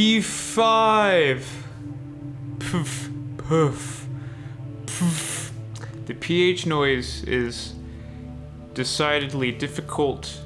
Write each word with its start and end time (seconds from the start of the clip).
P5. 0.00 1.44
Poof, 2.58 3.10
poof, 3.36 4.06
poof. 4.86 5.52
The 6.06 6.14
PH 6.14 6.64
noise 6.64 7.22
is 7.24 7.74
decidedly 8.72 9.52
difficult 9.52 10.40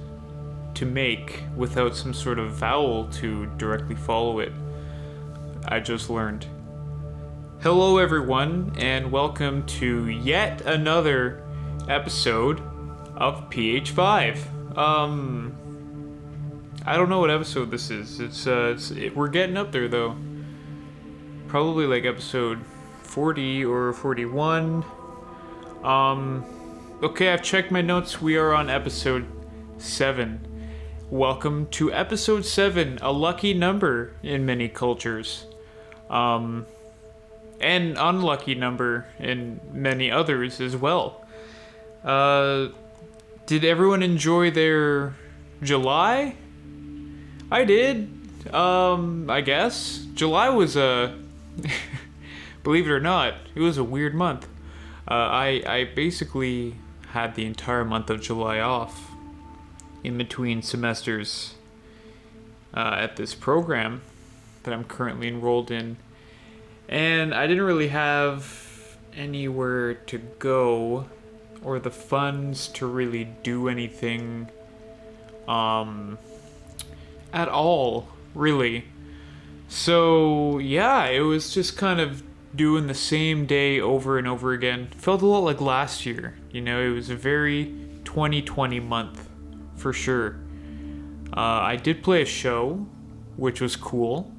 to 0.74 0.84
make 0.84 1.44
without 1.56 1.94
some 1.94 2.12
sort 2.12 2.40
of 2.40 2.50
vowel 2.50 3.06
to 3.10 3.46
directly 3.56 3.94
follow 3.94 4.40
it. 4.40 4.52
I 5.68 5.78
just 5.78 6.10
learned. 6.10 6.46
Hello, 7.60 7.98
everyone, 7.98 8.72
and 8.76 9.12
welcome 9.12 9.64
to 9.66 10.08
yet 10.08 10.62
another 10.62 11.44
episode 11.88 12.58
of 13.16 13.48
PH5. 13.50 14.76
Um, 14.76 15.56
I 16.86 16.98
don't 16.98 17.08
know 17.08 17.18
what 17.18 17.30
episode 17.30 17.70
this 17.70 17.90
is. 17.90 18.20
It's 18.20 18.46
uh, 18.46 18.72
it's 18.74 18.90
it, 18.90 19.16
we're 19.16 19.28
getting 19.28 19.56
up 19.56 19.72
there 19.72 19.88
though. 19.88 20.18
Probably 21.48 21.86
like 21.86 22.04
episode 22.04 22.58
40 23.04 23.64
or 23.64 23.94
41. 23.94 24.84
Um, 25.82 26.44
okay, 27.02 27.32
I've 27.32 27.42
checked 27.42 27.70
my 27.70 27.80
notes. 27.80 28.20
We 28.20 28.36
are 28.36 28.52
on 28.52 28.68
episode 28.68 29.24
seven. 29.78 30.46
Welcome 31.08 31.68
to 31.68 31.90
episode 31.90 32.44
seven, 32.44 32.98
a 33.00 33.12
lucky 33.12 33.54
number 33.54 34.12
in 34.22 34.44
many 34.44 34.68
cultures. 34.68 35.46
Um, 36.10 36.66
and 37.62 37.96
unlucky 37.98 38.56
number 38.56 39.06
in 39.18 39.58
many 39.72 40.10
others 40.10 40.60
as 40.60 40.76
well. 40.76 41.24
Uh, 42.04 42.68
did 43.46 43.64
everyone 43.64 44.02
enjoy 44.02 44.50
their 44.50 45.14
July? 45.62 46.36
I 47.50 47.64
did. 47.64 48.10
Um, 48.52 49.30
I 49.30 49.40
guess 49.40 50.06
July 50.14 50.48
was 50.48 50.76
a. 50.76 51.18
believe 52.62 52.86
it 52.86 52.90
or 52.90 53.00
not, 53.00 53.34
it 53.54 53.60
was 53.60 53.78
a 53.78 53.84
weird 53.84 54.14
month. 54.14 54.46
Uh, 55.08 55.14
I 55.14 55.62
I 55.66 55.84
basically 55.94 56.76
had 57.08 57.34
the 57.34 57.44
entire 57.44 57.84
month 57.84 58.10
of 58.10 58.20
July 58.20 58.58
off, 58.58 59.10
in 60.02 60.18
between 60.18 60.62
semesters. 60.62 61.54
Uh, 62.76 62.96
at 62.98 63.14
this 63.14 63.36
program 63.36 64.02
that 64.64 64.74
I'm 64.74 64.82
currently 64.82 65.28
enrolled 65.28 65.70
in, 65.70 65.96
and 66.88 67.32
I 67.32 67.46
didn't 67.46 67.62
really 67.62 67.88
have 67.88 68.98
anywhere 69.16 69.94
to 69.94 70.18
go 70.40 71.08
or 71.62 71.78
the 71.78 71.90
funds 71.90 72.66
to 72.68 72.86
really 72.86 73.28
do 73.44 73.68
anything 73.68 74.48
um 75.46 76.18
at 77.34 77.48
all, 77.48 78.08
really. 78.34 78.84
So, 79.68 80.58
yeah, 80.58 81.06
it 81.06 81.20
was 81.20 81.52
just 81.52 81.76
kind 81.76 82.00
of 82.00 82.22
doing 82.54 82.86
the 82.86 82.94
same 82.94 83.44
day 83.44 83.80
over 83.80 84.16
and 84.16 84.28
over 84.28 84.52
again. 84.52 84.88
Felt 84.96 85.20
a 85.20 85.26
lot 85.26 85.40
like 85.40 85.60
last 85.60 86.06
year. 86.06 86.38
You 86.52 86.60
know, 86.60 86.80
it 86.80 86.90
was 86.90 87.10
a 87.10 87.16
very 87.16 87.74
2020 88.04 88.78
month 88.80 89.28
for 89.76 89.92
sure. 89.92 90.36
Uh, 91.36 91.40
I 91.40 91.76
did 91.76 92.04
play 92.04 92.22
a 92.22 92.26
show, 92.26 92.86
which 93.36 93.60
was 93.60 93.74
cool. 93.74 94.32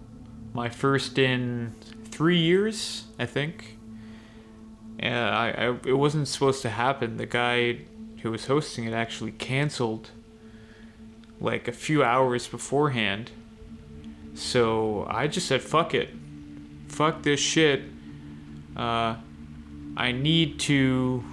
My 0.54 0.70
first 0.70 1.20
in 1.20 1.76
three 2.06 2.40
years, 2.40 3.04
I 3.20 3.26
think. 3.26 3.78
Yeah, 5.00 5.30
I, 5.30 5.48
I, 5.50 5.78
it 5.86 5.98
wasn't 5.98 6.30
supposed 6.30 6.62
to 6.62 6.70
happen. 6.70 7.18
The 7.18 7.26
guy 7.26 7.80
who 8.22 8.32
was 8.32 8.46
hosting 8.46 8.86
it 8.86 8.94
actually 8.94 9.34
canceled 9.34 10.12
like 11.40 11.68
a 11.68 11.72
few 11.72 12.04
hours 12.04 12.48
beforehand. 12.48 13.32
So 14.34 15.08
I 15.10 15.28
just 15.28 15.48
said, 15.48 15.62
fuck 15.62 15.94
it. 15.94 16.10
Fuck 16.88 17.24
this 17.24 17.40
shit. 17.40 17.84
Uh, 18.76 19.16
I 19.98 20.12
need 20.12 20.60
to. 20.62 21.24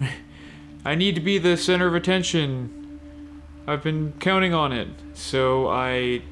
I 0.84 0.94
need 0.96 1.14
to 1.14 1.20
be 1.20 1.38
the 1.38 1.56
center 1.56 1.86
of 1.86 1.94
attention. 1.94 3.00
I've 3.66 3.82
been 3.82 4.14
counting 4.18 4.52
on 4.52 4.72
it. 4.72 4.88
So 5.14 5.68
I 5.68 6.22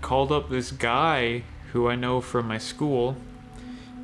called 0.00 0.32
up 0.32 0.48
this 0.48 0.70
guy 0.70 1.42
who 1.72 1.88
I 1.88 1.94
know 1.94 2.20
from 2.20 2.48
my 2.48 2.58
school. 2.58 3.16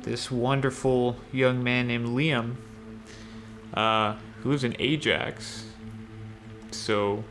This 0.01 0.29
wonderful 0.29 1.17
young 1.31 1.63
man 1.63 1.87
named 1.87 2.09
Liam, 2.09 2.57
uh, 3.73 4.15
who 4.41 4.51
lives 4.51 4.63
in 4.63 4.75
Ajax. 4.77 5.65
So 6.69 7.23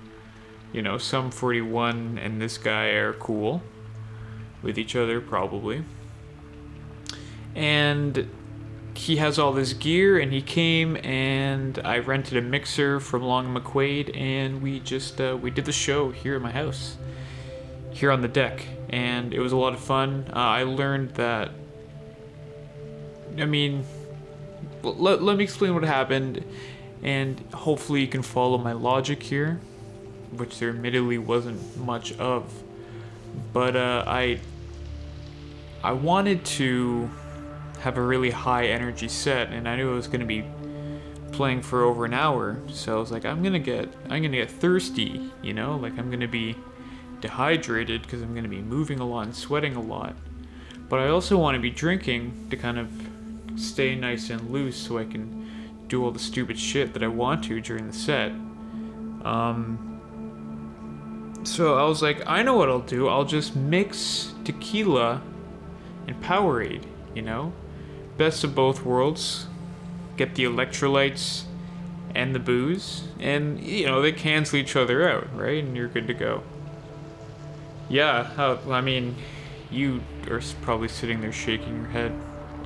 you 0.74 0.82
know, 0.82 0.98
some 0.98 1.30
41 1.30 2.18
and 2.18 2.42
this 2.42 2.58
guy 2.58 2.86
are 2.88 3.12
cool 3.12 3.62
with 4.60 4.76
each 4.76 4.96
other, 4.96 5.20
probably. 5.20 5.84
And 7.54 8.28
he 8.94 9.16
has 9.16 9.38
all 9.38 9.52
this 9.52 9.72
gear, 9.72 10.18
and 10.18 10.32
he 10.32 10.42
came, 10.42 10.96
and 10.96 11.78
I 11.84 11.98
rented 11.98 12.36
a 12.36 12.42
mixer 12.42 12.98
from 12.98 13.22
Long 13.22 13.54
McQuaid, 13.54 14.16
and 14.16 14.60
we 14.60 14.80
just 14.80 15.20
uh, 15.20 15.38
we 15.40 15.50
did 15.50 15.64
the 15.64 15.72
show 15.72 16.10
here 16.10 16.34
at 16.34 16.42
my 16.42 16.50
house, 16.50 16.96
here 17.92 18.10
on 18.10 18.20
the 18.20 18.28
deck, 18.28 18.66
and 18.90 19.32
it 19.32 19.38
was 19.38 19.52
a 19.52 19.56
lot 19.56 19.74
of 19.74 19.80
fun. 19.80 20.26
Uh, 20.30 20.38
I 20.38 20.64
learned 20.64 21.10
that. 21.10 21.52
I 23.38 23.44
mean, 23.44 23.84
let, 24.82 25.22
let 25.22 25.36
me 25.36 25.44
explain 25.44 25.74
what 25.74 25.84
happened, 25.84 26.44
and 27.00 27.38
hopefully 27.52 28.00
you 28.00 28.08
can 28.08 28.22
follow 28.22 28.58
my 28.58 28.72
logic 28.72 29.22
here 29.22 29.60
which 30.38 30.58
there 30.58 30.70
admittedly 30.70 31.18
wasn't 31.18 31.76
much 31.78 32.12
of. 32.18 32.62
But 33.52 33.76
uh, 33.76 34.04
I 34.06 34.40
I 35.82 35.92
wanted 35.92 36.44
to 36.44 37.10
have 37.80 37.98
a 37.98 38.02
really 38.02 38.30
high 38.30 38.66
energy 38.66 39.08
set, 39.08 39.50
and 39.50 39.68
I 39.68 39.76
knew 39.76 39.92
I 39.92 39.94
was 39.94 40.06
going 40.06 40.20
to 40.20 40.26
be 40.26 40.44
playing 41.34 41.60
for 41.60 41.82
over 41.82 42.04
an 42.04 42.14
hour. 42.14 42.56
So 42.68 42.96
I 42.96 43.00
was 43.00 43.10
like, 43.10 43.24
I'm 43.24 43.42
gonna 43.42 43.58
get 43.58 43.92
I'm 44.04 44.22
gonna 44.22 44.36
get 44.36 44.50
thirsty, 44.50 45.30
you 45.42 45.52
know, 45.52 45.76
like 45.76 45.98
I'm 45.98 46.10
gonna 46.10 46.28
be 46.28 46.56
dehydrated 47.20 48.02
because 48.02 48.22
I'm 48.22 48.34
gonna 48.34 48.48
be 48.48 48.62
moving 48.62 49.00
a 49.00 49.06
lot 49.06 49.26
and 49.26 49.34
sweating 49.34 49.74
a 49.74 49.82
lot. 49.82 50.14
But 50.88 51.00
I 51.00 51.08
also 51.08 51.36
want 51.36 51.56
to 51.56 51.60
be 51.60 51.70
drinking 51.70 52.48
to 52.50 52.56
kind 52.56 52.78
of 52.78 52.88
stay 53.56 53.94
nice 53.96 54.30
and 54.30 54.50
loose 54.50 54.76
so 54.76 54.98
I 54.98 55.04
can 55.04 55.44
do 55.88 56.04
all 56.04 56.10
the 56.10 56.18
stupid 56.18 56.58
shit 56.58 56.92
that 56.94 57.02
I 57.02 57.08
want 57.08 57.44
to 57.44 57.60
during 57.60 57.86
the 57.86 57.92
set. 57.92 58.30
Um, 59.24 59.93
so 61.46 61.76
I 61.76 61.84
was 61.84 62.02
like, 62.02 62.22
I 62.26 62.42
know 62.42 62.56
what 62.56 62.68
I'll 62.68 62.80
do. 62.80 63.08
I'll 63.08 63.24
just 63.24 63.54
mix 63.54 64.32
tequila 64.44 65.22
and 66.06 66.20
Powerade, 66.22 66.84
you 67.14 67.22
know? 67.22 67.52
Best 68.16 68.44
of 68.44 68.54
both 68.54 68.84
worlds. 68.84 69.46
Get 70.16 70.34
the 70.34 70.44
electrolytes 70.44 71.44
and 72.14 72.32
the 72.32 72.38
booze, 72.38 73.08
and, 73.18 73.60
you 73.60 73.86
know, 73.86 74.00
they 74.00 74.12
cancel 74.12 74.56
each 74.56 74.76
other 74.76 75.08
out, 75.08 75.36
right? 75.36 75.64
And 75.64 75.76
you're 75.76 75.88
good 75.88 76.06
to 76.06 76.14
go. 76.14 76.44
Yeah, 77.88 78.30
uh, 78.38 78.58
I 78.70 78.80
mean, 78.80 79.16
you 79.68 80.00
are 80.30 80.40
probably 80.62 80.86
sitting 80.86 81.20
there 81.20 81.32
shaking 81.32 81.76
your 81.76 81.88
head, 81.88 82.12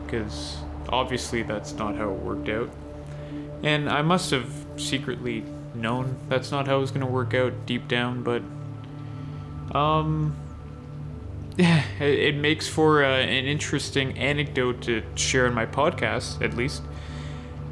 because 0.05 0.59
obviously 0.91 1.43
that's 1.43 1.72
not 1.72 1.97
how 1.97 2.10
it 2.10 2.19
worked 2.19 2.50
out. 2.50 2.69
And 3.62 3.89
I 3.89 4.03
must 4.03 4.31
have 4.33 4.53
secretly 4.77 5.45
known 5.75 6.16
that's 6.28 6.50
not 6.50 6.66
how 6.66 6.77
it 6.77 6.81
was 6.81 6.91
going 6.91 7.06
to 7.06 7.12
work 7.12 7.33
out 7.33 7.65
deep 7.65 7.89
down, 7.89 8.22
but 8.22 8.43
um, 9.75 10.37
it, 11.59 11.84
it 12.01 12.37
makes 12.37 12.69
for 12.69 13.05
uh, 13.05 13.09
an 13.09 13.47
interesting 13.47 14.16
anecdote 14.19 14.83
to 14.83 15.03
share 15.15 15.47
in 15.47 15.54
my 15.54 15.66
podcast, 15.66 16.42
at 16.42 16.54
least. 16.54 16.83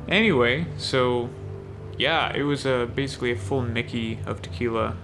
Anyway, 0.09 0.67
so 0.77 1.31
yeah, 1.99 2.35
it 2.35 2.43
was 2.43 2.67
uh, 2.67 2.87
basically 2.87 3.33
a 3.33 3.37
full 3.37 3.63
Mickey 3.63 4.19
of 4.27 4.43
tequila 4.43 4.97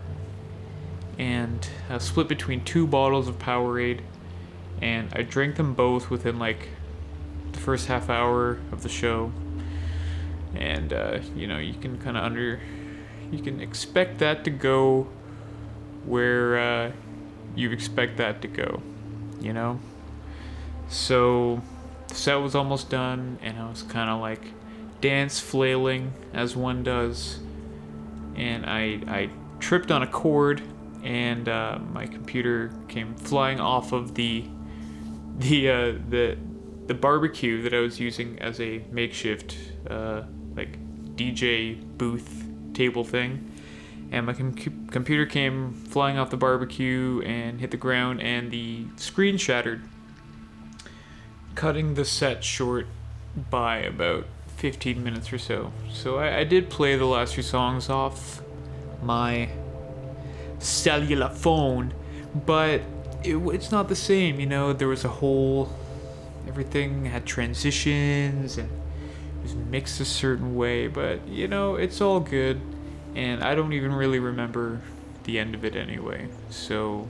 and 1.19 1.69
uh, 1.91 1.99
split 1.99 2.29
between 2.29 2.65
two 2.65 2.87
bottles 2.87 3.29
of 3.29 3.39
Powerade. 3.39 4.01
And 4.81 5.09
I 5.13 5.23
drank 5.23 5.57
them 5.57 5.75
both 5.75 6.11
within 6.11 6.39
like 6.39 6.69
the 7.53 7.59
first 7.59 7.87
half 7.87 8.11
hour 8.11 8.59
of 8.73 8.83
the 8.83 8.89
show. 8.89 9.33
And, 10.55 10.93
uh, 10.93 11.21
you 11.35 11.47
know, 11.47 11.59
you 11.59 11.75
can 11.75 11.99
kind 11.99 12.17
of 12.17 12.25
under. 12.25 12.61
You 13.31 13.41
can 13.41 13.61
expect 13.61 14.19
that 14.19 14.45
to 14.45 14.51
go 14.51 15.09
where 16.05 16.59
uh, 16.59 16.93
you 17.55 17.71
expect 17.71 18.17
that 18.19 18.43
to 18.43 18.49
go, 18.49 18.83
you 19.41 19.53
know? 19.53 19.81
So 20.89 21.63
the 22.09 22.15
set 22.15 22.35
was 22.37 22.55
almost 22.55 22.91
done, 22.91 23.39
and 23.43 23.59
I 23.59 23.69
was 23.69 23.83
kind 23.83 24.11
of 24.11 24.21
like 24.21 24.43
dance 25.01 25.41
flailing 25.41 26.13
as 26.33 26.57
one 26.57 26.83
does, 26.83 27.41
and 28.35 28.67
I, 28.67 29.01
I 29.07 29.31
tripped 29.59 29.91
on 29.91 30.03
a 30.03 30.07
cord, 30.07 30.63
and 31.03 31.49
uh, 31.49 31.79
my 31.93 32.07
computer 32.07 32.73
came 32.89 33.15
flying 33.15 33.61
off 33.61 33.93
of 33.93 34.15
the 34.15 34.45
the 35.39 35.71
uh, 35.71 35.93
the 36.09 36.37
the 36.87 36.95
barbecue 36.95 37.63
that 37.63 37.73
I 37.73 37.79
was 37.79 37.99
using 37.99 38.39
as 38.41 38.61
a 38.61 38.85
makeshift 38.91 39.57
uh, 39.89 40.23
like 40.57 40.79
DJ 41.17 41.81
booth 41.97 42.45
table 42.75 43.05
thing 43.05 43.52
and 44.13 44.27
my 44.27 44.35
com- 44.35 44.55
computer 44.91 45.25
came 45.25 45.73
flying 45.73 46.19
off 46.19 46.29
the 46.29 46.37
barbecue 46.37 47.23
and 47.25 47.61
hit 47.61 47.71
the 47.71 47.79
ground, 47.79 48.21
and 48.21 48.51
the 48.51 48.85
screen 48.97 49.39
shattered, 49.39 49.83
cutting 51.55 51.95
the 51.95 52.05
set 52.05 52.45
short 52.45 52.87
by 53.51 53.79
about 53.79 54.27
15 54.59 55.03
minutes 55.03 55.33
or 55.33 55.39
so. 55.39 55.73
So 55.91 56.19
I, 56.19 56.41
I 56.41 56.45
did 56.45 56.69
play 56.69 56.95
the 56.97 57.07
last 57.07 57.35
few 57.35 57.43
songs 57.43 57.89
off 57.89 58.43
my 59.03 59.49
cellular 60.59 61.31
phone, 61.31 61.95
but 62.47 62.83
it, 63.25 63.37
it's 63.37 63.73
not 63.73 63.89
the 63.89 63.97
same. 63.97 64.39
You 64.39 64.47
know, 64.47 64.75
there 64.75 64.89
was 64.89 65.05
a 65.07 65.09
whole 65.09 65.75
everything 66.47 67.07
had 67.07 67.25
transitions 67.25 68.59
and 68.59 68.69
it 68.69 69.43
was 69.43 69.55
mixed 69.55 70.01
a 70.01 70.05
certain 70.05 70.55
way, 70.55 70.87
but 70.87 71.27
you 71.27 71.49
know, 71.49 71.77
it's 71.77 72.03
all 72.03 72.21
good 72.21 72.61
and 73.15 73.43
I 73.43 73.55
don't 73.55 73.73
even 73.73 73.93
really 73.95 74.19
remember 74.19 74.81
the 75.25 75.39
end 75.39 75.55
of 75.55 75.65
it 75.65 75.77
anyway. 75.77 76.29
So 76.51 77.09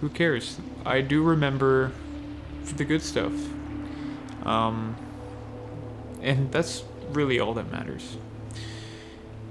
who 0.00 0.08
cares? 0.08 0.58
I 0.84 1.00
do 1.00 1.22
remember 1.22 1.92
the 2.76 2.84
good 2.84 3.02
stuff. 3.02 3.32
Um 4.44 4.96
and 6.22 6.50
that's 6.50 6.84
really 7.10 7.38
all 7.38 7.54
that 7.54 7.70
matters. 7.70 8.16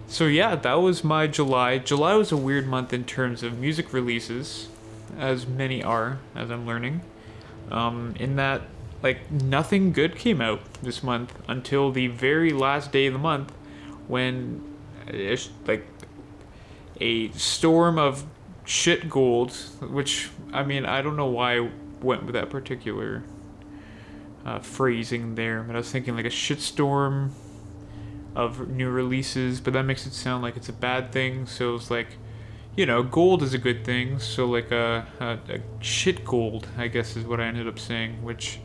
So 0.08 0.26
yeah, 0.26 0.56
that 0.56 0.76
was 0.76 1.04
my 1.04 1.26
July. 1.26 1.80
July 1.80 2.14
was 2.14 2.32
a 2.32 2.38
weird 2.38 2.68
month 2.68 2.94
in 2.94 3.04
terms 3.04 3.42
of 3.42 3.58
music 3.58 3.92
releases, 3.94 4.68
as 5.18 5.48
many 5.48 5.84
are, 5.84 6.20
as 6.36 6.52
I'm 6.52 6.68
learning. 6.68 7.02
Um, 7.72 8.14
in 8.20 8.36
that, 8.36 8.62
like, 9.02 9.32
nothing 9.32 9.92
good 9.92 10.16
came 10.16 10.40
out 10.40 10.60
this 10.84 11.02
month 11.02 11.34
until 11.48 11.92
the 11.92 12.08
very 12.08 12.52
last 12.52 12.92
day 12.92 13.08
of 13.08 13.14
the 13.14 13.20
month, 13.20 13.52
when, 14.08 14.62
it's 15.08 15.50
like, 15.66 15.86
a 17.00 17.32
storm 17.32 17.98
of 17.98 18.26
shit 18.66 19.10
gold, 19.10 19.52
which 19.82 20.30
I 20.54 20.64
mean, 20.64 20.86
I 20.86 21.02
don't 21.02 21.16
know 21.18 21.28
why 21.28 21.58
I 21.58 21.70
went 22.02 22.24
with 22.24 22.34
that 22.34 22.50
particular 22.50 23.24
uh, 24.46 24.60
phrasing 24.60 25.36
there, 25.36 25.64
but 25.64 25.76
I 25.76 25.80
was 25.80 25.92
thinking 25.92 26.16
like 26.16 26.26
a 26.26 26.30
shitstorm 26.30 27.32
of 28.36 28.70
new 28.70 28.90
releases, 28.90 29.62
but 29.62 29.74
that 29.74 29.84
makes 29.84 30.06
it 30.06 30.14
sound 30.14 30.44
like 30.44 30.58
it's 30.58 30.70
a 30.70 30.74
bad 30.74 31.12
thing. 31.12 31.46
So 31.46 31.76
it's 31.76 31.92
like, 31.92 32.18
you 32.76 32.86
know, 32.86 33.04
gold 33.04 33.44
is 33.44 33.54
a 33.54 33.58
good 33.58 33.86
thing. 33.86 34.20
So 34.20 34.46
like 34.46 34.72
a, 34.72 35.06
a, 35.20 35.54
a 35.54 35.60
shit 35.84 36.26
gold, 36.26 36.68
I 36.78 36.88
guess 36.88 37.16
is 37.16 37.26
what 37.26 37.40
I 37.40 37.46
ended 37.46 37.68
up 37.68 37.80
saying, 37.80 38.24
which 38.24 38.60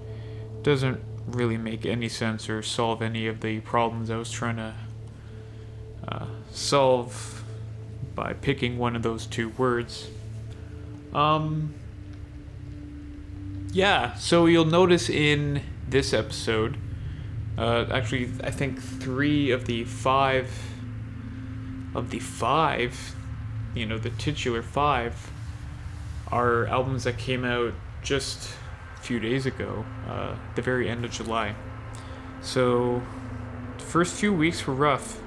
doesn't 0.62 1.00
really 1.26 1.58
make 1.58 1.84
any 1.84 2.08
sense 2.08 2.49
or 2.49 2.62
solve 2.62 3.02
any 3.02 3.26
of 3.26 3.41
the 3.41 3.61
problems 3.61 4.11
I 4.11 4.17
was 4.17 4.31
trying 4.31 4.56
to 4.56 4.75
uh, 6.10 6.26
solve 6.50 7.44
by 8.14 8.32
picking 8.32 8.78
one 8.78 8.96
of 8.96 9.02
those 9.02 9.26
two 9.26 9.50
words. 9.50 10.08
Um, 11.12 11.75
yeah, 13.72 14.14
so 14.14 14.46
you'll 14.46 14.64
notice 14.64 15.08
in 15.08 15.62
this 15.88 16.12
episode 16.12 16.78
uh, 17.58 17.87
actually, 17.90 18.31
I 18.44 18.52
think 18.52 18.81
three 18.81 19.50
of 19.50 19.66
the 19.66 19.82
five 19.82 20.49
of 21.93 22.10
the 22.10 22.20
five, 22.20 23.16
you 23.75 23.84
know, 23.84 23.99
the 23.99 24.10
titular 24.10 24.62
five, 24.62 25.32
are 26.28 26.66
albums 26.66 27.02
that 27.02 27.19
came 27.19 27.44
out 27.44 27.75
just 28.00 28.50
a 28.96 29.00
few 29.00 29.19
days 29.19 29.44
ago, 29.44 29.84
uh, 30.08 30.37
the 30.55 30.62
very 30.62 30.88
end 30.88 31.05
of 31.05 31.10
July. 31.10 31.56
So, 32.40 33.02
the 33.76 33.84
first 33.84 34.14
few 34.14 34.32
weeks 34.32 34.64
were 34.64 34.75
rough. 34.75 35.20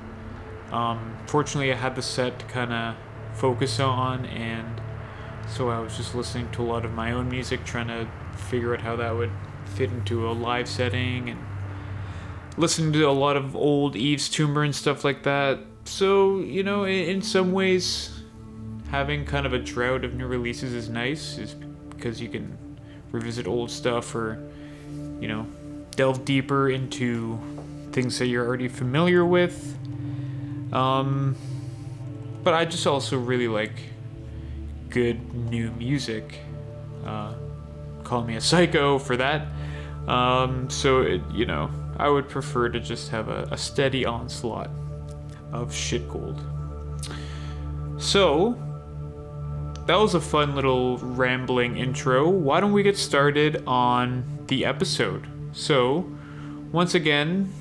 Um, 0.72 1.18
fortunately, 1.28 1.72
I 1.72 1.76
had 1.76 1.96
the 1.96 2.02
set 2.02 2.40
to 2.40 2.46
kind 2.46 2.72
of 2.72 2.96
focus 3.34 3.80
on, 3.80 4.26
and 4.26 4.82
so 5.50 5.70
I 5.70 5.80
was 5.80 5.98
just 5.98 6.16
listening 6.16 6.50
to 6.52 6.62
a 6.62 6.64
lot 6.64 6.86
of 6.86 6.94
my 6.94 7.12
own 7.12 7.30
music, 7.30 7.66
trying 7.66 7.88
to 7.88 8.08
figure 8.36 8.74
out 8.74 8.82
how 8.82 8.96
that 8.96 9.16
would 9.16 9.32
fit 9.66 9.92
into 9.92 10.30
a 10.30 10.32
live 10.32 10.68
setting 10.68 11.30
and 11.30 11.40
listening 12.58 12.94
to 12.94 13.04
a 13.04 13.12
lot 13.12 13.38
of 13.38 13.56
old 13.56 13.96
Yves 13.96 14.30
Tumor 14.30 14.64
and 14.64 14.76
stuff 14.76 15.04
like 15.04 15.24
that. 15.24 15.60
So, 15.86 16.40
you 16.40 16.64
know, 16.64 16.84
in, 16.84 17.10
in 17.10 17.22
some 17.22 17.52
ways, 17.52 18.22
having 18.90 19.26
kind 19.26 19.46
of 19.46 19.54
a 19.54 19.60
drought 19.60 20.04
of 20.06 20.14
new 20.14 20.28
releases 20.28 20.74
is 20.74 20.90
nice, 20.90 21.38
is 21.38 21.56
because 21.90 22.22
you 22.22 22.30
can 22.30 22.58
revisit 23.12 23.48
old 23.48 23.72
stuff 23.72 24.14
or, 24.16 24.42
you 25.20 25.28
know, 25.28 25.46
delve 25.96 26.24
deeper 26.24 26.70
into 26.70 27.40
things 27.92 28.20
that 28.20 28.28
you're 28.28 28.46
already 28.46 28.68
familiar 28.68 29.26
with. 29.26 29.78
Um, 30.72 31.36
but 32.44 32.54
I 32.54 32.66
just 32.66 32.88
also 32.88 33.18
really 33.18 33.48
like 33.48 33.74
good 34.90 35.34
new 35.34 35.72
music. 35.72 36.40
Uh, 37.06 37.34
call 38.04 38.24
me 38.24 38.36
a 38.36 38.42
psycho 38.42 39.00
for 39.00 39.18
that. 39.18 39.48
Um, 40.08 40.70
so, 40.70 41.02
it, 41.02 41.22
you 41.32 41.46
know, 41.46 41.70
I 41.98 42.10
would 42.10 42.28
prefer 42.30 42.70
to 42.70 42.80
just 42.80 43.10
have 43.10 43.30
a, 43.30 43.48
a 43.52 43.58
steady 43.58 44.06
onslaught 44.06 44.70
of 45.52 45.74
shit 45.74 46.10
gold. 46.10 46.42
So, 47.98 48.58
that 49.86 49.96
was 49.96 50.16
a 50.16 50.22
fun 50.22 50.56
little 50.56 50.98
rambling 51.00 51.78
intro. 51.78 52.30
Why 52.30 52.60
don't 52.60 52.72
we 52.72 52.84
get 52.84 52.98
started 52.98 53.64
on 53.68 54.24
the 54.48 54.66
episode? 54.66 55.28
So, 55.54 56.10
once 56.72 56.96
again, 56.96 57.52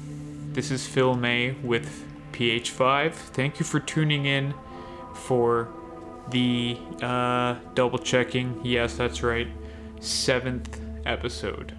this 0.53 0.71
is 0.71 0.87
Phil 0.87 1.15
May 1.15 1.53
with 1.63 2.07
PH5. 2.41 3.13
Thank 3.13 3.61
you 3.61 3.67
for 3.67 3.81
tuning 3.81 4.25
in 4.25 4.55
for 5.13 5.69
the 6.31 6.79
uh, 7.03 7.57
double 7.75 7.99
checking. 7.99 8.59
Yes, 8.65 8.97
that's 8.97 9.23
right. 9.23 9.49
Seventh 10.01 10.81
episode. 11.05 11.77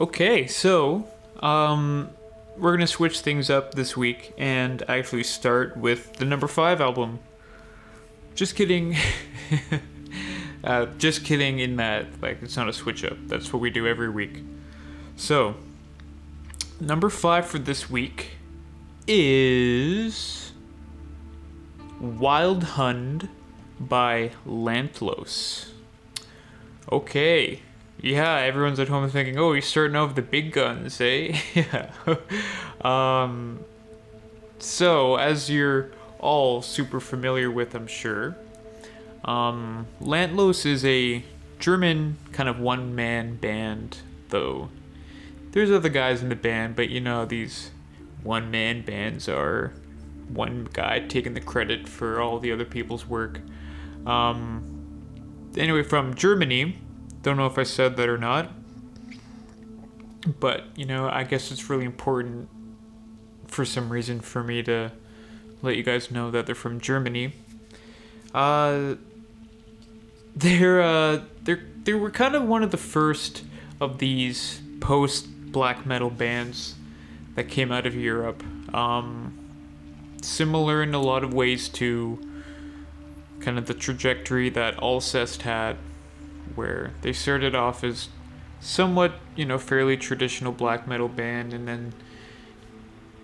Okay, 0.00 0.48
so 0.48 1.06
um, 1.38 2.10
we're 2.56 2.72
gonna 2.72 2.88
switch 2.88 3.20
things 3.20 3.48
up 3.48 3.74
this 3.74 3.96
week 3.96 4.34
and 4.36 4.82
actually 4.88 5.22
start 5.22 5.76
with 5.76 6.14
the 6.14 6.24
number 6.24 6.48
five 6.48 6.80
album. 6.80 7.20
Just 8.34 8.56
kidding. 8.56 8.96
uh, 10.64 10.86
just 10.98 11.24
kidding. 11.24 11.60
In 11.60 11.76
that, 11.76 12.06
like, 12.20 12.42
it's 12.42 12.56
not 12.56 12.68
a 12.68 12.72
switch 12.72 13.04
up. 13.04 13.16
That's 13.28 13.52
what 13.52 13.62
we 13.62 13.70
do 13.70 13.86
every 13.86 14.10
week. 14.10 14.42
So, 15.16 15.54
number 16.78 17.08
five 17.08 17.46
for 17.46 17.58
this 17.58 17.88
week 17.88 18.32
is 19.08 20.52
Wildhund 22.00 23.30
by 23.80 24.32
Lantlos. 24.46 25.70
Okay, 26.92 27.62
yeah, 28.00 28.36
everyone's 28.36 28.78
at 28.78 28.88
home 28.88 29.08
thinking, 29.08 29.38
"Oh, 29.38 29.54
he's 29.54 29.66
starting 29.66 29.96
off 29.96 30.08
with 30.08 30.16
the 30.16 30.22
big 30.22 30.52
guns, 30.52 31.00
eh?" 31.00 31.40
yeah. 31.54 31.90
um, 32.82 33.60
so, 34.58 35.16
as 35.16 35.48
you're 35.48 35.90
all 36.18 36.60
super 36.60 37.00
familiar 37.00 37.50
with, 37.50 37.74
I'm 37.74 37.86
sure, 37.86 38.36
um, 39.24 39.86
Lantlos 40.00 40.66
is 40.66 40.84
a 40.84 41.24
German 41.58 42.18
kind 42.32 42.50
of 42.50 42.60
one-man 42.60 43.36
band, 43.36 43.98
though. 44.28 44.68
There's 45.56 45.70
other 45.70 45.88
guys 45.88 46.22
in 46.22 46.28
the 46.28 46.36
band, 46.36 46.76
but 46.76 46.90
you 46.90 47.00
know 47.00 47.24
these 47.24 47.70
one-man 48.22 48.82
bands 48.82 49.26
are 49.26 49.72
one 50.28 50.68
guy 50.70 51.00
taking 51.00 51.32
the 51.32 51.40
credit 51.40 51.88
for 51.88 52.20
all 52.20 52.38
the 52.38 52.52
other 52.52 52.66
people's 52.66 53.06
work. 53.06 53.40
Um, 54.04 55.00
anyway, 55.56 55.82
from 55.82 56.12
Germany 56.14 56.76
don't 57.22 57.38
know 57.38 57.46
if 57.46 57.56
I 57.56 57.62
said 57.62 57.96
that 57.96 58.06
or 58.06 58.18
not. 58.18 58.52
But, 60.38 60.64
you 60.76 60.84
know, 60.84 61.08
I 61.08 61.24
guess 61.24 61.50
it's 61.50 61.70
really 61.70 61.86
important 61.86 62.50
for 63.46 63.64
some 63.64 63.88
reason 63.88 64.20
for 64.20 64.44
me 64.44 64.62
to 64.64 64.92
let 65.62 65.76
you 65.76 65.82
guys 65.82 66.10
know 66.10 66.30
that 66.32 66.44
they're 66.44 66.54
from 66.54 66.80
Germany. 66.82 67.32
Uh, 68.34 68.96
they're, 70.36 70.82
uh, 70.82 71.22
they're, 71.44 71.64
they 71.84 71.94
were 71.94 72.10
kind 72.10 72.34
of 72.34 72.42
one 72.42 72.62
of 72.62 72.72
the 72.72 72.76
first 72.76 73.42
of 73.80 73.96
these 73.96 74.60
post 74.80 75.28
black 75.56 75.86
metal 75.86 76.10
bands 76.10 76.74
that 77.34 77.48
came 77.48 77.72
out 77.72 77.86
of 77.86 77.94
Europe. 77.94 78.42
Um, 78.74 79.32
similar 80.20 80.82
in 80.82 80.92
a 80.92 81.00
lot 81.00 81.24
of 81.24 81.32
ways 81.32 81.70
to 81.70 82.18
kind 83.40 83.56
of 83.56 83.64
the 83.64 83.72
trajectory 83.72 84.50
that 84.50 84.76
Alcest 84.76 85.42
had 85.42 85.78
where 86.56 86.92
they 87.00 87.14
started 87.14 87.54
off 87.54 87.82
as 87.82 88.10
somewhat, 88.60 89.14
you 89.34 89.46
know, 89.46 89.56
fairly 89.56 89.96
traditional 89.96 90.52
black 90.52 90.86
metal 90.86 91.08
band 91.08 91.54
and 91.54 91.66
then 91.66 91.94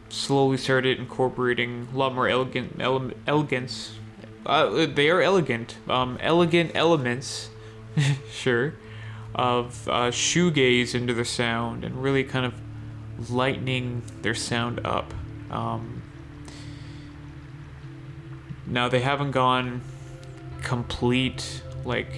slowly 0.08 0.56
started 0.56 0.98
incorporating 0.98 1.88
a 1.92 1.98
lot 1.98 2.14
more 2.14 2.28
elegant 2.28 2.80
ele- 2.80 3.12
elegance. 3.26 3.98
Uh, 4.46 4.86
they 4.86 5.10
are 5.10 5.20
elegant, 5.20 5.76
um, 5.86 6.16
elegant 6.22 6.70
elements, 6.74 7.50
sure, 8.32 8.72
of 9.34 9.88
uh, 9.88 10.10
shoegaze 10.10 10.94
into 10.94 11.14
the 11.14 11.24
sound 11.24 11.84
and 11.84 12.02
really 12.02 12.24
kind 12.24 12.46
of 12.46 13.30
lightening 13.30 14.02
their 14.22 14.34
sound 14.34 14.80
up. 14.84 15.12
Um, 15.50 16.02
now 18.66 18.88
they 18.88 19.00
haven't 19.00 19.32
gone 19.32 19.82
complete 20.62 21.62
like 21.84 22.12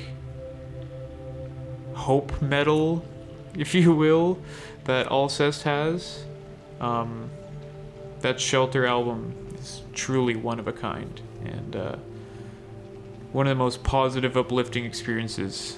hope 1.94 2.40
metal, 2.42 3.04
if 3.56 3.74
you 3.74 3.94
will, 3.94 4.38
that 4.84 5.06
Alcest 5.06 5.62
has. 5.62 6.24
Um, 6.80 7.30
that 8.20 8.40
Shelter 8.40 8.86
album 8.86 9.34
is 9.58 9.82
truly 9.92 10.34
one 10.34 10.58
of 10.58 10.66
a 10.66 10.72
kind 10.72 11.20
and 11.44 11.76
uh, 11.76 11.96
one 13.32 13.46
of 13.46 13.50
the 13.50 13.62
most 13.62 13.82
positive, 13.84 14.36
uplifting 14.36 14.84
experiences 14.84 15.76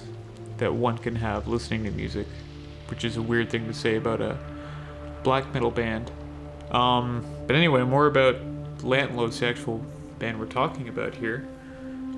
that 0.57 0.73
one 0.73 0.97
can 0.97 1.15
have 1.15 1.47
listening 1.47 1.83
to 1.83 1.91
music, 1.91 2.27
which 2.89 3.03
is 3.03 3.17
a 3.17 3.21
weird 3.21 3.49
thing 3.49 3.67
to 3.67 3.73
say 3.73 3.95
about 3.95 4.21
a 4.21 4.37
black 5.23 5.53
metal 5.53 5.71
band. 5.71 6.11
Um, 6.71 7.25
but 7.45 7.55
anyway, 7.55 7.83
more 7.83 8.07
about 8.07 8.35
Lantlos, 8.79 9.41
actual 9.47 9.83
band 10.19 10.39
we're 10.39 10.45
talking 10.45 10.87
about 10.89 11.15
here. 11.15 11.47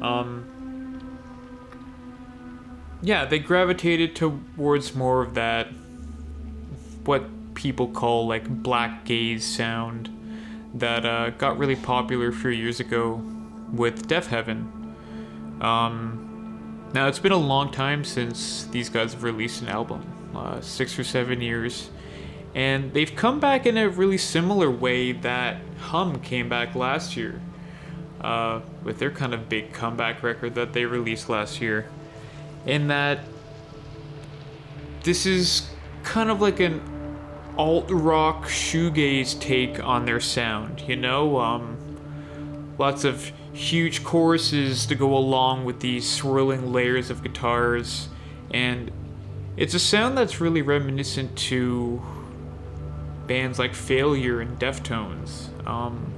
Um, 0.01 0.46
yeah, 3.01 3.25
they 3.25 3.39
gravitated 3.39 4.15
towards 4.15 4.96
more 4.96 5.22
of 5.22 5.34
that, 5.36 5.67
what 7.05 7.24
people 7.53 7.88
call 7.88 8.27
like 8.27 8.48
black 8.48 9.05
gaze 9.05 9.46
sound, 9.46 10.10
that 10.74 11.05
uh, 11.05 11.31
got 11.31 11.58
really 11.58 11.75
popular 11.75 12.29
a 12.29 12.34
few 12.34 12.51
years 12.51 12.79
ago 12.79 13.22
with 13.74 14.08
Deafheaven. 14.08 14.67
Um, 15.62 16.28
now, 16.93 17.08
it's 17.08 17.19
been 17.19 17.31
a 17.31 17.38
long 17.38 17.72
time 17.72 18.03
since 18.03 18.65
these 18.65 18.89
guys 18.89 19.13
have 19.13 19.24
released 19.24 19.62
an 19.62 19.67
album 19.67 20.03
uh, 20.36 20.60
six 20.62 20.98
or 20.98 21.03
seven 21.03 21.41
years. 21.41 21.89
And 22.55 22.93
they've 22.93 23.15
come 23.15 23.39
back 23.39 23.67
in 23.67 23.77
a 23.77 23.88
really 23.88 24.17
similar 24.17 24.72
way 24.72 25.12
that 25.12 25.62
Hum 25.79 26.19
came 26.19 26.50
back 26.50 26.74
last 26.74 27.15
year 27.15 27.39
uh, 28.22 28.62
with 28.84 28.98
their 28.98 29.12
kind 29.12 29.36
of 29.36 29.48
big 29.48 29.72
comeback 29.72 30.24
record 30.24 30.55
that 30.55 30.74
they 30.74 30.86
released 30.86 31.29
last 31.29 31.62
year. 31.62 31.88
In 32.65 32.88
that 32.88 33.19
this 35.03 35.25
is 35.25 35.69
kind 36.03 36.29
of 36.29 36.41
like 36.41 36.60
an 36.60 36.81
alt 37.55 37.86
rock 37.89 38.46
shoegaze 38.46 39.39
take 39.39 39.81
on 39.84 40.05
their 40.05 40.19
sound, 40.19 40.81
you 40.88 40.96
know? 40.96 41.38
Um, 41.39 41.77
lots 42.77 43.03
of 43.03 43.31
huge 43.53 44.03
choruses 44.03 44.86
to 44.86 44.96
go 44.96 45.15
along 45.15 45.65
with 45.65 45.79
these 45.79 46.10
swirling 46.10 46.72
layers 46.72 47.10
of 47.10 47.24
guitars, 47.24 48.10
and 48.51 48.91
it's 49.58 49.74
a 49.74 49.79
sound 49.79 50.18
that's 50.18 50.39
really 50.39 50.62
reminiscent 50.62 51.38
to 51.38 52.01
bands 53.27 53.60
like 53.60 53.75
Failure 53.75 54.39
and 54.41 54.58
Deftones. 54.60 55.50
Um, 55.68 56.13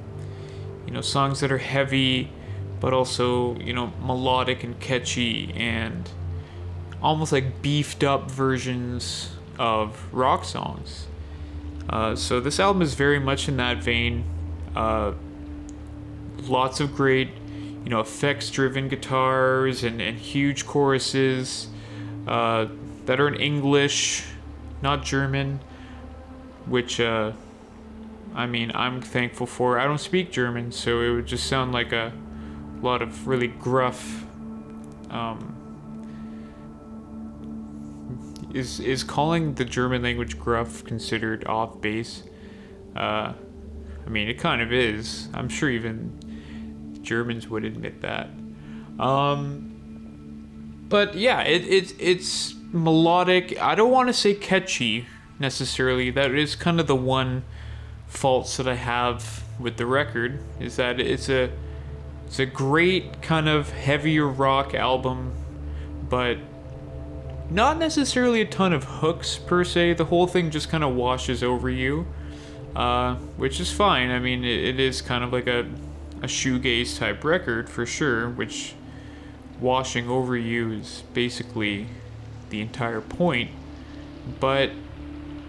you 0.86 0.94
know, 0.94 1.02
songs 1.02 1.40
that 1.40 1.52
are 1.52 1.58
heavy, 1.58 2.30
but 2.80 2.94
also, 2.94 3.56
you 3.60 3.74
know, 3.74 3.94
melodic 4.02 4.64
and 4.64 4.80
catchy 4.80 5.54
and 5.54 6.10
almost 7.02 7.32
like 7.32 7.62
beefed 7.62 8.04
up 8.04 8.30
versions 8.30 9.36
of 9.58 10.14
rock 10.14 10.44
songs. 10.44 11.08
Uh, 11.90 12.16
so 12.16 12.40
this 12.40 12.60
album 12.60 12.82
is 12.82 12.94
very 12.94 13.20
much 13.20 13.48
in 13.48 13.58
that 13.58 13.78
vein. 13.78 14.24
Uh, 14.76 15.14
lots 16.50 16.80
of 16.80 16.96
great, 16.96 17.30
you 17.84 17.90
know, 17.90 18.00
effects-driven 18.00 18.88
guitars 18.88 19.84
and, 19.84 20.02
and 20.02 20.18
huge 20.18 20.66
choruses 20.66 21.68
uh, 22.28 22.68
that 23.06 23.20
are 23.20 23.28
in 23.28 23.36
English, 23.36 24.24
not 24.82 25.04
German, 25.04 25.60
which, 26.66 27.00
uh, 27.00 27.32
I 28.34 28.46
mean, 28.46 28.72
I'm 28.74 29.02
thankful 29.02 29.48
for. 29.48 29.80
I 29.80 29.86
don't 29.86 30.00
speak 30.00 30.32
German, 30.32 30.72
so 30.72 31.02
it 31.02 31.10
would 31.10 31.26
just 31.26 31.48
sound 31.48 31.72
like 31.72 31.92
a 31.92 32.14
lot 32.82 33.02
of 33.02 33.28
really 33.28 33.48
gruff. 33.48 34.26
Um, 35.10 35.58
is 38.54 38.80
is 38.80 39.04
calling 39.04 39.54
the 39.56 39.66
German 39.66 40.02
language 40.02 40.38
gruff 40.40 40.84
considered 40.84 41.46
off 41.46 41.82
base? 41.82 42.24
Uh, 42.96 43.34
I 44.06 44.10
mean, 44.10 44.28
it 44.28 44.40
kind 44.40 44.62
of 44.62 44.72
is. 44.72 45.30
I'm 45.34 45.50
sure 45.50 45.70
even 45.70 46.18
Germans 47.02 47.48
would 47.48 47.64
admit 47.64 48.02
that. 48.02 48.30
Um, 49.00 50.86
but 50.90 51.16
yeah, 51.16 51.42
it, 51.42 51.64
it 51.66 51.94
it's 52.00 52.56
melodic. 52.72 53.62
I 53.62 53.76
don't 53.76 53.92
want 53.92 54.10
to 54.10 54.14
say 54.14 54.34
catchy 54.34 55.08
necessarily. 55.40 56.12
That 56.12 56.32
is 56.32 56.56
kind 56.56 56.80
of 56.80 56.88
the 56.88 56.96
one 56.96 57.44
faults 58.08 58.58
that 58.58 58.68
I 58.68 58.76
have 58.76 59.44
with 59.60 59.78
the 59.78 59.86
record 59.86 60.40
is 60.60 60.76
that 60.76 61.00
it's 61.00 61.30
a 61.30 61.50
it's 62.26 62.40
a 62.40 62.46
great 62.46 63.22
kind 63.22 63.50
of 63.50 63.72
heavier 63.72 64.28
rock 64.28 64.74
album, 64.74 65.34
but 66.10 66.38
not 67.50 67.78
necessarily 67.78 68.42
a 68.42 68.46
ton 68.46 68.72
of 68.72 68.86
hooks 68.86 69.38
per 69.38 69.64
se. 69.64 69.94
The 69.96 70.06
whole 70.06 70.28
thing 70.28 70.50
just 70.50 70.70
kind 70.70 70.84
of 70.84 70.96
washes 70.96 71.44
over 71.44 71.70
you, 71.70 72.08
uh, 72.76 73.16
which 73.36 73.60
is 73.60 73.72
fine. 73.72 74.10
I 74.10 74.20
mean, 74.20 74.46
it, 74.46 74.64
it 74.64 74.80
is 74.80 75.02
kind 75.02 75.24
of 75.24 75.34
like 75.34 75.48
a, 75.48 75.70
a 76.22 76.28
shoegaze 76.28 76.98
type 76.98 77.24
record 77.24 77.70
for 77.70 77.86
sure, 77.86 78.30
which 78.30 78.76
washing 79.60 80.10
over 80.10 80.36
you 80.36 80.72
is 80.72 81.04
basically 81.14 81.88
the 82.50 82.62
entire 82.62 83.02
point. 83.02 83.52
But 84.40 84.72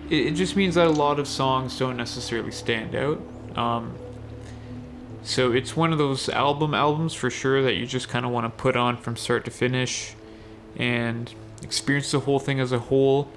it, 0.09 0.27
it 0.27 0.35
just 0.35 0.57
means 0.57 0.75
that 0.77 0.87
a 0.87 0.91
lot 0.91 1.19
of 1.19 1.29
songs 1.29 1.79
don't 1.79 1.97
necessarily 1.97 2.53
stand 2.53 2.95
out. 2.95 3.21
Um, 3.57 3.95
so 5.23 5.53
it's 5.53 5.77
one 5.77 5.93
of 5.93 5.99
those 5.99 6.29
album 6.29 6.75
albums 6.75 7.15
for 7.15 7.31
sure 7.31 7.63
that 7.63 7.75
you 7.75 7.87
just 7.87 8.09
kind 8.09 8.27
of 8.27 8.33
want 8.33 8.45
to 8.45 8.51
put 8.51 8.77
on 8.77 8.97
from 8.97 9.17
start 9.17 9.45
to 9.45 9.51
finish 9.51 10.15
and 10.77 11.33
experience 11.63 12.11
the 12.11 12.21
whole 12.21 12.41
thing 12.41 12.59
as 12.59 12.73
a 12.73 12.79
whole, 12.79 13.31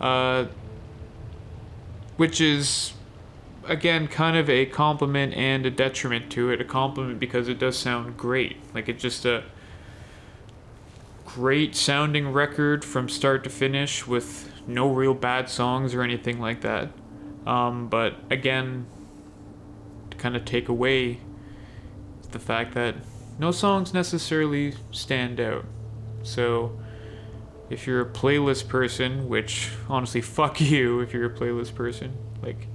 uh, 0.00 0.46
which 2.16 2.40
is 2.40 2.94
again 3.66 4.08
kind 4.08 4.36
of 4.36 4.48
a 4.48 4.66
compliment 4.66 5.34
and 5.34 5.64
a 5.66 5.70
detriment 5.70 6.30
to 6.32 6.50
it. 6.50 6.60
A 6.60 6.64
compliment 6.64 7.18
because 7.18 7.48
it 7.48 7.58
does 7.58 7.78
sound 7.78 8.16
great, 8.16 8.56
like 8.74 8.88
it's 8.88 9.02
just 9.02 9.24
a 9.24 9.44
great 11.24 11.74
sounding 11.74 12.32
record 12.32 12.84
from 12.84 13.08
start 13.08 13.42
to 13.44 13.50
finish 13.50 14.06
with 14.06 14.52
no 14.66 14.88
real 14.88 15.14
bad 15.14 15.48
songs 15.48 15.94
or 15.94 16.02
anything 16.02 16.40
like 16.40 16.60
that. 16.60 16.90
Um, 17.46 17.88
but 17.88 18.16
again, 18.30 18.86
to 20.10 20.16
kind 20.16 20.36
of 20.36 20.44
take 20.44 20.68
away 20.68 21.18
the 22.30 22.38
fact 22.38 22.74
that 22.74 22.94
no 23.38 23.50
songs 23.50 23.92
necessarily 23.92 24.74
stand 24.90 25.40
out. 25.40 25.64
So 26.22 26.78
if 27.70 27.86
you're 27.86 28.00
a 28.00 28.06
playlist 28.06 28.68
person, 28.68 29.28
which 29.28 29.70
honestly, 29.88 30.20
fuck 30.38 30.60
you 30.60 31.00
if 31.00 31.12
you're 31.12 31.26
a 31.26 31.34
playlist 31.34 31.74
person. 31.74 32.16
Like, 32.42 32.68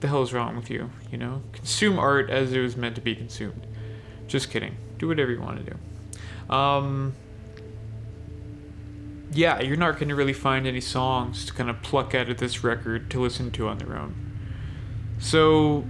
the 0.00 0.08
hell 0.08 0.22
is 0.22 0.32
wrong 0.32 0.56
with 0.56 0.70
you? 0.70 0.90
You 1.10 1.18
know, 1.18 1.42
consume 1.52 1.98
art 1.98 2.30
as 2.30 2.52
it 2.52 2.60
was 2.60 2.76
meant 2.76 2.94
to 2.96 3.00
be 3.00 3.14
consumed. 3.14 3.66
Just 4.26 4.50
kidding. 4.50 4.76
Do 4.98 5.08
whatever 5.08 5.30
you 5.30 5.40
want 5.40 5.64
to 5.64 5.72
do. 5.72 6.54
Um, 6.54 7.14
yeah, 9.32 9.60
you're 9.60 9.76
not 9.76 9.94
going 9.94 10.08
to 10.08 10.14
really 10.14 10.32
find 10.32 10.66
any 10.66 10.80
songs 10.80 11.44
to 11.46 11.52
kind 11.52 11.68
of 11.68 11.82
pluck 11.82 12.14
out 12.14 12.30
of 12.30 12.38
this 12.38 12.64
record 12.64 13.10
to 13.10 13.20
listen 13.20 13.50
to 13.52 13.68
on 13.68 13.78
their 13.78 13.96
own. 13.96 14.14
So, 15.18 15.84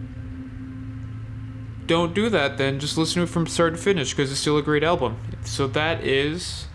don't 1.87 2.15
do 2.15 2.29
that 2.31 2.59
then. 2.59 2.81
Just 2.81 2.97
listen 2.97 3.17
to 3.17 3.23
it 3.23 3.29
from 3.29 3.47
start 3.47 3.75
to 3.75 3.81
finish 3.81 4.13
because 4.13 4.31
it's 4.31 4.41
still 4.41 4.59
a 4.59 4.63
great 4.63 4.83
album. 4.83 5.19
So, 5.45 5.67
that 5.69 6.05
is 6.05 6.67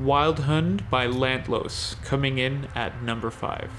Wildhund 0.00 0.88
by 0.90 1.06
Lantlos, 1.06 2.02
coming 2.02 2.38
in 2.38 2.68
at 2.74 3.02
number 3.02 3.30
5. 3.30 3.70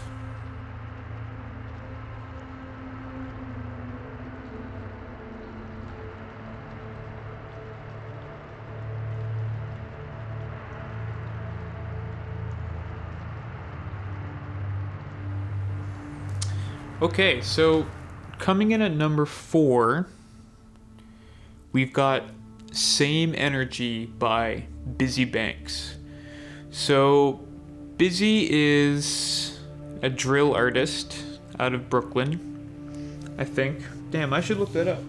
Okay, 17.03 17.41
so 17.41 17.85
coming 18.39 18.71
in 18.71 18.81
at 18.81 18.93
number 18.93 19.25
4, 19.25 20.07
we've 21.73 21.91
got 21.91 22.23
Same 22.71 23.35
Energy 23.35 24.05
by 24.05 24.67
Bizzy 24.89 25.29
Banks. 25.29 25.97
So, 26.71 27.41
Busy 27.97 28.47
is 28.49 29.59
a 30.01 30.09
drill 30.09 30.55
artist 30.55 31.25
out 31.59 31.73
of 31.73 31.89
Brooklyn, 31.89 33.35
I 33.37 33.43
think. 33.43 33.81
Damn, 34.09 34.31
I 34.31 34.39
should 34.39 34.57
look 34.57 34.71
that 34.71 34.87
up. 34.87 35.03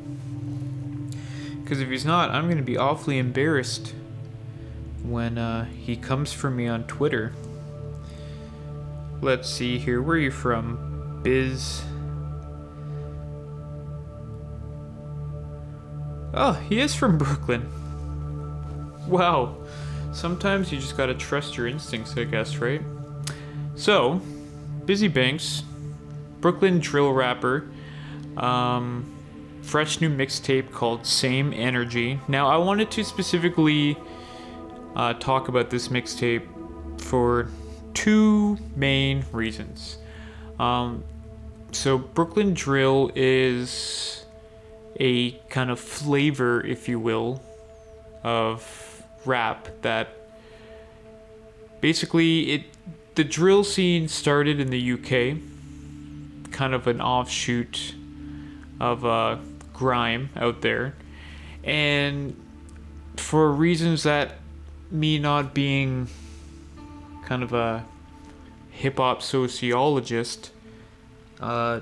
Because 1.63 1.81
if 1.81 1.89
he's 1.89 2.05
not, 2.05 2.31
I'm 2.31 2.47
going 2.47 2.57
to 2.57 2.65
be 2.65 2.77
awfully 2.77 3.19
embarrassed 3.19 3.95
when 5.05 5.39
uh, 5.39 5.67
he 5.67 5.95
comes 5.95 6.33
for 6.33 6.51
me 6.51 6.67
on 6.67 6.89
Twitter. 6.89 7.33
Let's 9.23 9.49
see 9.49 9.79
here. 9.79 10.03
Where 10.03 10.17
are 10.17 10.19
you 10.19 10.33
from? 10.33 10.94
Biz. 11.25 11.83
Oh, 16.35 16.52
he 16.69 16.78
is 16.81 16.95
from 16.95 17.19
Brooklyn. 17.19 17.69
Wow. 19.09 19.57
Sometimes 20.12 20.71
you 20.71 20.78
just 20.78 20.97
gotta 20.97 21.14
trust 21.14 21.57
your 21.57 21.66
instincts, 21.66 22.16
I 22.16 22.25
guess, 22.25 22.59
right? 22.59 22.83
So, 23.75 24.21
Bizzy 24.85 25.12
Banks, 25.12 25.64
Brooklyn 26.40 26.78
drill 26.78 27.12
rapper, 27.12 27.69
um, 28.37 29.11
fresh 29.62 30.00
new 30.00 30.11
mixtape 30.11 30.71
called 30.71 31.07
Same 31.07 31.52
Energy. 31.52 32.21
Now, 32.28 32.49
I 32.49 32.59
wanted 32.59 32.90
to 32.93 33.04
specifically 33.04 33.97
uh, 34.95 35.14
talk 35.14 35.49
about 35.49 35.71
this 35.71 35.88
mixtape 35.88 36.47
for 37.00 37.49
two 37.95 38.59
main 38.76 39.25
reasons. 39.33 39.99
Um, 40.59 41.02
so, 41.75 41.99
Brooklyn 41.99 42.54
Drill 42.54 43.11
is 43.14 44.25
a 44.99 45.33
kind 45.50 45.71
of 45.71 45.81
flavor, 45.81 46.64
if 46.64 46.88
you 46.88 47.00
will, 47.00 47.43
of 48.23 49.02
rap 49.25 49.69
that 49.83 50.09
basically 51.81 52.52
it 52.52 52.62
the 53.14 53.25
drill 53.25 53.62
scene 53.62 54.09
started 54.09 54.59
in 54.59 54.71
the 54.71 54.93
UK, 54.93 55.38
kind 56.50 56.75
of 56.75 56.87
an 56.87 57.00
offshoot 57.00 57.95
of 58.81 59.04
uh, 59.04 59.38
grime 59.73 60.31
out 60.37 60.62
there, 60.62 60.95
and 61.62 62.35
for 63.16 63.52
reasons 63.52 64.02
that 64.02 64.38
me 64.90 65.19
not 65.19 65.54
being 65.54 66.09
kind 67.25 67.43
of 67.43 67.52
a 67.52 67.85
hip 68.71 68.97
hop 68.97 69.23
sociologist, 69.23 70.50
uh, 71.41 71.81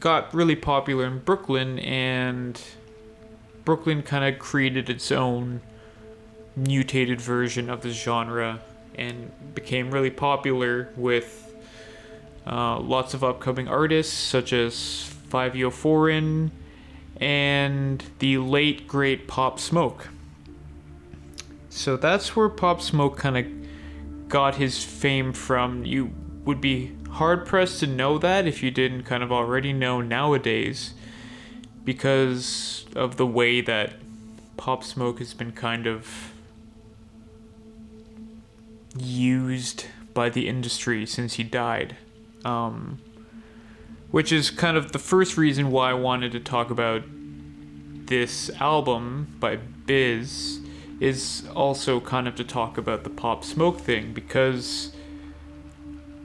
got 0.00 0.32
really 0.34 0.56
popular 0.56 1.06
in 1.06 1.18
Brooklyn, 1.20 1.78
and 1.78 2.60
Brooklyn 3.64 4.02
kind 4.02 4.24
of 4.24 4.38
created 4.38 4.90
its 4.90 5.10
own 5.10 5.60
mutated 6.56 7.20
version 7.20 7.68
of 7.68 7.82
the 7.82 7.90
genre 7.90 8.60
and 8.96 9.30
became 9.54 9.90
really 9.90 10.10
popular 10.10 10.88
with 10.96 11.52
uh, 12.46 12.78
lots 12.78 13.14
of 13.14 13.24
upcoming 13.24 13.66
artists 13.66 14.12
such 14.12 14.52
as 14.52 15.10
Fivio 15.30 15.72
Foreign 15.72 16.52
and 17.16 18.04
the 18.18 18.38
late 18.38 18.86
great 18.86 19.26
Pop 19.26 19.58
Smoke. 19.58 20.08
So 21.70 21.96
that's 21.96 22.36
where 22.36 22.48
Pop 22.48 22.80
Smoke 22.80 23.16
kind 23.16 23.36
of 23.36 24.28
got 24.28 24.56
his 24.56 24.84
fame 24.84 25.32
from. 25.32 25.84
You 25.84 26.12
would 26.44 26.60
be 26.60 26.92
hard 27.14 27.46
pressed 27.46 27.80
to 27.80 27.86
know 27.86 28.18
that 28.18 28.46
if 28.46 28.62
you 28.62 28.70
didn't 28.70 29.04
kind 29.04 29.22
of 29.22 29.32
already 29.32 29.72
know 29.72 30.00
nowadays 30.00 30.94
because 31.84 32.86
of 32.94 33.16
the 33.16 33.26
way 33.26 33.60
that 33.60 33.94
Pop 34.56 34.84
Smoke 34.84 35.18
has 35.18 35.34
been 35.34 35.52
kind 35.52 35.86
of 35.86 36.32
used 38.96 39.86
by 40.12 40.28
the 40.28 40.48
industry 40.48 41.04
since 41.04 41.34
he 41.34 41.42
died. 41.42 41.96
Um, 42.44 43.00
which 44.10 44.30
is 44.30 44.50
kind 44.50 44.76
of 44.76 44.92
the 44.92 44.98
first 44.98 45.36
reason 45.36 45.72
why 45.72 45.90
I 45.90 45.94
wanted 45.94 46.30
to 46.32 46.40
talk 46.40 46.70
about 46.70 47.02
this 48.06 48.48
album 48.60 49.34
by 49.40 49.56
Biz 49.56 50.60
is 51.00 51.42
also 51.54 51.98
kind 52.00 52.28
of 52.28 52.36
to 52.36 52.44
talk 52.44 52.78
about 52.78 53.02
the 53.02 53.10
Pop 53.10 53.44
Smoke 53.44 53.80
thing 53.80 54.12
because 54.12 54.93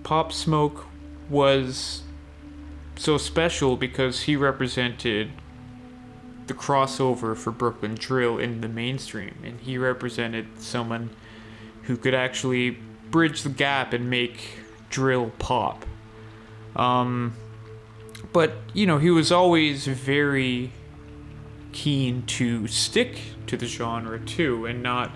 Pop 0.09 0.33
Smoke 0.33 0.87
was 1.29 2.01
so 2.95 3.19
special 3.19 3.77
because 3.77 4.23
he 4.23 4.35
represented 4.35 5.29
the 6.47 6.55
crossover 6.55 7.37
for 7.37 7.51
Brooklyn 7.51 7.93
Drill 7.93 8.39
in 8.39 8.61
the 8.61 8.67
mainstream 8.67 9.35
and 9.43 9.59
he 9.59 9.77
represented 9.77 10.47
someone 10.57 11.11
who 11.83 11.95
could 11.95 12.15
actually 12.15 12.71
bridge 13.11 13.43
the 13.43 13.51
gap 13.51 13.93
and 13.93 14.09
make 14.09 14.57
drill 14.89 15.31
pop. 15.37 15.85
Um, 16.75 17.35
but, 18.33 18.53
you 18.73 18.87
know, 18.87 18.97
he 18.97 19.11
was 19.11 19.31
always 19.31 19.85
very 19.85 20.71
keen 21.71 22.23
to 22.23 22.65
stick 22.65 23.19
to 23.45 23.55
the 23.55 23.67
genre 23.67 24.19
too 24.19 24.65
and 24.65 24.81
not 24.81 25.11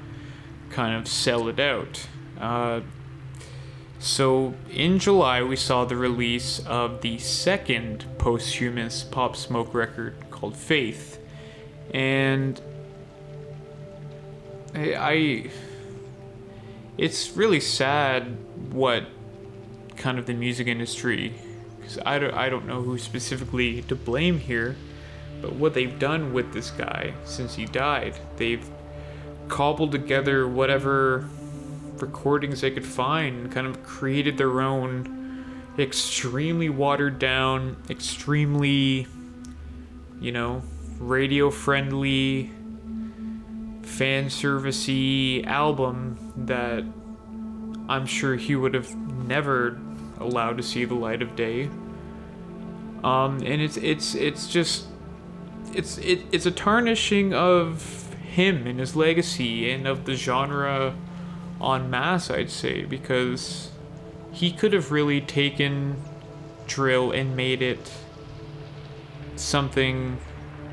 kind 0.69 0.95
of 0.95 1.07
sell 1.07 1.47
it 1.47 1.59
out. 1.59 2.07
Uh, 2.39 2.81
so 4.03 4.53
in 4.69 4.99
July, 4.99 5.41
we 5.43 5.55
saw 5.55 5.85
the 5.85 5.95
release 5.95 6.59
of 6.67 6.99
the 6.99 7.19
second 7.19 8.05
posthumous 8.17 9.01
Pop 9.01 9.37
Smoke 9.37 9.73
record 9.73 10.15
called 10.29 10.57
Faith. 10.57 11.19
And 11.93 12.59
I, 14.75 15.49
it's 16.97 17.31
really 17.37 17.61
sad 17.61 18.37
what 18.71 19.05
kind 19.95 20.19
of 20.19 20.25
the 20.25 20.33
music 20.33 20.67
industry 20.67 21.33
because 21.77 21.97
I 22.05 22.19
don't, 22.19 22.33
I 22.33 22.49
don't 22.49 22.65
know 22.67 22.81
who 22.81 22.97
specifically 22.97 23.83
to 23.83 23.95
blame 23.95 24.39
here 24.39 24.75
but 25.41 25.53
what 25.53 25.73
they've 25.73 25.97
done 25.97 26.33
with 26.33 26.51
this 26.51 26.71
guy 26.71 27.13
since 27.23 27.55
he 27.55 27.65
died 27.65 28.17
they've 28.37 28.67
cobbled 29.47 29.91
together 29.91 30.47
whatever 30.47 31.29
recordings 31.97 32.61
they 32.61 32.71
could 32.71 32.85
find 32.85 33.51
kind 33.51 33.67
of 33.67 33.83
created 33.83 34.37
their 34.37 34.61
own 34.61 35.45
extremely 35.77 36.69
watered 36.69 37.17
down 37.17 37.75
extremely 37.89 39.07
you 40.19 40.31
know 40.31 40.61
radio 40.99 41.49
friendly 41.49 42.51
fan 43.81 44.25
servicey 44.25 45.45
album 45.45 46.17
that 46.35 46.83
I'm 47.89 48.05
sure 48.05 48.35
he 48.35 48.55
would 48.55 48.73
have 48.73 48.95
never 48.95 49.79
allowed 50.19 50.57
to 50.57 50.63
see 50.63 50.85
the 50.85 50.95
light 50.95 51.21
of 51.21 51.35
day. 51.35 51.69
Um, 53.03 53.37
and 53.43 53.61
it's 53.61 53.77
it's 53.77 54.15
it's 54.15 54.47
just 54.47 54.87
it's 55.73 55.97
it, 55.97 56.21
it's 56.31 56.45
a 56.45 56.51
tarnishing 56.51 57.33
of 57.33 58.13
him 58.15 58.65
and 58.65 58.79
his 58.79 58.95
legacy 58.95 59.69
and 59.71 59.85
of 59.85 60.05
the 60.05 60.15
genre 60.15 60.95
en 61.63 61.89
masse, 61.89 62.29
I'd 62.29 62.49
say, 62.49 62.83
because 62.83 63.69
he 64.31 64.51
could 64.51 64.73
have 64.73 64.91
really 64.91 65.21
taken 65.21 65.95
drill 66.67 67.11
and 67.11 67.35
made 67.35 67.61
it 67.61 67.91
something 69.35 70.17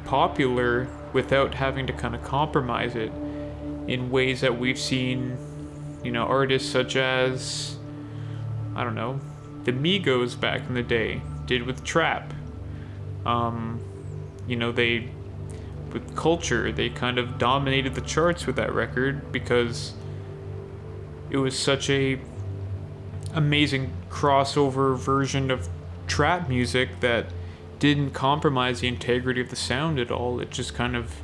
popular 0.05 0.89
without 1.13 1.55
having 1.55 1.87
to 1.87 1.93
kind 1.93 2.15
of 2.15 2.23
compromise 2.23 2.95
it 2.95 3.13
in 3.87 4.11
ways 4.11 4.41
that 4.41 4.59
we've 4.59 4.79
seen, 4.79 5.37
you 6.03 6.13
know, 6.13 6.25
artists 6.25 6.71
such 6.71 6.97
as, 6.97 7.77
I 8.75 8.85
don't 8.85 8.95
know, 8.95 9.21
the 9.65 9.73
Migos 9.73 10.39
back 10.39 10.63
in 10.69 10.75
the 10.75 10.83
day 10.83 11.21
did 11.47 11.63
with 11.65 11.85
Trap. 11.85 12.33
Um, 13.27 13.81
you 14.47 14.57
know, 14.57 14.73
they, 14.73 15.09
with 15.93 16.17
Culture, 16.17 16.73
they 16.73 16.89
kind 16.89 17.19
of 17.19 17.39
dominated 17.39 17.95
the 17.95 18.01
charts 18.01 18.47
with 18.47 18.57
that 18.57 18.73
record 18.73 19.33
because 19.33 19.95
it 21.31 21.37
was 21.37 21.59
such 21.59 21.89
a 21.91 22.19
amazing 23.33 23.93
crossover 24.11 24.97
version 24.99 25.51
of 25.51 25.69
trap 26.07 26.49
music 26.49 27.01
that 27.01 27.27
didn't 27.79 28.11
compromise 28.11 28.81
the 28.81 28.89
integrity 28.89 29.41
of 29.41 29.49
the 29.49 29.57
sound 29.57 29.99
at 29.99 30.11
all. 30.11 30.41
It 30.41 30.51
just 30.51 30.75
kind 30.75 30.97
of 30.97 31.15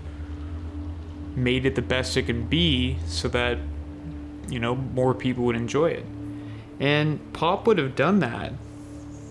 made 1.35 1.67
it 1.67 1.75
the 1.75 1.83
best 1.83 2.17
it 2.17 2.23
can 2.25 2.47
be 2.47 2.97
so 3.07 3.29
that, 3.29 3.59
you 4.49 4.59
know, 4.59 4.75
more 4.75 5.13
people 5.13 5.45
would 5.45 5.57
enjoy 5.57 5.91
it. 5.91 6.07
And 6.81 7.33
Pop 7.33 7.67
would 7.67 7.79
have 7.79 7.95
done 7.95 8.21
that. 8.21 8.53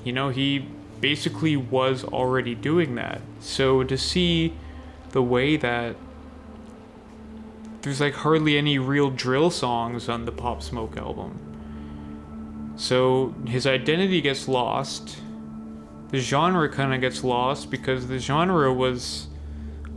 You 0.03 0.13
know, 0.13 0.29
he 0.29 0.67
basically 1.01 1.55
was 1.55 2.03
already 2.03 2.53
doing 2.53 2.95
that. 2.95 3.21
So 3.39 3.83
to 3.83 3.97
see 3.97 4.53
the 5.11 5.23
way 5.23 5.57
that 5.57 5.95
there's 7.85 8.01
like 8.01 8.15
hardly 8.15 8.57
any 8.57 8.77
real 8.77 9.09
drill 9.09 9.49
songs 9.49 10.09
on 10.09 10.25
the 10.25 10.31
Pop 10.31 10.61
Smoke 10.61 10.97
album. 10.97 12.73
So 12.75 13.33
his 13.47 13.65
identity 13.65 14.19
gets 14.19 14.49
lost 14.49 15.21
the 16.09 16.19
genre 16.19 16.69
kind 16.69 16.93
of 16.93 17.01
gets 17.01 17.23
lost 17.23 17.69
because 17.69 18.07
the 18.07 18.19
genre 18.19 18.73
was 18.73 19.27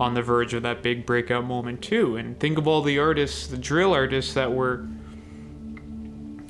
on 0.01 0.15
the 0.15 0.23
verge 0.23 0.55
of 0.55 0.63
that 0.63 0.83
big 0.83 1.07
breakout 1.07 1.45
moment 1.45 1.83
too. 1.83 2.17
And 2.17 2.39
think 2.39 2.59
of 2.59 2.67
all 2.67 2.83
the 2.83 2.99
artists, 2.99 3.47
the 3.47 3.57
drill 3.57 3.93
artists 3.93 4.35
that 4.35 4.53
were, 4.53 4.87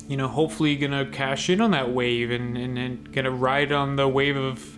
you 0.07 0.17
know, 0.17 0.27
hopefully 0.27 0.75
gonna 0.75 1.05
cash 1.05 1.49
in 1.49 1.61
on 1.61 1.71
that 1.71 1.91
wave 1.91 2.31
and, 2.31 2.57
and, 2.57 2.77
and 2.77 3.13
gonna 3.13 3.31
ride 3.31 3.71
on 3.71 3.95
the 3.95 4.07
wave 4.07 4.37
of 4.37 4.77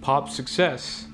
pop 0.00 0.28
success 0.28 1.06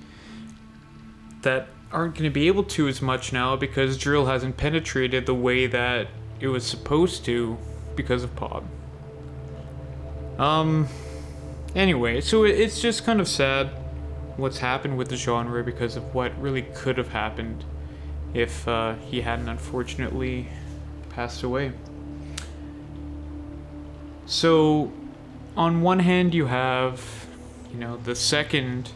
that 1.42 1.68
aren't 1.92 2.14
gonna 2.14 2.30
be 2.30 2.46
able 2.46 2.64
to 2.64 2.88
as 2.88 3.00
much 3.00 3.32
now 3.32 3.56
because 3.56 3.96
drill 3.96 4.26
hasn't 4.26 4.56
penetrated 4.56 5.26
the 5.26 5.34
way 5.34 5.66
that 5.66 6.08
it 6.40 6.48
was 6.48 6.64
supposed 6.64 7.24
to 7.24 7.56
because 7.96 8.22
of 8.22 8.34
pop. 8.36 8.64
Um, 10.38 10.86
anyway, 11.74 12.20
so 12.20 12.44
it's 12.44 12.80
just 12.80 13.04
kind 13.04 13.20
of 13.20 13.26
sad 13.26 13.70
what's 14.36 14.58
happened 14.58 14.96
with 14.96 15.08
the 15.08 15.16
genre 15.16 15.64
because 15.64 15.96
of 15.96 16.14
what 16.14 16.38
really 16.40 16.62
could 16.62 16.96
have 16.96 17.08
happened 17.08 17.64
if 18.34 18.68
uh, 18.68 18.94
he 18.94 19.22
hadn't 19.22 19.48
unfortunately 19.48 20.48
passed 21.10 21.42
away. 21.42 21.72
So, 24.26 24.92
on 25.56 25.80
one 25.80 26.00
hand, 26.00 26.34
you 26.34 26.46
have, 26.46 27.26
you 27.72 27.78
know, 27.78 27.96
the 27.96 28.14
second 28.14 28.90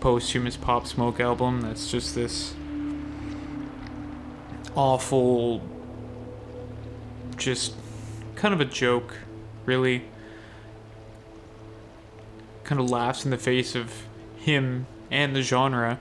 posthumous 0.00 0.56
Pop 0.56 0.86
Smoke 0.86 1.20
album 1.20 1.60
that's 1.60 1.90
just 1.90 2.14
this 2.14 2.54
awful, 4.74 5.62
just 7.36 7.74
kind 8.34 8.54
of 8.54 8.60
a 8.60 8.64
joke, 8.64 9.16
really. 9.64 10.04
Kind 12.64 12.80
of 12.80 12.90
laughs 12.90 13.24
in 13.24 13.30
the 13.30 13.38
face 13.38 13.74
of 13.74 14.06
him 14.36 14.86
and 15.10 15.34
the 15.34 15.42
genre. 15.42 15.98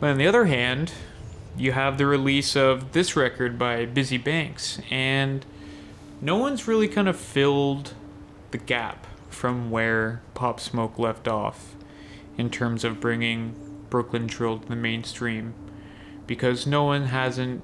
But 0.00 0.10
on 0.10 0.18
the 0.18 0.26
other 0.26 0.44
hand, 0.46 0.92
you 1.56 1.72
have 1.72 1.98
the 1.98 2.06
release 2.06 2.56
of 2.56 2.92
this 2.92 3.16
record 3.16 3.58
by 3.58 3.86
Bizzy 3.86 4.22
Banks, 4.22 4.78
and 4.90 5.44
no 6.20 6.36
one's 6.36 6.68
really 6.68 6.88
kind 6.88 7.08
of 7.08 7.16
filled 7.16 7.94
the 8.50 8.58
gap 8.58 9.06
from 9.28 9.70
where 9.70 10.20
Pop 10.34 10.60
Smoke 10.60 10.98
left 10.98 11.26
off 11.26 11.74
in 12.36 12.50
terms 12.50 12.84
of 12.84 13.00
bringing 13.00 13.54
Brooklyn 13.90 14.26
Drill 14.26 14.58
to 14.58 14.68
the 14.68 14.76
mainstream 14.76 15.54
because 16.26 16.66
no 16.66 16.84
one 16.84 17.06
hasn't 17.06 17.62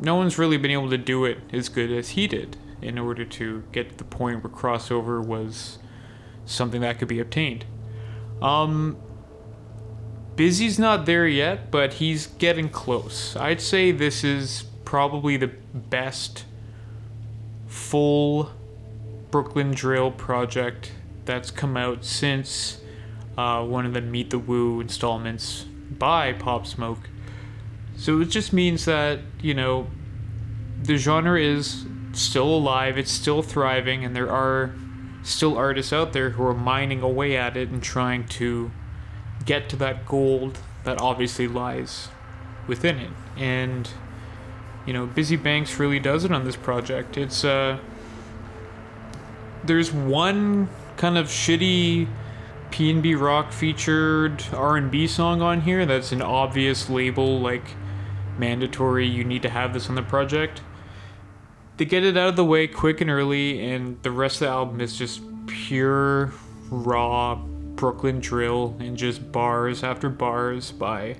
no 0.00 0.14
one's 0.14 0.38
really 0.38 0.56
been 0.56 0.70
able 0.70 0.88
to 0.90 0.98
do 0.98 1.24
it 1.24 1.38
as 1.52 1.68
good 1.68 1.92
as 1.92 2.10
he 2.10 2.26
did 2.26 2.56
in 2.80 2.98
order 2.98 3.24
to 3.24 3.62
get 3.72 3.90
to 3.90 3.96
the 3.96 4.04
point 4.04 4.42
where 4.42 4.52
crossover 4.52 5.22
was 5.22 5.78
something 6.46 6.80
that 6.80 6.98
could 6.98 7.08
be 7.08 7.20
obtained. 7.20 7.64
Um 8.42 8.96
Bizzy's 10.36 10.78
not 10.78 11.04
there 11.04 11.26
yet, 11.26 11.70
but 11.70 11.94
he's 11.94 12.26
getting 12.26 12.70
close. 12.70 13.36
I'd 13.36 13.60
say 13.60 13.92
this 13.92 14.24
is 14.24 14.64
probably 14.84 15.36
the 15.36 15.48
best 15.74 16.46
full 17.66 18.50
Brooklyn 19.30 19.72
Drill 19.72 20.10
project 20.10 20.92
that's 21.26 21.50
come 21.50 21.76
out 21.76 22.04
since 22.04 22.79
uh, 23.40 23.64
one 23.64 23.86
of 23.86 23.94
the 23.94 24.02
Meet 24.02 24.30
the 24.30 24.38
Woo 24.38 24.80
installments 24.80 25.64
by 25.98 26.34
Pop 26.34 26.66
Smoke. 26.66 27.08
So 27.96 28.20
it 28.20 28.26
just 28.26 28.52
means 28.52 28.84
that, 28.84 29.20
you 29.40 29.54
know, 29.54 29.86
the 30.82 30.96
genre 30.96 31.40
is 31.40 31.86
still 32.12 32.48
alive, 32.48 32.98
it's 32.98 33.10
still 33.10 33.42
thriving, 33.42 34.04
and 34.04 34.14
there 34.14 34.30
are 34.30 34.74
still 35.22 35.56
artists 35.56 35.92
out 35.92 36.12
there 36.12 36.30
who 36.30 36.44
are 36.44 36.54
mining 36.54 37.00
away 37.02 37.36
at 37.36 37.56
it 37.56 37.70
and 37.70 37.82
trying 37.82 38.26
to 38.28 38.70
get 39.46 39.68
to 39.70 39.76
that 39.76 40.06
gold 40.06 40.58
that 40.84 41.00
obviously 41.00 41.48
lies 41.48 42.08
within 42.66 42.98
it. 42.98 43.10
And, 43.38 43.88
you 44.86 44.92
know, 44.92 45.06
Bizzy 45.06 45.42
Banks 45.42 45.78
really 45.78 46.00
does 46.00 46.24
it 46.24 46.32
on 46.32 46.44
this 46.44 46.56
project. 46.56 47.16
It's, 47.16 47.44
uh, 47.44 47.78
there's 49.64 49.92
one 49.92 50.68
kind 50.96 51.16
of 51.16 51.28
shitty 51.28 52.06
PnB 52.70 53.20
Rock 53.20 53.52
featured 53.52 54.44
R&B 54.52 55.06
song 55.06 55.42
on 55.42 55.60
here 55.60 55.84
that's 55.86 56.12
an 56.12 56.22
obvious 56.22 56.88
label 56.88 57.40
like 57.40 57.64
mandatory 58.38 59.06
you 59.06 59.24
need 59.24 59.42
to 59.42 59.50
have 59.50 59.72
this 59.74 59.88
on 59.88 59.94
the 59.94 60.02
project. 60.02 60.62
They 61.76 61.84
get 61.84 62.04
it 62.04 62.16
out 62.16 62.28
of 62.28 62.36
the 62.36 62.44
way 62.44 62.66
quick 62.66 63.00
and 63.00 63.10
early 63.10 63.72
and 63.72 64.02
the 64.02 64.10
rest 64.10 64.36
of 64.36 64.40
the 64.40 64.48
album 64.48 64.80
is 64.80 64.96
just 64.96 65.20
pure 65.46 66.32
raw 66.70 67.34
Brooklyn 67.34 68.20
drill 68.20 68.76
and 68.78 68.96
just 68.96 69.32
bars 69.32 69.82
after 69.82 70.08
bars 70.08 70.70
by 70.70 71.16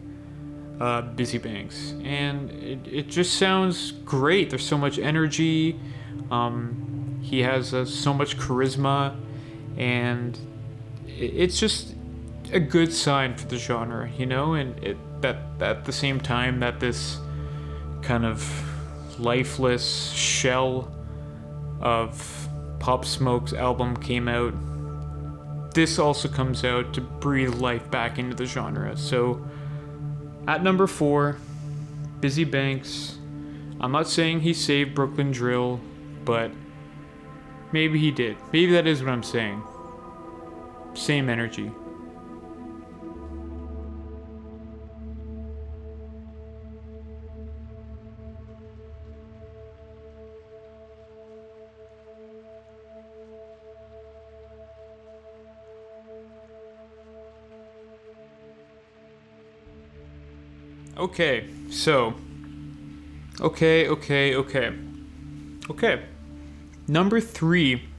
uh, 0.81 1.03
Bizzy 1.03 1.41
Banks. 1.41 1.95
And 2.05 2.51
it, 2.51 2.79
it 2.87 3.09
just 3.09 3.39
sounds 3.39 3.93
great. 3.93 4.51
There's 4.51 4.67
so 4.67 4.79
much 4.79 4.99
energy. 4.99 5.79
Um, 6.31 7.19
he 7.23 7.41
has 7.41 7.75
uh, 7.75 7.85
so 7.85 8.13
much 8.15 8.39
charisma 8.39 9.19
and 9.77 10.39
it's 11.21 11.59
just 11.59 11.95
a 12.53 12.61
good 12.61 12.93
sign 12.93 13.37
for 13.37 13.47
the 13.47 13.57
genre, 13.57 14.11
you 14.17 14.27
know, 14.27 14.55
and 14.55 14.83
it, 14.83 14.97
that 15.21 15.37
at 15.61 15.85
the 15.85 15.93
same 15.93 16.21
time 16.21 16.61
that 16.61 16.81
this 16.81 17.19
kind 18.03 18.25
of 18.25 19.21
lifeless 19.21 20.11
shell 20.13 20.91
of 21.81 22.49
Pop 22.79 23.05
Smoke's 23.05 23.53
album 23.53 23.97
came 23.97 24.29
out, 24.29 24.55
this 25.75 25.99
also 25.99 26.29
comes 26.29 26.65
out 26.65 26.95
to 26.95 27.01
breathe 27.01 27.55
life 27.55 27.89
back 27.91 28.19
into 28.19 28.35
the 28.35 28.47
genre. 28.47 28.97
So 28.97 29.45
at 30.49 30.63
number 30.63 30.87
four, 30.87 31.37
Bizzy 32.21 32.51
Banks. 32.51 33.19
I'm 33.81 33.93
not 33.93 34.09
saying 34.09 34.41
he 34.41 34.53
saved 34.53 34.95
Brooklyn 34.95 35.31
Drill, 35.31 35.81
but 36.25 36.51
maybe 37.73 37.99
he 37.99 38.11
did. 38.11 38.37
Maybe 38.53 38.73
that 38.73 38.87
is 38.87 39.03
what 39.03 39.11
I'm 39.11 39.23
saying. 39.23 39.63
Same 41.01 41.31
energy. 41.31 41.73
Okay, 60.99 61.49
so. 61.71 62.13
Okay, 63.41 63.89
okay, 63.89 64.35
okay. 64.35 64.73
Okay. 65.71 66.03
Number 66.87 67.23
three. 67.23 67.90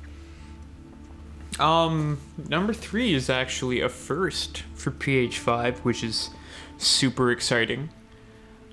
Um, 1.62 2.20
number 2.50 2.74
three 2.74 3.14
is 3.14 3.30
actually 3.30 3.82
a 3.82 3.90
first 3.90 4.64
for 4.74 4.90
PH5, 4.90 5.78
which 5.80 6.04
is 6.04 6.32
super 6.80 7.32
exciting. 7.32 7.90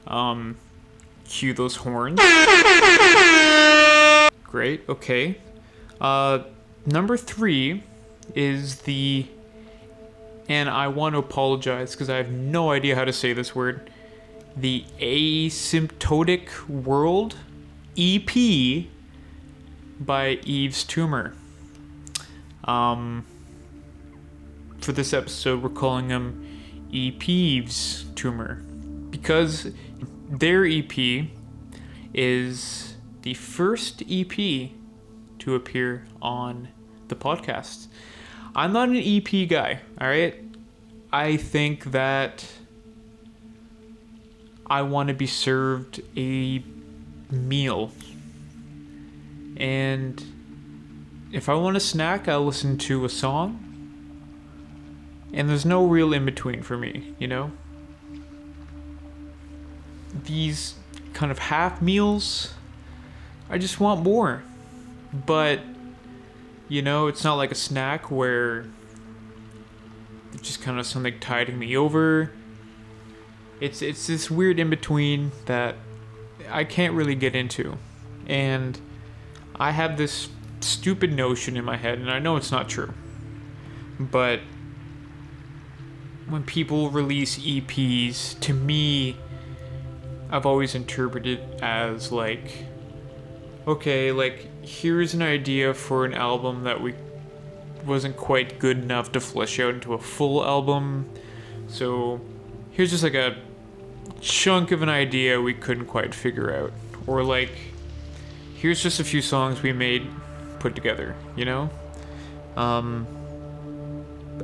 Um, 0.06 0.56
cue 1.28 1.52
those 1.52 1.76
horns. 1.76 2.18
Great, 4.44 4.88
okay. 4.88 5.38
Uh, 6.00 6.44
number 6.86 7.16
three 7.16 7.82
is 8.34 8.76
the. 8.82 9.26
And 10.48 10.70
I 10.70 10.88
want 10.88 11.12
to 11.12 11.18
apologize 11.18 11.92
because 11.92 12.08
I 12.08 12.16
have 12.16 12.30
no 12.30 12.70
idea 12.70 12.96
how 12.96 13.04
to 13.04 13.12
say 13.12 13.34
this 13.34 13.54
word 13.54 13.90
the 14.56 14.84
Asymptotic 14.98 16.66
World 16.68 17.36
EP 17.98 18.86
by 20.00 20.38
Yves 20.46 20.84
Tumor. 20.84 21.34
Um, 22.68 23.24
for 24.80 24.92
this 24.92 25.14
episode, 25.14 25.62
we're 25.62 25.70
calling 25.70 26.10
him 26.10 26.46
EP's 26.94 28.04
Tumor 28.14 28.56
because 29.10 29.70
their 30.28 30.66
EP 30.66 31.28
is 32.12 32.96
the 33.22 33.32
first 33.32 34.02
EP 34.10 34.70
to 35.38 35.54
appear 35.54 36.04
on 36.20 36.68
the 37.08 37.16
podcast. 37.16 37.86
I'm 38.54 38.74
not 38.74 38.90
an 38.90 38.96
EP 38.96 39.48
guy, 39.48 39.80
all 39.98 40.08
right? 40.08 40.34
I 41.10 41.38
think 41.38 41.84
that 41.92 42.44
I 44.66 44.82
want 44.82 45.08
to 45.08 45.14
be 45.14 45.26
served 45.26 46.02
a 46.18 46.62
meal. 47.30 47.92
And 49.56 50.22
if 51.32 51.48
I 51.48 51.54
want 51.54 51.76
a 51.76 51.80
snack, 51.80 52.28
I'll 52.28 52.44
listen 52.44 52.78
to 52.78 53.04
a 53.04 53.08
song. 53.08 53.64
And 55.32 55.48
there's 55.48 55.66
no 55.66 55.86
real 55.86 56.12
in 56.12 56.24
between 56.24 56.62
for 56.62 56.76
me, 56.76 57.14
you 57.18 57.26
know? 57.26 57.52
These 60.24 60.74
kind 61.12 61.30
of 61.30 61.38
half 61.38 61.82
meals, 61.82 62.54
I 63.50 63.58
just 63.58 63.78
want 63.78 64.02
more. 64.02 64.42
But, 65.26 65.60
you 66.68 66.82
know, 66.82 67.06
it's 67.06 67.24
not 67.24 67.34
like 67.34 67.52
a 67.52 67.56
snack 67.56 68.10
where 68.10 68.66
it's 70.32 70.42
just 70.42 70.62
kind 70.62 70.78
of 70.78 70.86
something 70.86 71.18
tiding 71.20 71.58
me 71.58 71.76
over 71.76 72.30
it's 73.60 73.82
it's 73.82 74.06
this 74.06 74.30
weird 74.30 74.58
in 74.58 74.70
between 74.70 75.32
that 75.46 75.76
I 76.50 76.64
can't 76.64 76.94
really 76.94 77.14
get 77.14 77.34
into, 77.34 77.76
and 78.26 78.80
I 79.56 79.72
have 79.72 79.96
this 79.96 80.28
stupid 80.60 81.12
notion 81.12 81.56
in 81.56 81.64
my 81.64 81.76
head, 81.76 81.98
and 81.98 82.10
I 82.10 82.18
know 82.18 82.36
it's 82.36 82.50
not 82.50 82.68
true, 82.68 82.92
but 83.98 84.40
when 86.28 86.42
people 86.42 86.90
release 86.90 87.38
EPs, 87.38 88.38
to 88.40 88.52
me, 88.52 89.16
I've 90.30 90.44
always 90.44 90.74
interpreted 90.74 91.40
as 91.62 92.12
like, 92.12 92.64
okay, 93.66 94.12
like 94.12 94.46
here's 94.64 95.14
an 95.14 95.22
idea 95.22 95.72
for 95.72 96.04
an 96.04 96.12
album 96.12 96.64
that 96.64 96.80
we 96.80 96.94
wasn't 97.86 98.16
quite 98.16 98.58
good 98.58 98.78
enough 98.78 99.12
to 99.12 99.20
flesh 99.20 99.58
out 99.58 99.74
into 99.74 99.94
a 99.94 99.98
full 99.98 100.44
album. 100.44 101.08
So 101.68 102.20
here's 102.70 102.90
just 102.90 103.02
like 103.02 103.14
a 103.14 103.36
chunk 104.20 104.70
of 104.72 104.82
an 104.82 104.88
idea 104.88 105.40
we 105.40 105.54
couldn't 105.54 105.86
quite 105.86 106.14
figure 106.14 106.54
out. 106.54 106.72
Or 107.06 107.22
like, 107.22 107.52
here's 108.54 108.82
just 108.82 109.00
a 109.00 109.04
few 109.04 109.22
songs 109.22 109.62
we 109.62 109.72
made 109.72 110.06
put 110.60 110.74
together, 110.74 111.14
you 111.36 111.44
know? 111.44 111.70
Um, 112.56 113.06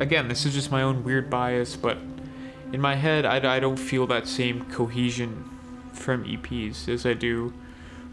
again, 0.01 0.29
this 0.29 0.47
is 0.47 0.55
just 0.55 0.71
my 0.71 0.83
own 0.83 1.05
weird 1.05 1.31
bias, 1.31 1.77
but 1.77 1.99
in 2.73 2.81
my 2.81 2.95
head, 2.95 3.25
I, 3.25 3.57
I 3.57 3.61
don't 3.61 3.79
feel 3.79 4.07
that 4.09 4.27
same 4.27 4.65
cohesion 4.67 5.45
from 5.93 6.25
EPs 6.25 6.89
as 6.89 7.07
I 7.07 7.15
do 7.15 7.53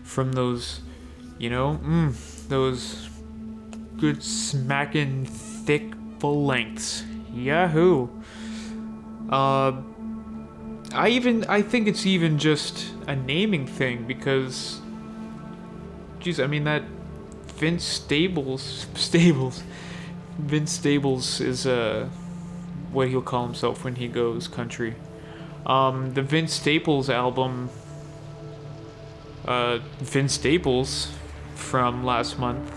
from 0.04 0.34
those, 0.34 0.82
you 1.38 1.50
know, 1.50 1.80
mm, 1.84 2.48
those 2.48 3.10
good 3.98 4.24
smacking 4.24 5.26
thick 5.26 5.94
full 6.20 6.46
lengths. 6.46 7.04
Yahoo! 7.34 8.10
Uh, 9.30 9.82
I 10.94 11.10
even 11.10 11.46
I 11.46 11.62
think 11.62 11.88
it's 11.88 12.06
even 12.06 12.38
just 12.38 12.94
a 13.08 13.16
naming 13.16 13.66
thing 13.66 14.06
because, 14.06 14.82
geez, 16.20 16.40
I 16.40 16.48
mean 16.48 16.66
that 16.66 16.84
Vince 17.62 17.84
Staples 17.84 18.88
Staples 18.96 19.62
Vince 20.40 20.72
Staples 20.72 21.40
is 21.40 21.68
uh 21.68 22.10
what 22.92 23.08
he'll 23.08 23.22
call 23.22 23.46
himself 23.46 23.84
when 23.84 23.96
he 23.96 24.08
goes 24.08 24.48
country. 24.48 24.96
Um, 25.66 26.14
the 26.16 26.24
Vince 26.24 26.54
Staples 26.54 27.10
album, 27.10 27.70
uh, 29.46 29.78
Vince 30.00 30.34
Staples 30.34 31.10
from 31.54 32.04
last 32.04 32.40
month. 32.40 32.74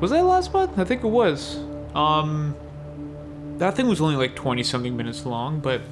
Was 0.00 0.12
that 0.12 0.24
last 0.24 0.52
month? 0.52 0.78
I 0.78 0.84
think 0.84 1.02
it 1.02 1.08
was. 1.08 1.58
Um, 1.94 2.54
that 3.58 3.74
thing 3.74 3.88
was 3.88 4.00
only 4.00 4.16
like 4.16 4.34
20 4.34 4.62
something 4.62 4.96
minutes 4.96 5.26
long, 5.26 5.58
but 5.58 5.82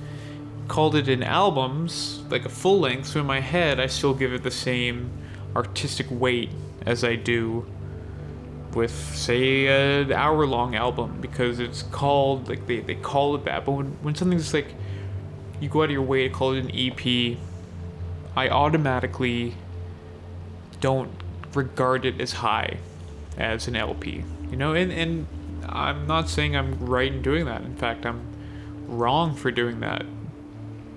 called 0.69 0.95
it 0.95 1.09
an 1.09 1.25
albums, 1.25 2.23
like 2.31 2.47
a 2.47 2.49
full 2.49 2.81
length, 2.81 3.09
so 3.09 3.21
in 3.21 3.27
my 3.27 3.41
head 3.41 3.81
I 3.81 3.89
still 3.89 4.15
give 4.15 4.33
it 4.33 4.45
the 4.45 4.51
same 4.51 5.11
artistic 5.55 6.07
weight 6.09 6.51
as 6.87 7.05
I 7.05 7.17
do 7.17 7.67
with 8.75 9.15
say 9.15 9.67
an 9.67 10.13
hour 10.13 10.47
long 10.47 10.75
album 10.75 11.19
because 11.21 11.59
it's 11.59 11.83
called 11.83 12.49
like 12.49 12.67
they, 12.67 12.81
they 12.81 12.95
call 12.95 13.35
it 13.35 13.45
that 13.45 13.65
but 13.65 13.73
when, 13.73 13.87
when 14.03 14.15
something's 14.15 14.55
like 14.55 14.75
you 15.61 15.69
go 15.69 15.81
out 15.83 15.85
of 15.85 15.91
your 15.91 16.03
way 16.03 16.27
to 16.29 16.35
call 16.35 16.53
it 16.55 16.65
an 16.65 16.71
ep 16.75 17.39
i 18.37 18.49
automatically 18.49 19.55
don't 20.81 21.11
regard 21.55 22.05
it 22.05 22.21
as 22.21 22.33
high 22.33 22.79
as 23.37 23.69
an 23.69 23.77
lp 23.77 24.25
you 24.51 24.57
know? 24.57 24.75
And, 24.75 24.93
and 24.93 25.27
i'm 25.67 26.07
not 26.07 26.29
saying 26.29 26.57
i'm 26.57 26.79
right 26.79 27.13
in 27.13 27.23
doing 27.23 27.45
that. 27.47 27.63
In 27.63 27.77
fact 27.77 28.07
i'm 28.07 28.27
wrong 28.87 29.35
for 29.35 29.51
doing 29.51 29.81
that 29.81 30.05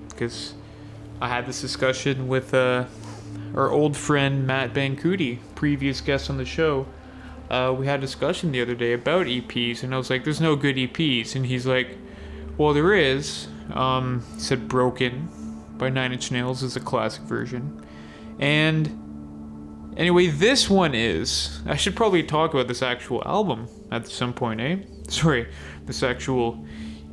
because 0.10 0.54
i 1.22 1.28
had 1.28 1.46
this 1.46 1.62
discussion 1.62 2.28
with 2.28 2.54
uh, 2.54 2.86
our 3.54 3.70
old 3.70 3.96
friend 3.96 4.48
matt 4.48 4.74
bancuti 4.74 5.40
previous 5.56 6.02
guest 6.02 6.30
on 6.30 6.38
the 6.38 6.46
show 6.46 6.86
uh, 7.50 7.74
we 7.78 7.86
had 7.86 8.00
a 8.00 8.02
discussion 8.02 8.52
the 8.52 8.62
other 8.62 8.76
day 8.76 8.94
about 8.94 9.28
EPs, 9.28 9.84
and 9.84 9.94
I 9.94 9.98
was 9.98 10.10
like, 10.10 10.24
"There's 10.24 10.42
no 10.42 10.56
good 10.56 10.76
EPs," 10.76 11.36
and 11.36 11.46
he's 11.46 11.66
like, 11.66 11.98
"Well, 12.58 12.74
there 12.74 12.94
is." 12.94 13.48
Um, 13.74 14.24
he 14.36 14.40
said 14.42 14.68
"Broken" 14.68 15.30
by 15.78 15.90
Nine 15.90 16.14
Inch 16.14 16.32
Nails 16.32 16.64
is 16.64 16.76
a 16.76 16.80
classic 16.80 17.24
version, 17.24 17.86
and 18.40 19.94
anyway, 19.98 20.28
this 20.28 20.70
one 20.70 20.96
is. 20.96 21.62
I 21.66 21.76
should 21.76 21.96
probably 21.96 22.24
talk 22.24 22.54
about 22.54 22.68
this 22.68 22.82
actual 22.82 23.24
album 23.26 23.68
at 23.92 24.08
some 24.08 24.34
point, 24.34 24.62
eh? 24.62 24.78
Sorry, 25.08 25.48
this 25.86 26.04
actual 26.04 26.66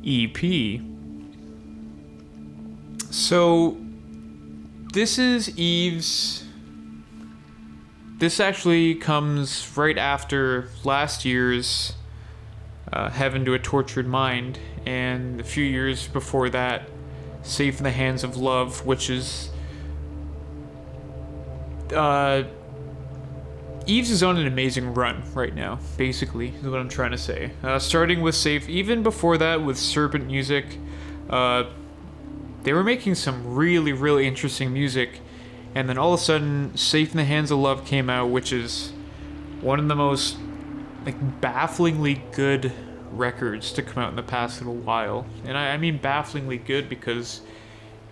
EP. 0.05 0.81
So, 3.11 3.77
this 4.93 5.19
is 5.19 5.57
Eve's 5.57 6.45
this 8.23 8.39
actually 8.39 8.95
comes 8.95 9.77
right 9.77 9.97
after 9.97 10.69
last 10.85 11.25
year's 11.25 11.91
uh, 12.93 13.09
Heaven 13.09 13.43
to 13.43 13.53
a 13.53 13.59
Tortured 13.59 14.07
Mind, 14.07 14.59
and 14.85 15.41
a 15.41 15.43
few 15.43 15.65
years 15.65 16.07
before 16.07 16.49
that, 16.51 16.89
Safe 17.41 17.79
in 17.79 17.83
the 17.83 17.91
Hands 17.91 18.23
of 18.23 18.37
Love, 18.37 18.85
which 18.85 19.09
is. 19.09 19.49
Uh, 21.93 22.43
Yves 23.85 24.09
is 24.09 24.23
on 24.23 24.37
an 24.37 24.47
amazing 24.47 24.93
run 24.93 25.21
right 25.33 25.53
now, 25.53 25.79
basically, 25.97 26.53
is 26.55 26.63
what 26.63 26.79
I'm 26.79 26.87
trying 26.87 27.11
to 27.11 27.17
say. 27.17 27.51
Uh, 27.61 27.77
starting 27.77 28.21
with 28.21 28.35
Safe, 28.35 28.69
even 28.69 29.03
before 29.03 29.37
that, 29.37 29.61
with 29.61 29.77
Serpent 29.77 30.27
Music, 30.27 30.65
uh, 31.29 31.65
they 32.61 32.71
were 32.71 32.85
making 32.85 33.15
some 33.15 33.53
really, 33.53 33.91
really 33.91 34.25
interesting 34.25 34.71
music 34.71 35.19
and 35.75 35.89
then 35.89 35.97
all 35.97 36.13
of 36.13 36.19
a 36.19 36.23
sudden, 36.23 36.75
Safe 36.77 37.11
in 37.11 37.17
the 37.17 37.25
Hands 37.25 37.49
of 37.49 37.59
Love 37.59 37.85
came 37.85 38.09
out, 38.09 38.29
which 38.29 38.53
is 38.53 38.91
one 39.61 39.79
of 39.79 39.87
the 39.87 39.95
most 39.95 40.37
like 41.05 41.41
bafflingly 41.41 42.21
good 42.31 42.71
records 43.11 43.71
to 43.73 43.81
come 43.81 44.03
out 44.03 44.09
in 44.09 44.15
the 44.15 44.23
past 44.23 44.61
little 44.61 44.75
while. 44.75 45.25
And 45.45 45.57
I, 45.57 45.73
I 45.73 45.77
mean 45.77 45.97
bafflingly 45.97 46.57
good 46.57 46.89
because 46.89 47.41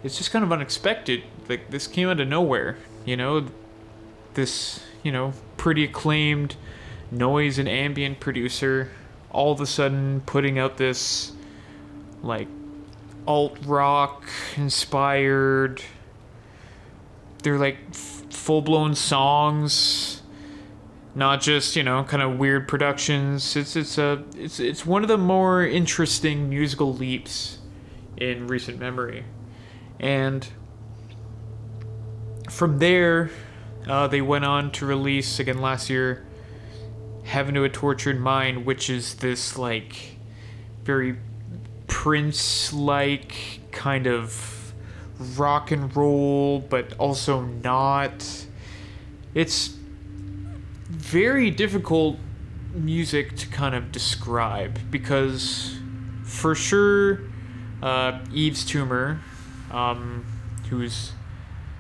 it's 0.04 0.18
just 0.18 0.32
kind 0.32 0.44
of 0.44 0.52
unexpected. 0.52 1.24
Like 1.48 1.70
this 1.70 1.88
came 1.88 2.10
out 2.10 2.20
of 2.20 2.28
nowhere, 2.28 2.78
you 3.06 3.18
know. 3.18 3.48
This, 4.34 4.82
you 5.04 5.12
know, 5.12 5.34
pretty 5.58 5.84
acclaimed 5.84 6.56
noise 7.12 7.60
and 7.60 7.68
ambient 7.68 8.22
producer 8.22 8.90
all 9.34 9.52
of 9.52 9.62
a 9.62 9.66
sudden 9.66 10.22
putting 10.26 10.60
out 10.60 10.78
this 10.78 11.32
like 12.24 12.48
alt 13.28 13.58
rock 13.66 14.24
inspired 14.58 15.82
they're 17.44 17.58
like 17.58 17.78
f- 17.90 18.24
full 18.30 18.62
blown 18.62 18.96
songs, 18.96 20.22
not 21.16 21.42
just 21.42 21.76
you 21.76 21.84
know 21.84 22.04
kind 22.04 22.24
of 22.24 22.38
weird 22.38 22.68
productions. 22.68 23.56
It's 23.56 23.76
it's 23.76 23.98
a 23.98 24.24
it's 24.36 24.60
it's 24.60 24.86
one 24.86 25.04
of 25.04 25.08
the 25.08 25.18
more 25.18 25.66
interesting 25.66 26.50
musical 26.50 26.94
leaps 26.94 27.60
in 28.18 28.48
recent 28.48 28.80
memory, 28.80 29.26
and 30.00 30.48
from 32.50 32.80
there, 32.80 33.32
uh, 33.88 34.08
they 34.08 34.22
went 34.22 34.46
on 34.46 34.72
to 34.72 34.86
release 34.86 35.40
again 35.40 35.60
last 35.60 35.90
year. 35.90 36.26
Heaven 37.24 37.54
to 37.54 37.64
a 37.64 37.70
Tortured 37.70 38.20
Mind, 38.20 38.66
which 38.66 38.90
is 38.90 39.16
this 39.16 39.58
like 39.58 40.18
very 40.84 41.18
Prince 41.88 42.74
like 42.74 43.60
kind 43.72 44.08
of 44.08 44.61
rock 45.22 45.72
and 45.72 45.96
roll, 45.96 46.60
but 46.60 46.94
also 46.98 47.42
not. 47.42 48.46
It's 49.34 49.76
very 50.90 51.52
difficult 51.52 52.18
music 52.74 53.36
to 53.38 53.48
kind 53.48 53.76
of 53.76 53.92
describe 53.92 54.80
because, 54.90 55.78
for 56.24 56.56
sure, 56.56 57.22
uh, 57.82 58.20
Yves 58.34 58.66
Tumor, 58.66 59.22
um, 59.72 60.26
who's 60.70 61.14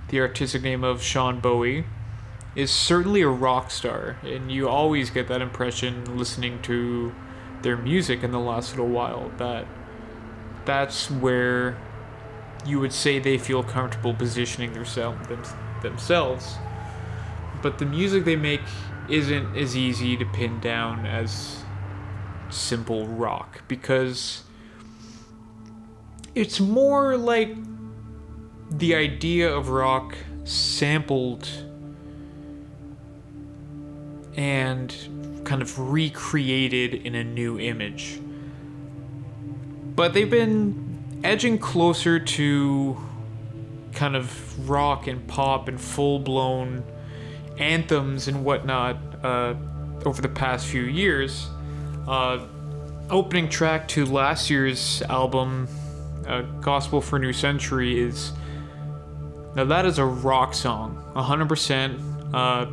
the 0.10 0.20
artistic 0.20 0.62
name 0.62 0.84
of 0.84 1.02
Sean 1.02 1.40
Bowie, 1.40 1.86
is 2.56 2.72
certainly 2.72 3.22
a 3.22 3.30
rock 3.30 3.72
star, 3.72 4.18
and 4.24 4.52
you 4.52 4.68
always 4.68 5.10
get 5.10 5.28
that 5.30 5.42
impression 5.42 6.18
listening 6.18 6.62
to 6.64 7.14
their 7.62 7.78
music 7.78 8.24
in 8.24 8.32
the 8.32 8.40
last 8.40 8.72
little 8.72 8.88
while 8.88 9.32
that 9.38 9.66
that's 10.66 11.10
where 11.10 11.78
you 12.66 12.80
would 12.80 12.94
say 12.94 13.20
they 13.20 13.38
feel 13.38 13.64
comfortable 13.64 14.14
positioning 14.14 14.74
themselves 14.74 15.28
them, 15.28 15.44
themselves. 15.82 16.56
But 17.62 17.78
the 17.78 17.86
music 17.86 18.26
they 18.26 18.36
make 18.36 18.62
isn't 19.10 19.56
as 19.56 19.76
easy 19.76 20.18
to 20.18 20.26
pin 20.26 20.60
down 20.60 21.06
as 21.06 21.64
simple 22.50 23.08
rock 23.08 23.62
because 23.68 24.44
it's 26.36 26.60
more 26.60 27.18
like 27.18 27.56
the 28.70 28.96
idea 28.96 29.54
of 29.54 29.70
rock 29.70 30.16
sampled 30.44 31.48
and 34.36 34.96
kind 35.44 35.62
of 35.62 35.78
recreated 35.78 36.94
in 36.94 37.16
a 37.16 37.24
new 37.24 37.60
image. 37.60 38.20
But 39.96 40.14
they've 40.14 40.30
been 40.30 40.91
edging 41.24 41.58
closer 41.58 42.20
to 42.20 42.98
kind 43.94 44.16
of 44.16 44.70
rock 44.70 45.08
and 45.08 45.28
pop 45.28 45.68
and 45.68 45.80
full 45.80 46.20
blown 46.20 46.84
anthems 47.58 48.28
and 48.28 48.44
whatnot 48.44 48.98
uh, 49.24 49.54
over 50.06 50.22
the 50.22 50.30
past 50.30 50.68
few 50.68 50.84
years. 50.84 51.48
Uh, 52.08 52.48
opening 53.10 53.50
track 53.50 53.88
to 53.90 54.06
last 54.06 54.50
year's 54.50 55.02
album, 55.04 55.68
uh, 56.28 56.42
Gospel 56.62 57.02
for 57.02 57.20
New 57.20 57.34
Century, 57.34 58.00
is 58.00 58.32
now 59.56 59.66
that 59.66 59.86
is 59.86 60.00
a 60.00 60.06
rock 60.06 60.54
song, 60.54 61.04
100%. 61.16 62.34
Uh, 62.34 62.68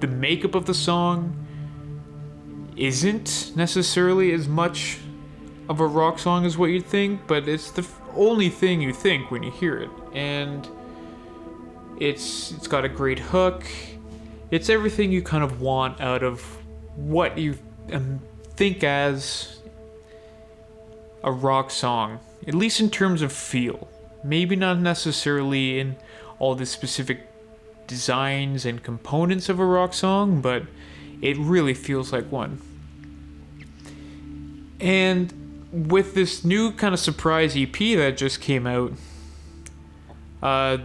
the 0.00 0.06
makeup 0.06 0.54
of 0.54 0.66
the 0.66 0.74
song 0.74 1.36
isn't 2.76 3.52
necessarily 3.56 4.32
as 4.32 4.46
much 4.46 4.98
of 5.70 5.78
a 5.78 5.86
rock 5.86 6.18
song 6.18 6.44
is 6.44 6.58
what 6.58 6.66
you'd 6.66 6.84
think, 6.84 7.28
but 7.28 7.48
it's 7.48 7.70
the 7.70 7.86
only 8.16 8.48
thing 8.48 8.80
you 8.82 8.92
think 8.92 9.30
when 9.30 9.44
you 9.44 9.52
hear 9.52 9.78
it. 9.78 9.90
And 10.12 10.68
it's 12.00 12.50
it's 12.50 12.66
got 12.66 12.84
a 12.84 12.88
great 12.88 13.20
hook. 13.20 13.64
It's 14.50 14.68
everything 14.68 15.12
you 15.12 15.22
kind 15.22 15.44
of 15.44 15.60
want 15.60 16.00
out 16.00 16.24
of 16.24 16.40
what 16.96 17.38
you 17.38 17.56
um, 17.92 18.18
think 18.56 18.82
as 18.82 19.60
a 21.22 21.30
rock 21.30 21.70
song, 21.70 22.18
at 22.48 22.54
least 22.54 22.80
in 22.80 22.90
terms 22.90 23.22
of 23.22 23.32
feel. 23.32 23.86
Maybe 24.24 24.56
not 24.56 24.80
necessarily 24.80 25.78
in 25.78 25.94
all 26.40 26.56
the 26.56 26.66
specific 26.66 27.28
designs 27.86 28.66
and 28.66 28.82
components 28.82 29.48
of 29.48 29.60
a 29.60 29.64
rock 29.64 29.94
song, 29.94 30.40
but 30.40 30.64
it 31.22 31.36
really 31.38 31.74
feels 31.74 32.12
like 32.12 32.24
one. 32.32 32.60
And 34.80 35.39
with 35.72 36.14
this 36.14 36.44
new 36.44 36.72
kind 36.72 36.94
of 36.94 37.00
surprise 37.00 37.56
EP 37.56 37.72
that 37.72 38.16
just 38.16 38.40
came 38.40 38.66
out, 38.66 38.92
uh, 40.42 40.78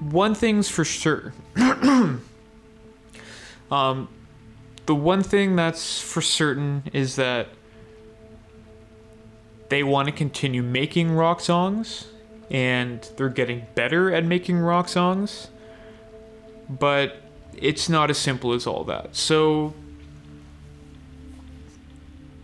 one 0.00 0.34
thing's 0.34 0.68
for 0.68 0.84
sure. 0.84 1.32
um, 1.56 2.20
the 4.86 4.94
one 4.94 5.22
thing 5.22 5.56
that's 5.56 6.00
for 6.00 6.20
certain 6.20 6.84
is 6.92 7.16
that 7.16 7.48
they 9.70 9.82
want 9.82 10.06
to 10.06 10.12
continue 10.12 10.62
making 10.62 11.10
rock 11.10 11.40
songs 11.40 12.08
and 12.50 13.08
they're 13.16 13.28
getting 13.30 13.66
better 13.74 14.12
at 14.12 14.24
making 14.24 14.58
rock 14.58 14.88
songs. 14.88 15.48
But 16.68 17.16
it's 17.56 17.88
not 17.88 18.10
as 18.10 18.18
simple 18.18 18.52
as 18.52 18.66
all 18.66 18.84
that. 18.84 19.16
So 19.16 19.74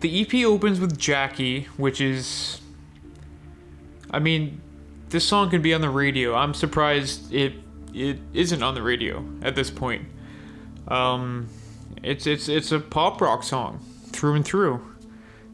the 0.01 0.21
EP 0.21 0.47
opens 0.47 0.81
with 0.81 0.99
Jackie, 0.99 1.69
which 1.77 2.01
is 2.01 2.61
I 4.11 4.19
mean, 4.19 4.61
this 5.09 5.27
song 5.27 5.51
can 5.51 5.63
be 5.63 5.73
on 5.73 5.81
the 5.81 5.91
radio. 5.91 6.35
I'm 6.35 6.55
surprised 6.55 7.33
it 7.33 7.55
it 7.95 8.19
isn't 8.33 8.63
on 8.63 8.75
the 8.75 8.83
radio 8.83 9.25
at 9.43 9.55
this 9.55 9.71
point. 9.71 10.07
Um, 10.89 11.49
it's 12.03 12.27
it's 12.27 12.49
it's 12.49 12.73
a 12.73 12.81
pop 12.81 13.21
rock 13.21 13.43
song 13.43 13.81
through 14.07 14.35
and 14.35 14.45
through. 14.45 14.85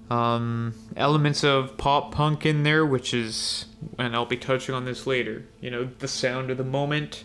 Um, 0.08 0.74
elements 0.96 1.42
of 1.42 1.76
pop 1.76 2.12
punk 2.12 2.46
in 2.46 2.62
there, 2.62 2.86
which 2.86 3.12
is, 3.12 3.66
and 3.98 4.14
I'll 4.14 4.24
be 4.24 4.36
touching 4.36 4.74
on 4.74 4.84
this 4.84 5.06
later. 5.06 5.44
You 5.60 5.70
know, 5.70 5.88
the 5.98 6.06
sound 6.06 6.50
of 6.50 6.58
the 6.58 6.64
moment, 6.64 7.24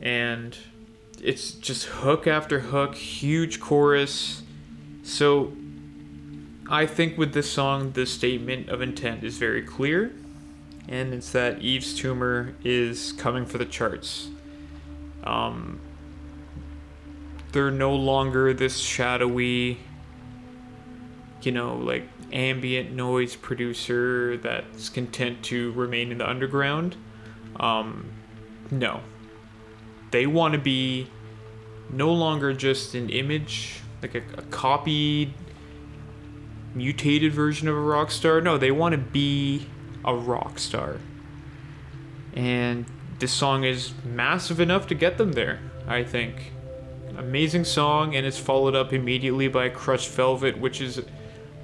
and 0.00 0.56
it's 1.20 1.50
just 1.50 1.86
hook 1.86 2.28
after 2.28 2.60
hook, 2.60 2.94
huge 2.94 3.58
chorus. 3.58 4.42
So, 5.02 5.52
I 6.72 6.86
think 6.86 7.18
with 7.18 7.34
this 7.34 7.52
song, 7.52 7.92
the 7.92 8.06
statement 8.06 8.70
of 8.70 8.80
intent 8.80 9.24
is 9.24 9.36
very 9.36 9.60
clear 9.60 10.10
and 10.88 11.12
it's 11.12 11.30
that 11.32 11.62
Yves 11.62 11.94
Tumor 11.94 12.54
is 12.64 13.12
coming 13.12 13.44
for 13.44 13.58
the 13.58 13.66
charts. 13.66 14.30
Um, 15.22 15.80
they're 17.52 17.70
no 17.70 17.94
longer 17.94 18.54
this 18.54 18.78
shadowy, 18.78 19.80
you 21.42 21.52
know, 21.52 21.76
like 21.76 22.08
ambient 22.32 22.92
noise 22.92 23.36
producer 23.36 24.38
that's 24.38 24.88
content 24.88 25.42
to 25.44 25.72
remain 25.72 26.10
in 26.10 26.18
the 26.18 26.28
underground. 26.28 26.96
Um, 27.60 28.10
no. 28.70 29.02
They 30.10 30.26
want 30.26 30.54
to 30.54 30.58
be 30.58 31.08
no 31.90 32.10
longer 32.14 32.54
just 32.54 32.94
an 32.94 33.10
image, 33.10 33.80
like 34.00 34.14
a, 34.14 34.22
a 34.38 34.42
copied, 34.44 35.34
mutated 36.74 37.32
version 37.32 37.68
of 37.68 37.76
a 37.76 37.80
rock 37.80 38.10
star. 38.10 38.40
No, 38.40 38.58
they 38.58 38.70
want 38.70 38.92
to 38.92 38.98
be 38.98 39.66
a 40.04 40.14
rock 40.14 40.58
star. 40.58 40.98
And 42.34 42.86
this 43.18 43.32
song 43.32 43.64
is 43.64 43.92
massive 44.04 44.60
enough 44.60 44.86
to 44.88 44.94
get 44.94 45.18
them 45.18 45.32
there, 45.32 45.60
I 45.86 46.02
think. 46.02 46.52
Amazing 47.16 47.64
song, 47.64 48.16
and 48.16 48.26
it's 48.26 48.38
followed 48.38 48.74
up 48.74 48.92
immediately 48.92 49.48
by 49.48 49.68
Crushed 49.68 50.10
Velvet, 50.10 50.58
which 50.58 50.80
is 50.80 51.02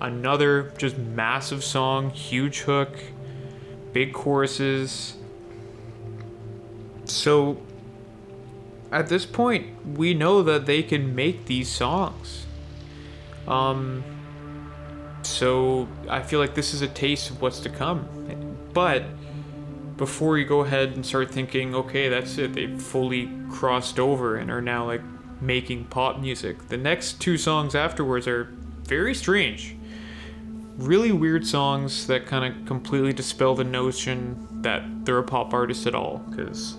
another 0.00 0.72
just 0.76 0.98
massive 0.98 1.64
song, 1.64 2.10
huge 2.10 2.60
hook, 2.60 2.96
big 3.92 4.12
choruses. 4.12 5.16
So, 7.06 7.60
at 8.92 9.08
this 9.08 9.24
point, 9.24 9.96
we 9.96 10.12
know 10.12 10.42
that 10.42 10.66
they 10.66 10.82
can 10.82 11.14
make 11.14 11.46
these 11.46 11.68
songs. 11.70 12.46
Um, 13.46 14.04
so 15.28 15.88
I 16.08 16.22
feel 16.22 16.40
like 16.40 16.54
this 16.54 16.74
is 16.74 16.82
a 16.82 16.88
taste 16.88 17.30
of 17.30 17.40
what's 17.40 17.60
to 17.60 17.68
come. 17.68 18.08
But 18.72 19.04
before 19.96 20.38
you 20.38 20.44
go 20.44 20.60
ahead 20.60 20.90
and 20.90 21.04
start 21.04 21.30
thinking, 21.30 21.74
okay, 21.74 22.08
that's 22.08 22.38
it, 22.38 22.54
they've 22.54 22.80
fully 22.80 23.30
crossed 23.50 23.98
over 23.98 24.36
and 24.36 24.50
are 24.50 24.62
now 24.62 24.86
like 24.86 25.02
making 25.40 25.84
pop 25.86 26.18
music, 26.20 26.68
the 26.68 26.76
next 26.76 27.20
two 27.20 27.36
songs 27.36 27.74
afterwards 27.74 28.26
are 28.26 28.44
very 28.84 29.14
strange. 29.14 29.76
Really 30.76 31.12
weird 31.12 31.46
songs 31.46 32.06
that 32.06 32.26
kind 32.26 32.52
of 32.52 32.66
completely 32.66 33.12
dispel 33.12 33.54
the 33.54 33.64
notion 33.64 34.46
that 34.62 35.04
they're 35.04 35.18
a 35.18 35.24
pop 35.24 35.52
artist 35.52 35.86
at 35.86 35.94
all. 35.94 36.18
Because 36.30 36.76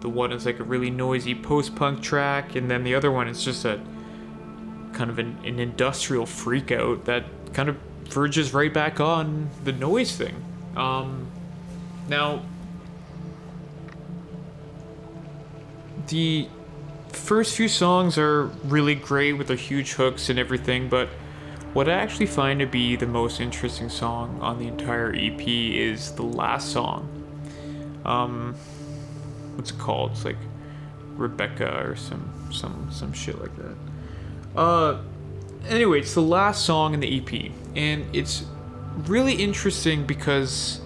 the 0.00 0.08
one 0.08 0.32
is 0.32 0.44
like 0.44 0.58
a 0.58 0.64
really 0.64 0.90
noisy 0.90 1.34
post 1.34 1.76
punk 1.76 2.02
track, 2.02 2.56
and 2.56 2.70
then 2.70 2.84
the 2.84 2.94
other 2.94 3.10
one 3.10 3.28
is 3.28 3.44
just 3.44 3.64
a 3.64 3.80
kind 4.92 5.10
of 5.10 5.18
an, 5.18 5.38
an 5.44 5.60
industrial 5.60 6.26
freak 6.26 6.72
out 6.72 7.04
that 7.04 7.24
kind 7.52 7.68
of 7.68 7.76
verges 8.08 8.54
right 8.54 8.72
back 8.72 9.00
on 9.00 9.48
the 9.64 9.72
noise 9.72 10.16
thing. 10.16 10.34
Um, 10.76 11.30
now, 12.08 12.42
the 16.08 16.48
first 17.12 17.56
few 17.56 17.68
songs 17.68 18.18
are 18.18 18.44
really 18.64 18.94
great 18.94 19.32
with 19.34 19.48
the 19.48 19.56
huge 19.56 19.92
hooks 19.92 20.28
and 20.28 20.38
everything, 20.38 20.88
but 20.88 21.08
what 21.72 21.88
I 21.88 21.92
actually 21.92 22.26
find 22.26 22.60
to 22.60 22.66
be 22.66 22.96
the 22.96 23.06
most 23.06 23.40
interesting 23.40 23.88
song 23.88 24.38
on 24.40 24.58
the 24.58 24.66
entire 24.66 25.14
EP 25.14 25.46
is 25.46 26.12
the 26.12 26.22
last 26.22 26.72
song. 26.72 27.10
Um, 28.04 28.54
what's 29.56 29.72
it 29.72 29.78
called? 29.78 30.12
It's 30.12 30.24
like 30.24 30.38
Rebecca 31.16 31.82
or 31.84 31.96
some 31.96 32.32
some 32.52 32.88
some 32.90 33.12
shit 33.12 33.38
like 33.40 33.54
that. 33.56 33.76
Uh, 34.58 35.02
anyway, 35.68 36.00
it's 36.00 36.14
the 36.14 36.22
last 36.22 36.64
song 36.64 36.94
in 36.94 37.00
the 37.00 37.18
EP, 37.18 37.52
and 37.74 38.04
it's 38.14 38.44
really 39.06 39.34
interesting 39.34 40.06
because 40.06 40.80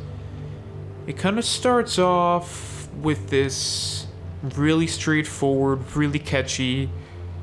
it 1.06 1.16
kind 1.16 1.38
of 1.38 1.44
starts 1.44 1.98
off 1.98 2.88
with 2.94 3.30
this 3.30 4.06
really 4.42 4.86
straightforward, 4.86 5.80
really 5.94 6.18
catchy, 6.18 6.88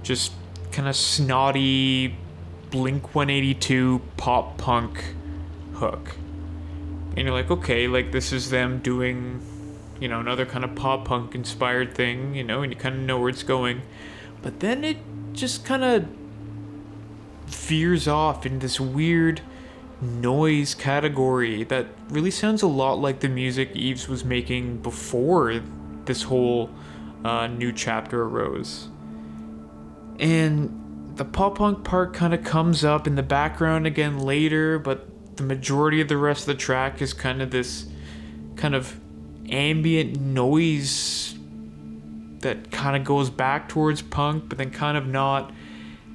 just 0.03 0.31
kind 0.71 0.87
of 0.87 0.95
snotty 0.95 2.15
Blink 2.69 3.15
182 3.15 4.01
pop 4.17 4.57
punk 4.57 5.03
hook. 5.75 6.15
And 7.15 7.25
you're 7.25 7.31
like, 7.31 7.49
okay, 7.49 7.87
like 7.87 8.11
this 8.11 8.31
is 8.31 8.49
them 8.49 8.79
doing, 8.79 9.41
you 9.99 10.07
know, 10.07 10.19
another 10.19 10.45
kind 10.45 10.63
of 10.63 10.75
pop 10.75 11.05
punk 11.05 11.33
inspired 11.33 11.95
thing, 11.95 12.35
you 12.35 12.43
know, 12.43 12.61
and 12.61 12.71
you 12.71 12.77
kind 12.77 12.95
of 12.95 13.01
know 13.01 13.19
where 13.19 13.29
it's 13.29 13.43
going. 13.43 13.81
But 14.41 14.59
then 14.59 14.83
it 14.83 14.97
just 15.33 15.65
kind 15.65 15.83
of 15.83 16.07
veers 17.47 18.07
off 18.07 18.45
in 18.45 18.59
this 18.59 18.79
weird 18.79 19.41
noise 20.01 20.75
category 20.75 21.63
that 21.63 21.87
really 22.09 22.31
sounds 22.31 22.61
a 22.61 22.67
lot 22.67 22.99
like 22.99 23.19
the 23.21 23.29
music 23.29 23.71
Yves 23.75 24.07
was 24.07 24.23
making 24.23 24.77
before 24.77 25.61
this 26.05 26.23
whole 26.23 26.69
uh, 27.23 27.47
new 27.47 27.71
chapter 27.71 28.23
arose. 28.23 28.89
And 30.19 31.15
the 31.15 31.25
pop 31.25 31.57
punk 31.57 31.83
part 31.83 32.13
kind 32.13 32.33
of 32.33 32.43
comes 32.43 32.83
up 32.83 33.07
in 33.07 33.15
the 33.15 33.23
background 33.23 33.87
again 33.87 34.19
later, 34.19 34.77
but 34.77 35.37
the 35.37 35.43
majority 35.43 36.01
of 36.01 36.07
the 36.07 36.17
rest 36.17 36.41
of 36.41 36.47
the 36.47 36.55
track 36.55 37.01
is 37.01 37.13
kind 37.13 37.41
of 37.41 37.51
this 37.51 37.87
kind 38.55 38.75
of 38.75 38.99
ambient 39.49 40.19
noise 40.19 41.35
that 42.39 42.71
kind 42.71 42.95
of 42.95 43.03
goes 43.03 43.29
back 43.29 43.67
towards 43.67 44.01
punk, 44.01 44.47
but 44.47 44.57
then 44.57 44.69
kind 44.69 44.97
of 44.97 45.07
not 45.07 45.51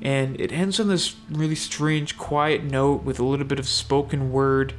and 0.02 0.38
it 0.40 0.52
ends 0.52 0.80
on 0.80 0.88
this 0.88 1.16
really 1.30 1.54
strange 1.54 2.18
quiet 2.18 2.64
note 2.64 3.04
with 3.04 3.18
a 3.20 3.24
little 3.24 3.46
bit 3.46 3.58
of 3.58 3.68
spoken 3.68 4.32
word. 4.32 4.74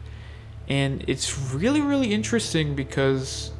And 0.67 1.03
it's 1.07 1.53
really 1.53 1.81
really 1.81 2.13
interesting 2.13 2.75
because 2.75 3.51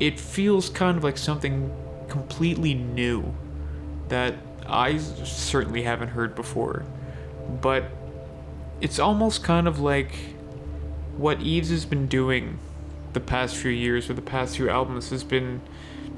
it 0.00 0.18
feels 0.18 0.68
kind 0.68 0.96
of 0.96 1.04
like 1.04 1.18
something 1.18 1.72
completely 2.08 2.74
new 2.74 3.34
that 4.08 4.34
I 4.66 4.98
certainly 4.98 5.82
haven't 5.82 6.08
heard 6.08 6.34
before. 6.34 6.84
But 7.60 7.84
it's 8.80 8.98
almost 8.98 9.42
kind 9.42 9.66
of 9.66 9.80
like 9.80 10.14
what 11.16 11.40
Yves 11.40 11.70
has 11.70 11.84
been 11.84 12.06
doing 12.06 12.58
the 13.12 13.20
past 13.20 13.56
few 13.56 13.70
years 13.70 14.10
or 14.10 14.14
the 14.14 14.22
past 14.22 14.56
few 14.56 14.68
albums 14.68 15.10
has 15.10 15.24
been 15.24 15.60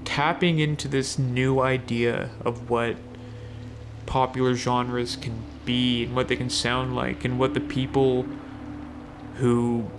tapping 0.05 0.59
into 0.59 0.89
this 0.89 1.19
new 1.19 1.61
idea 1.61 2.31
of 2.45 2.71
what 2.71 2.97
popular 4.07 4.55
genres 4.55 5.17
can 5.17 5.43
be 5.65 6.05
and 6.05 6.15
what 6.15 6.29
they 6.29 6.37
can 6.37 6.51
sound 6.51 6.95
like 6.95 7.25
and 7.25 7.39
what 7.39 7.55
the 7.55 7.61
people 7.61 8.27
who 9.37 9.91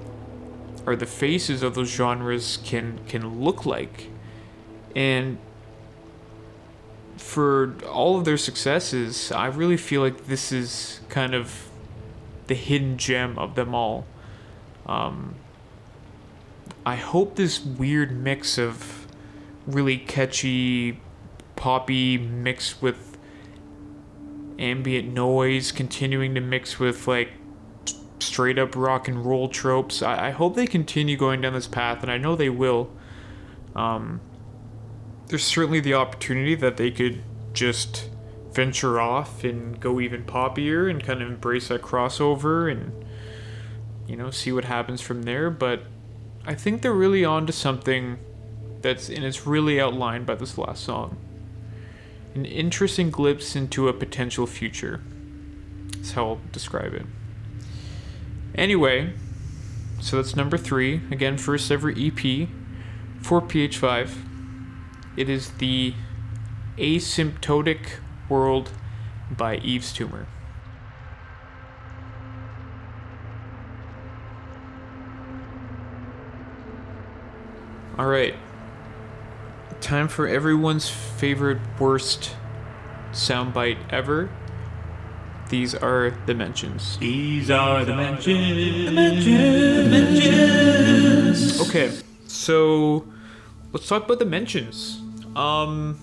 are 0.86 0.96
the 0.96 1.06
faces 1.06 1.62
of 1.62 1.76
those 1.76 1.90
genres 1.90 2.58
can 2.64 3.00
can 3.08 3.44
look 3.44 3.66
like. 3.66 4.10
And 4.96 5.38
for 7.18 7.76
all 7.90 8.18
of 8.18 8.26
their 8.26 8.38
successes 8.38 9.32
i 9.32 9.48
really 9.48 9.76
feel 9.76 10.02
like 10.02 10.28
this 10.28 10.52
is 10.52 11.00
kind 11.10 11.34
of 11.34 11.68
the 12.46 12.54
hidden 12.54 12.98
gem 12.98 13.38
of 13.38 13.56
them 13.56 13.76
all. 13.76 14.06
Um, 14.86 15.36
i 16.86 16.96
hope 16.96 17.36
this 17.36 17.60
weird 17.60 18.12
mix 18.12 18.58
of 18.58 19.06
really 19.66 19.98
catchy 19.98 21.02
poppy 21.58 22.18
mixed 22.18 22.82
with 22.82 23.07
ambient 24.60 25.14
noise 25.14 25.72
continuing 25.72 26.34
to 26.36 26.42
mix 26.42 26.80
with 26.80 27.08
like 27.08 27.30
straight 28.20 28.58
up 28.58 28.76
rock 28.76 29.08
and 29.08 29.26
roll 29.26 29.48
tropes. 29.48 30.02
I, 30.02 30.28
I 30.28 30.32
hope 30.32 30.56
they 30.56 30.68
continue 30.68 31.18
going 31.18 31.42
down 31.42 31.54
this 31.54 31.68
path, 31.68 32.02
and 32.02 32.12
I 32.12 32.18
know 32.18 32.36
they 32.36 32.50
will. 32.50 32.90
Um, 33.76 34.22
there's 35.28 35.44
certainly 35.44 35.80
the 35.80 35.94
opportunity 35.94 36.56
that 36.56 36.78
they 36.78 36.92
could 36.92 37.24
just 37.54 38.10
venture 38.52 39.00
off 39.00 39.44
and 39.44 39.80
go 39.80 40.00
even 40.00 40.24
poppier 40.24 40.90
and 40.90 41.04
kind 41.04 41.22
of 41.22 41.28
embrace 41.28 41.68
that 41.68 41.82
crossover 41.82 42.72
and 42.72 43.06
you 44.08 44.16
know 44.16 44.32
see 44.32 44.52
what 44.52 44.66
happens 44.66 45.00
from 45.00 45.24
there 45.24 45.52
but 45.52 45.84
i 46.46 46.56
think 46.56 46.82
they're 46.82 46.92
really 46.94 47.24
on 47.24 47.46
to 47.46 47.54
something 47.54 48.18
that's 48.82 49.10
and 49.10 49.24
it's 49.24 49.46
really 49.46 49.80
outlined 49.80 50.26
by 50.26 50.34
this 50.34 50.58
last 50.58 50.84
song 50.84 51.18
an 52.38 52.46
interesting 52.46 53.10
glimpse 53.10 53.56
into 53.56 53.88
a 53.88 53.94
potential 53.94 54.46
future 54.46 55.02
that's 55.92 56.12
how 56.12 56.26
i'll 56.26 56.42
describe 56.52 56.94
it 56.94 57.06
Anyway, 58.58 59.14
so 60.02 60.16
that's 60.18 60.36
number 60.36 60.58
three. 60.58 61.02
Again, 61.12 61.38
first 61.38 61.72
ever 61.72 61.92
EP 61.92 62.48
for 63.22 63.40
PH5. 63.40 64.10
It 65.16 65.30
is 65.30 65.52
the 65.52 65.94
Asymptotic 66.78 68.00
World 68.30 68.72
by 69.30 69.58
Yves 69.58 69.94
Tumor. 69.94 70.28
All 78.00 78.08
right. 78.08 78.36
Time 79.82 80.08
for 80.08 80.28
everyone's 80.28 80.90
favorite 80.90 81.60
worst 81.80 82.36
soundbite 83.12 83.78
ever. 83.90 84.30
These 85.50 85.76
are 85.76 86.12
the 86.26 86.34
mentions. 86.34 86.98
These 86.98 87.50
are 87.50 87.86
the 87.86 87.96
mentions. 87.96 88.92
mentions. 88.94 89.90
mentions. 89.90 91.62
Okay, 91.70 91.92
so 92.28 93.06
let's 93.72 93.88
talk 93.88 94.06
about 94.06 94.20
the 94.20 94.26
mentions. 94.26 95.00
Um, 95.36 95.98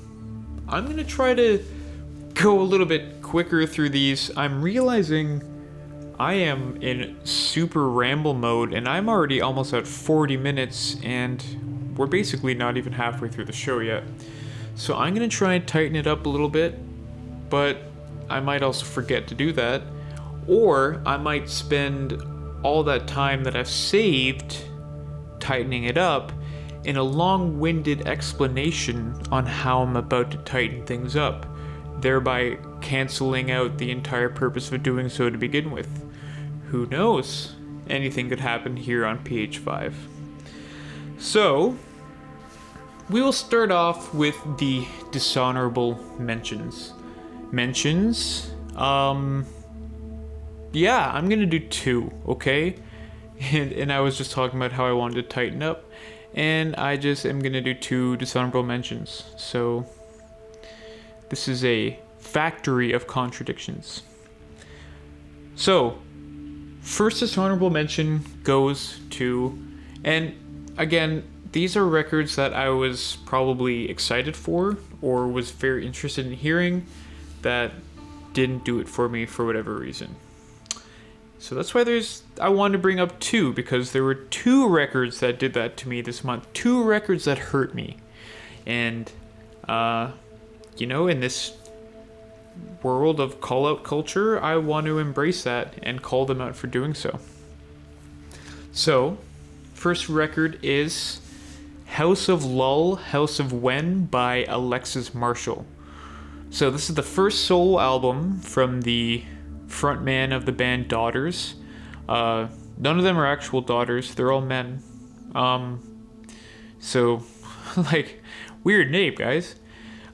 I'm 0.68 0.86
gonna 0.86 1.04
try 1.04 1.34
to 1.34 1.62
go 2.34 2.60
a 2.60 2.62
little 2.62 2.86
bit 2.86 3.20
quicker 3.22 3.66
through 3.66 3.90
these. 3.90 4.30
I'm 4.36 4.62
realizing 4.62 5.42
I 6.18 6.34
am 6.34 6.76
in 6.80 7.16
super 7.24 7.88
ramble 7.88 8.34
mode, 8.34 8.72
and 8.72 8.88
I'm 8.88 9.08
already 9.08 9.40
almost 9.40 9.74
at 9.74 9.86
40 9.86 10.36
minutes, 10.36 10.96
and 11.02 11.44
we're 11.96 12.06
basically 12.06 12.54
not 12.54 12.76
even 12.76 12.92
halfway 12.92 13.28
through 13.28 13.44
the 13.44 13.52
show 13.52 13.78
yet. 13.78 14.04
So 14.74 14.96
I'm 14.96 15.14
gonna 15.14 15.28
try 15.28 15.54
and 15.54 15.66
tighten 15.66 15.96
it 15.96 16.06
up 16.06 16.26
a 16.26 16.28
little 16.28 16.48
bit, 16.48 16.78
but 17.50 17.78
I 18.28 18.40
might 18.40 18.62
also 18.62 18.84
forget 18.84 19.26
to 19.28 19.34
do 19.34 19.52
that. 19.52 19.82
Or 20.46 21.00
I 21.06 21.16
might 21.16 21.48
spend 21.48 22.20
all 22.62 22.82
that 22.84 23.06
time 23.06 23.44
that 23.44 23.56
I've 23.56 23.68
saved 23.68 24.64
tightening 25.38 25.84
it 25.84 25.98
up 25.98 26.32
in 26.84 26.96
a 26.96 27.02
long 27.02 27.58
winded 27.58 28.06
explanation 28.06 29.14
on 29.30 29.46
how 29.46 29.82
I'm 29.82 29.96
about 29.96 30.30
to 30.32 30.38
tighten 30.38 30.84
things 30.84 31.16
up, 31.16 31.46
thereby 32.00 32.58
canceling 32.80 33.50
out 33.50 33.78
the 33.78 33.90
entire 33.90 34.28
purpose 34.28 34.70
of 34.72 34.82
doing 34.82 35.08
so 35.08 35.30
to 35.30 35.38
begin 35.38 35.70
with. 35.70 36.04
Who 36.70 36.86
knows? 36.86 37.54
Anything 37.88 38.28
could 38.28 38.40
happen 38.40 38.76
here 38.76 39.06
on 39.06 39.24
PH5. 39.24 39.92
So, 41.18 41.76
we 43.10 43.22
will 43.22 43.32
start 43.32 43.70
off 43.70 44.14
with 44.14 44.36
the 44.58 44.86
dishonorable 45.10 45.94
mentions 46.18 46.92
mentions. 47.54 48.50
Um, 48.76 49.46
yeah, 50.72 51.10
I'm 51.12 51.28
gonna 51.28 51.46
do 51.46 51.60
two, 51.60 52.12
okay? 52.26 52.76
And, 53.40 53.72
and 53.72 53.92
I 53.92 54.00
was 54.00 54.16
just 54.16 54.30
talking 54.30 54.58
about 54.58 54.72
how 54.72 54.86
I 54.86 54.92
wanted 54.92 55.16
to 55.16 55.22
tighten 55.22 55.62
up, 55.62 55.90
and 56.34 56.74
I 56.76 56.96
just 56.96 57.26
am 57.26 57.40
gonna 57.40 57.60
do 57.60 57.74
two 57.74 58.16
dishonorable 58.16 58.62
mentions. 58.62 59.24
So, 59.36 59.86
this 61.30 61.48
is 61.48 61.64
a 61.64 61.98
factory 62.18 62.92
of 62.92 63.06
contradictions. 63.06 64.02
So, 65.56 65.98
first 66.80 67.20
dishonorable 67.20 67.70
mention 67.70 68.24
goes 68.44 69.00
to, 69.10 69.58
and 70.04 70.34
again, 70.76 71.24
these 71.52 71.76
are 71.76 71.86
records 71.86 72.36
that 72.36 72.52
I 72.52 72.68
was 72.70 73.18
probably 73.26 73.88
excited 73.88 74.36
for 74.36 74.78
or 75.00 75.28
was 75.28 75.50
very 75.50 75.86
interested 75.86 76.26
in 76.26 76.32
hearing 76.32 76.86
that 77.42 77.72
didn't 78.32 78.64
do 78.64 78.80
it 78.80 78.88
for 78.88 79.08
me 79.08 79.26
for 79.26 79.46
whatever 79.46 79.76
reason. 79.76 80.16
So 81.38 81.54
that's 81.54 81.74
why 81.74 81.84
there's 81.84 82.22
I 82.40 82.48
wanted 82.48 82.72
to 82.72 82.78
bring 82.78 82.98
up 82.98 83.20
two 83.20 83.52
because 83.52 83.92
there 83.92 84.02
were 84.02 84.14
two 84.14 84.66
records 84.66 85.20
that 85.20 85.38
did 85.38 85.52
that 85.54 85.76
to 85.78 85.88
me 85.88 86.00
this 86.00 86.24
month. 86.24 86.50
Two 86.54 86.82
records 86.82 87.26
that 87.26 87.38
hurt 87.38 87.74
me. 87.74 87.98
And 88.66 89.12
uh 89.68 90.12
you 90.76 90.86
know, 90.86 91.06
in 91.06 91.20
this 91.20 91.56
world 92.82 93.20
of 93.20 93.40
call 93.40 93.66
out 93.66 93.84
culture, 93.84 94.42
I 94.42 94.56
want 94.56 94.86
to 94.86 94.98
embrace 94.98 95.44
that 95.44 95.74
and 95.82 96.02
call 96.02 96.26
them 96.26 96.40
out 96.40 96.56
for 96.56 96.66
doing 96.66 96.94
so. 96.94 97.20
So, 98.72 99.18
first 99.84 100.08
record 100.08 100.58
is 100.62 101.20
House 101.84 102.30
of 102.30 102.42
Lull, 102.42 102.96
House 102.96 103.38
of 103.38 103.52
When 103.52 104.06
by 104.06 104.46
Alexis 104.48 105.14
Marshall. 105.14 105.66
So 106.48 106.70
this 106.70 106.88
is 106.88 106.94
the 106.94 107.02
first 107.02 107.44
solo 107.44 107.78
album 107.78 108.40
from 108.40 108.80
the 108.80 109.22
frontman 109.66 110.34
of 110.34 110.46
the 110.46 110.52
band 110.52 110.88
Daughters. 110.88 111.56
Uh, 112.08 112.48
none 112.78 112.96
of 112.96 113.04
them 113.04 113.18
are 113.18 113.26
actual 113.26 113.60
daughters; 113.60 114.14
they're 114.14 114.32
all 114.32 114.40
men. 114.40 114.82
Um, 115.34 115.82
so, 116.80 117.22
like, 117.76 118.22
weird 118.62 118.90
name, 118.90 119.16
guys. 119.16 119.54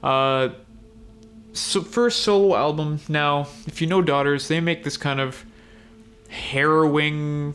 Uh, 0.03 0.49
so 1.53 1.83
first 1.83 2.23
solo 2.25 2.57
album. 2.57 2.99
Now, 3.09 3.47
if 3.69 3.81
you 3.81 3.87
know 3.87 4.03
Daughters, 4.03 4.49
they 4.49 4.59
make 4.59 4.83
this 4.83 4.97
kind 4.97 5.21
of 5.21 5.47
harrowing 6.29 7.55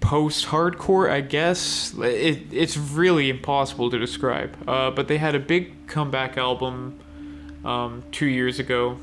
post-hardcore, 0.00 1.10
I 1.10 1.20
guess. 1.20 1.94
It, 1.98 2.52
it's 2.52 2.76
really 2.76 3.28
impossible 3.30 3.90
to 3.90 3.98
describe. 3.98 4.56
Uh, 4.68 4.90
but 4.90 5.08
they 5.08 5.18
had 5.18 5.34
a 5.34 5.40
big 5.40 5.86
comeback 5.86 6.36
album 6.36 6.98
um, 7.64 8.04
two 8.12 8.26
years 8.26 8.58
ago 8.58 8.98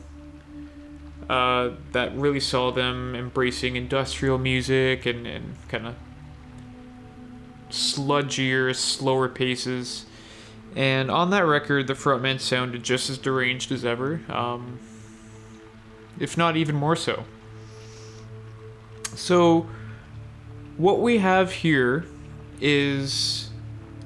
uh, 1.29 1.71
that 1.91 2.15
really 2.15 2.39
saw 2.39 2.71
them 2.71 3.15
embracing 3.15 3.75
industrial 3.75 4.37
music 4.37 5.05
and, 5.05 5.25
and 5.27 5.55
kind 5.67 5.87
of 5.87 5.95
sludgier, 7.69 8.75
slower 8.75 9.27
paces. 9.27 10.05
And 10.75 11.11
on 11.11 11.29
that 11.31 11.45
record, 11.45 11.87
the 11.87 11.93
frontman 11.93 12.39
sounded 12.39 12.83
just 12.83 13.09
as 13.09 13.17
deranged 13.17 13.71
as 13.71 13.85
ever, 13.85 14.21
um, 14.29 14.79
if 16.19 16.37
not 16.37 16.55
even 16.55 16.75
more 16.75 16.95
so. 16.95 17.25
So 19.15 19.67
what 20.77 20.99
we 20.99 21.19
have 21.19 21.51
here 21.51 22.05
is 22.59 23.49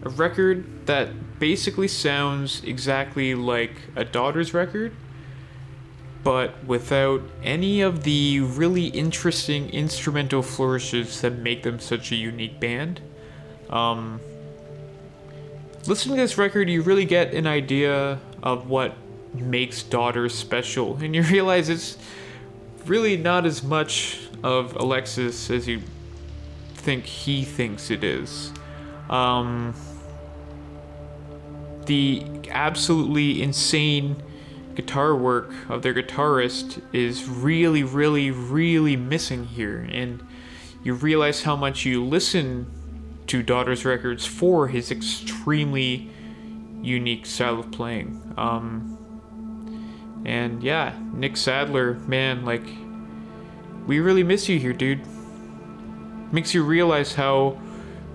a 0.04 0.10
record 0.10 0.86
that 0.88 1.40
basically 1.40 1.88
sounds 1.88 2.64
exactly 2.64 3.36
like 3.36 3.72
a 3.96 4.04
Daughters 4.04 4.54
record, 4.54 4.94
but 6.24 6.64
without 6.66 7.22
any 7.44 7.82
of 7.82 8.04
the 8.04 8.40
really 8.42 8.88
interesting 8.88 9.70
instrumental 9.70 10.42
flourishes 10.42 11.22
that 11.22 11.38
make 11.38 11.64
them 11.64 11.80
such 11.80 12.12
a 12.12 12.16
unique 12.16 12.60
band. 12.60 13.02
Um, 13.70 14.20
listening 15.86 16.16
to 16.18 16.22
this 16.22 16.38
record, 16.38 16.70
you 16.70 16.82
really 16.82 17.06
get 17.06 17.34
an 17.34 17.48
idea 17.48 18.20
of 18.44 18.70
what 18.70 18.96
makes 19.34 19.84
Daughters 19.84 20.36
special, 20.36 20.98
and 21.02 21.16
you 21.16 21.22
realize 21.24 21.70
it's 21.70 21.98
really 22.86 23.18
not 23.18 23.46
as 23.46 23.64
much 23.64 24.20
of 24.44 24.76
Alexis 24.76 25.50
as 25.50 25.68
you 25.68 25.82
think 26.88 27.06
he 27.06 27.44
thinks 27.44 27.92
it 27.92 28.02
is. 28.02 28.54
Um, 29.10 29.74
the 31.86 32.24
absolutely 32.50 33.44
insane 33.44 34.24
guitar 34.74 35.14
work 35.14 35.52
of 35.68 35.82
their 35.82 35.94
guitarist 35.94 36.82
is 36.94 37.28
really, 37.28 37.84
really, 37.84 38.32
really 38.32 38.96
missing 38.96 39.44
here. 39.44 39.86
And 39.92 40.26
you 40.82 40.94
realize 40.94 41.44
how 41.44 41.58
much 41.58 41.84
you 41.84 42.02
listen 42.06 42.72
to 43.28 43.44
Daughters 43.44 43.84
Records 43.84 44.26
for 44.26 44.70
his 44.70 44.90
extremely 44.90 46.10
unique 46.82 47.26
style 47.26 47.60
of 47.60 47.70
playing. 47.70 48.34
Um, 48.38 50.24
and 50.26 50.64
yeah, 50.64 50.98
Nick 51.12 51.36
Sadler, 51.36 51.96
man, 52.08 52.46
like, 52.46 52.64
we 53.86 54.00
really 54.00 54.24
miss 54.24 54.48
you 54.48 54.58
here, 54.58 54.72
dude. 54.72 55.02
Makes 56.32 56.54
you 56.54 56.64
realize 56.64 57.16
how 57.16 57.58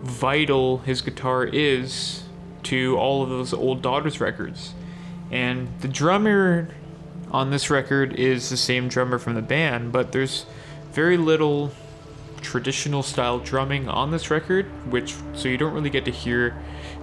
vital 0.03 0.79
his 0.79 1.01
guitar 1.01 1.45
is 1.45 2.25
to 2.65 2.97
all 2.99 3.23
of 3.23 3.29
those 3.29 3.53
old 3.53 3.83
Daughters 3.83 4.21
records. 4.21 4.75
And 5.31 5.69
the 5.81 5.89
drummer 5.89 6.69
on 7.31 7.51
this 7.51 7.71
record 7.71 8.13
is 8.15 8.51
the 8.51 8.57
same 8.57 8.89
drummer 8.89 9.19
from 9.19 9.35
the 9.35 9.43
band, 9.43 9.93
but 9.93 10.13
there's 10.13 10.45
very 10.93 11.17
little 11.17 11.73
traditional 12.43 13.03
style 13.03 13.39
drumming 13.39 13.89
on 13.89 14.11
this 14.11 14.31
record, 14.31 14.67
which 14.91 15.15
so 15.35 15.49
you 15.49 15.57
don't 15.57 15.73
really 15.73 15.91
get 15.91 16.05
to 16.05 16.11
hear 16.11 16.55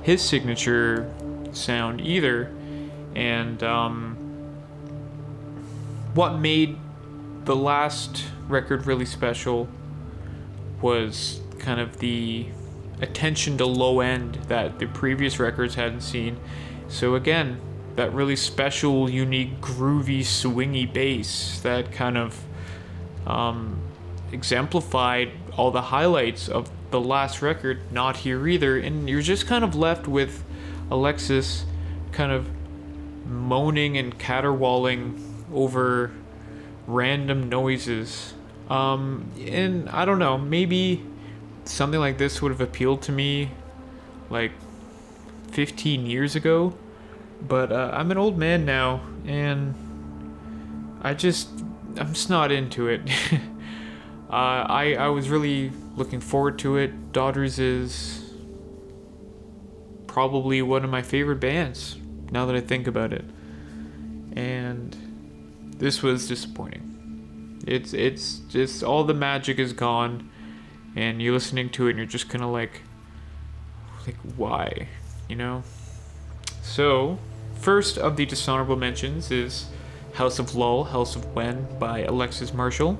his 0.03 0.22
signature 0.22 1.12
sound 1.51 2.01
either. 2.01 2.51
And 3.16 3.64
um, 3.64 4.16
what 6.14 6.38
made 6.38 6.78
the 7.45 7.55
last 7.55 8.26
record 8.47 8.86
really 8.86 9.05
special 9.05 9.68
was 10.82 11.41
kind 11.59 11.80
of 11.80 11.97
the 11.99 12.47
attention 13.01 13.57
to 13.57 13.65
low 13.65 13.99
end 13.99 14.36
that 14.47 14.80
the 14.80 14.88
previous 14.88 15.39
records 15.39 15.75
hadn't 15.75 16.01
seen. 16.01 16.38
So 16.88 17.15
again, 17.15 17.59
that 17.95 18.13
really 18.13 18.36
special, 18.36 19.09
unique, 19.09 19.59
groovy, 19.61 20.21
swingy 20.21 20.91
bass 20.91 21.59
that 21.61 21.91
kind 21.91 22.17
of 22.17 22.41
um, 23.27 23.82
exemplified 24.32 25.32
all 25.57 25.71
the 25.71 25.82
highlights 25.82 26.47
of 26.47 26.69
the 26.91 26.99
last 26.99 27.41
record, 27.41 27.91
not 27.91 28.17
here 28.17 28.47
either. 28.47 28.77
And 28.77 29.09
you're 29.09 29.21
just 29.21 29.47
kind 29.47 29.63
of 29.63 29.75
left 29.75 30.07
with 30.07 30.43
Alexis 30.89 31.65
kind 32.11 32.32
of 32.32 32.49
moaning 33.25 33.97
and 33.97 34.17
caterwauling 34.17 35.45
over 35.53 36.11
random 36.88 37.49
noises. 37.49 38.34
Um, 38.70 39.32
and 39.45 39.89
I 39.89 40.05
don't 40.05 40.20
know, 40.20 40.38
maybe 40.38 41.03
something 41.65 41.99
like 41.99 42.17
this 42.17 42.41
would 42.41 42.51
have 42.51 42.61
appealed 42.61 43.01
to 43.03 43.11
me 43.11 43.51
like 44.30 44.51
15 45.51 46.05
years 46.05 46.36
ago. 46.36 46.76
But 47.41 47.72
uh, 47.72 47.91
I'm 47.93 48.11
an 48.11 48.17
old 48.17 48.38
man 48.38 48.65
now, 48.65 49.01
and 49.26 49.74
I 51.01 51.13
just, 51.13 51.49
I'm 51.97 52.13
just 52.13 52.30
not 52.30 52.51
into 52.51 52.88
it. 52.88 53.01
uh, 54.30 54.34
I, 54.34 54.95
I 54.95 55.07
was 55.07 55.30
really 55.30 55.72
looking 55.95 56.20
forward 56.20 56.59
to 56.59 56.78
it. 56.78 57.13
Daughters 57.13 57.57
is 57.57 58.34
probably 60.05 60.61
one 60.61 60.84
of 60.84 60.89
my 60.89 61.01
favorite 61.01 61.39
bands 61.39 61.97
now 62.30 62.45
that 62.45 62.55
I 62.55 62.61
think 62.61 62.88
about 62.88 63.13
it. 63.13 63.24
And 64.36 64.95
this 65.78 66.03
was 66.03 66.28
disappointing. 66.28 66.88
It's 67.66 67.93
it's 67.93 68.39
just 68.49 68.84
all 68.84 69.03
the 69.03 69.14
magic 69.14 69.60
is 69.60 69.74
gone 69.74 70.30
and 70.95 71.22
you're 71.22 71.34
listening 71.34 71.70
to 71.72 71.88
it 71.88 71.91
and 71.91 71.99
you're 71.99 72.07
just 72.07 72.30
kind 72.30 72.43
of 72.43 72.49
like 72.49 72.82
like 74.05 74.16
why 74.36 74.88
you 75.28 75.36
know? 75.36 75.64
So 76.62 77.20
first 77.55 77.97
of 77.97 78.18
the 78.18 78.26
dishonorable 78.26 78.76
mentions 78.76 79.32
is 79.32 79.68
house 80.14 80.39
of 80.39 80.55
lull 80.55 80.86
house 80.86 81.16
of 81.16 81.34
when 81.36 81.68
by 81.78 82.01
alexis 82.03 82.53
marshall. 82.53 82.97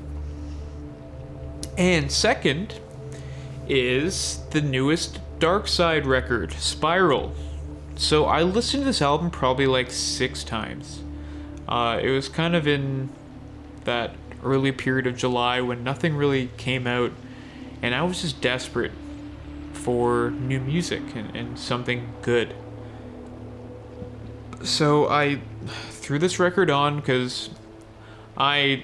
And 1.78 2.12
second 2.12 2.80
is 3.68 4.39
the 4.51 4.62
newest 4.62 5.20
Darkside 5.39 6.05
record 6.05 6.51
spiral. 6.53 7.34
So 7.95 8.26
i 8.26 8.43
listened 8.43 8.82
to 8.82 8.86
this 8.86 9.01
album 9.01 9.32
probably 9.32 9.68
like 9.68 9.89
six 9.91 10.43
times. 10.43 11.01
Uh, 11.68 11.99
it 12.01 12.10
was 12.10 12.30
kind 12.30 12.55
of 12.55 12.68
in 12.68 13.10
that 13.84 14.16
early 14.43 14.71
period 14.71 15.05
of 15.05 15.17
july 15.17 15.59
when 15.61 15.83
nothing 15.83 16.15
really 16.15 16.49
came 16.57 16.87
out 16.87 17.11
and 17.81 17.95
I 17.95 18.03
was 18.03 18.21
just 18.21 18.41
desperate 18.41 18.91
for 19.73 20.31
new 20.31 20.59
music 20.59 21.01
and, 21.15 21.35
and 21.35 21.57
something 21.57 22.11
good. 22.21 22.53
So 24.63 25.07
I 25.07 25.41
threw 25.89 26.19
this 26.19 26.39
record 26.39 26.69
on 26.69 26.97
because 26.97 27.49
I 28.37 28.83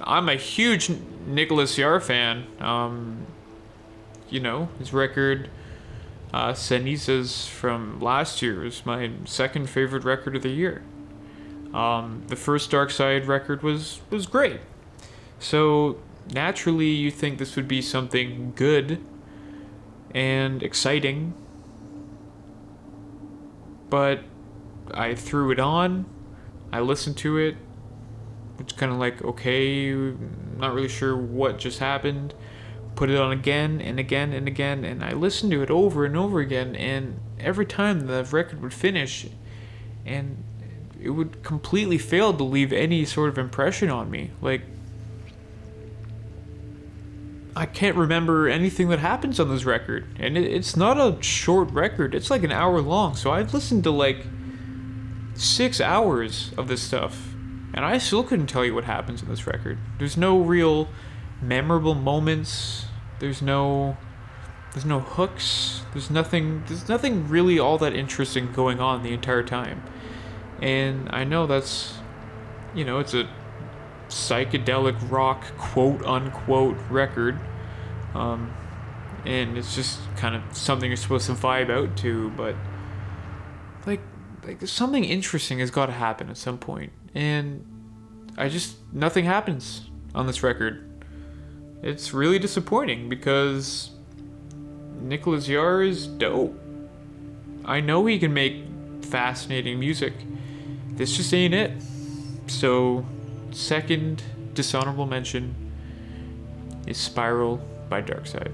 I'm 0.00 0.28
a 0.28 0.34
huge 0.34 0.90
Nicolas 1.26 1.76
Jaar 1.76 2.02
fan. 2.02 2.46
Um, 2.60 3.26
you 4.28 4.40
know 4.40 4.68
his 4.78 4.92
record 4.92 5.48
uh, 6.32 6.52
Cenizas 6.52 7.48
from 7.48 8.00
last 8.00 8.42
year 8.42 8.64
is 8.64 8.84
my 8.84 9.10
second 9.24 9.70
favorite 9.70 10.04
record 10.04 10.36
of 10.36 10.42
the 10.42 10.50
year. 10.50 10.82
Um, 11.72 12.22
the 12.26 12.36
first 12.36 12.70
Darkside 12.70 13.26
record 13.26 13.62
was 13.62 14.00
was 14.10 14.26
great. 14.26 14.60
So 15.38 15.98
naturally 16.32 16.88
you 16.88 17.10
think 17.10 17.38
this 17.38 17.56
would 17.56 17.68
be 17.68 17.82
something 17.82 18.52
good 18.56 19.04
and 20.14 20.62
exciting. 20.62 21.34
But 23.90 24.20
I 24.92 25.14
threw 25.14 25.50
it 25.50 25.60
on, 25.60 26.06
I 26.72 26.80
listened 26.80 27.16
to 27.18 27.38
it. 27.38 27.56
It's 28.58 28.72
kind 28.72 28.92
of 28.92 28.98
like, 28.98 29.22
okay, 29.22 29.92
not 30.56 30.74
really 30.74 30.88
sure 30.88 31.16
what 31.16 31.58
just 31.58 31.78
happened. 31.78 32.34
Put 32.94 33.10
it 33.10 33.18
on 33.18 33.32
again 33.32 33.80
and 33.80 33.98
again 33.98 34.32
and 34.32 34.46
again, 34.46 34.84
and 34.84 35.02
I 35.02 35.12
listened 35.12 35.50
to 35.52 35.62
it 35.62 35.70
over 35.70 36.04
and 36.04 36.16
over 36.16 36.38
again. 36.38 36.76
And 36.76 37.18
every 37.40 37.66
time 37.66 38.06
the 38.06 38.24
record 38.24 38.62
would 38.62 38.72
finish, 38.72 39.26
and 40.06 40.44
it 41.00 41.10
would 41.10 41.42
completely 41.42 41.98
fail 41.98 42.32
to 42.32 42.44
leave 42.44 42.72
any 42.72 43.04
sort 43.04 43.28
of 43.28 43.38
impression 43.38 43.90
on 43.90 44.10
me. 44.10 44.30
Like, 44.40 44.62
I 47.56 47.66
can't 47.66 47.96
remember 47.96 48.48
anything 48.48 48.88
that 48.88 48.98
happens 48.98 49.38
on 49.38 49.48
this 49.48 49.64
record. 49.64 50.06
And 50.18 50.36
it, 50.36 50.44
it's 50.44 50.76
not 50.76 50.98
a 50.98 51.22
short 51.22 51.70
record, 51.70 52.14
it's 52.14 52.30
like 52.30 52.42
an 52.42 52.52
hour 52.52 52.80
long. 52.80 53.14
So 53.14 53.30
I've 53.30 53.54
listened 53.54 53.84
to 53.84 53.90
like 53.90 54.26
six 55.34 55.80
hours 55.80 56.52
of 56.56 56.68
this 56.68 56.82
stuff. 56.82 57.34
And 57.74 57.84
I 57.84 57.98
still 57.98 58.22
couldn't 58.22 58.46
tell 58.46 58.64
you 58.64 58.74
what 58.74 58.84
happens 58.84 59.22
in 59.22 59.28
this 59.28 59.46
record. 59.46 59.78
There's 59.98 60.16
no 60.16 60.38
real 60.38 60.88
memorable 61.42 61.94
moments. 61.94 62.86
There's 63.18 63.42
no 63.42 63.96
there's 64.72 64.84
no 64.84 65.00
hooks. 65.00 65.82
There's 65.92 66.10
nothing 66.10 66.64
there's 66.66 66.88
nothing 66.88 67.28
really 67.28 67.58
all 67.58 67.78
that 67.78 67.94
interesting 67.94 68.52
going 68.52 68.80
on 68.80 69.02
the 69.02 69.12
entire 69.12 69.42
time. 69.42 69.82
And 70.60 71.08
I 71.12 71.24
know 71.24 71.46
that's 71.46 71.94
you 72.74 72.84
know, 72.84 72.98
it's 72.98 73.14
a 73.14 73.28
psychedelic 74.14 75.10
rock 75.10 75.44
quote 75.58 76.04
unquote 76.06 76.76
record. 76.88 77.38
Um, 78.14 78.54
and 79.26 79.58
it's 79.58 79.74
just 79.74 79.98
kind 80.16 80.36
of 80.36 80.42
something 80.56 80.88
you're 80.88 80.96
supposed 80.96 81.26
to 81.26 81.32
vibe 81.32 81.70
out 81.70 81.96
to, 81.98 82.30
but 82.30 82.54
like 83.86 84.00
like 84.44 84.66
something 84.66 85.04
interesting 85.04 85.58
has 85.58 85.70
got 85.70 85.86
to 85.86 85.92
happen 85.92 86.30
at 86.30 86.36
some 86.36 86.58
point, 86.58 86.92
and 87.14 87.66
I 88.36 88.48
just 88.48 88.76
nothing 88.92 89.24
happens 89.24 89.90
on 90.14 90.26
this 90.26 90.42
record. 90.42 90.90
It's 91.82 92.14
really 92.14 92.38
disappointing 92.38 93.08
because 93.08 93.90
Nicolas 95.00 95.48
Jaar 95.48 95.86
is 95.86 96.06
dope. 96.06 96.58
I 97.64 97.80
know 97.80 98.06
he 98.06 98.18
can 98.18 98.32
make 98.32 98.64
fascinating 99.02 99.80
music. 99.80 100.12
This 100.92 101.16
just 101.16 101.32
ain't 101.34 101.54
it. 101.54 101.82
So 102.46 103.04
second 103.54 104.22
dishonorable 104.54 105.06
mention 105.06 105.54
is 106.86 106.98
Spiral 106.98 107.56
by 107.88 108.02
Darkside. 108.02 108.52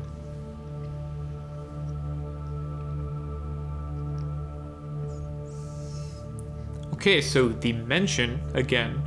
Okay, 6.94 7.22
so 7.22 7.48
the 7.48 7.72
mention, 7.72 8.40
again, 8.52 9.02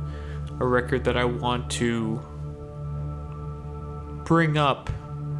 a 0.58 0.66
record 0.66 1.04
that 1.04 1.16
I 1.16 1.24
want 1.24 1.70
to 1.72 2.20
bring 4.24 4.58
up, 4.58 4.90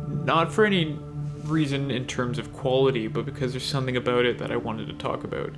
not 0.08 0.52
for 0.52 0.64
any 0.64 0.96
reason 1.44 1.90
in 1.90 2.06
terms 2.06 2.38
of 2.38 2.52
quality, 2.52 3.08
but 3.08 3.24
because 3.24 3.52
there's 3.52 3.66
something 3.66 3.96
about 3.96 4.24
it 4.24 4.38
that 4.38 4.52
I 4.52 4.56
wanted 4.56 4.86
to 4.86 4.94
talk 4.94 5.24
about. 5.24 5.50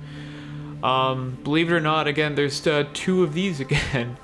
Um, 0.83 1.37
believe 1.43 1.71
it 1.71 1.75
or 1.75 1.79
not, 1.79 2.07
again, 2.07 2.33
there's 2.33 2.65
uh, 2.65 2.85
two 2.93 3.23
of 3.23 3.33
these 3.33 3.59
again. 3.67 4.17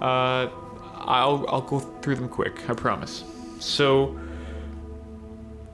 Uh, 0.00 0.48
I'll 0.96 1.44
I'll 1.48 1.62
go 1.62 1.80
through 1.80 2.16
them 2.16 2.28
quick. 2.28 2.68
I 2.68 2.74
promise. 2.74 3.24
So 3.58 4.18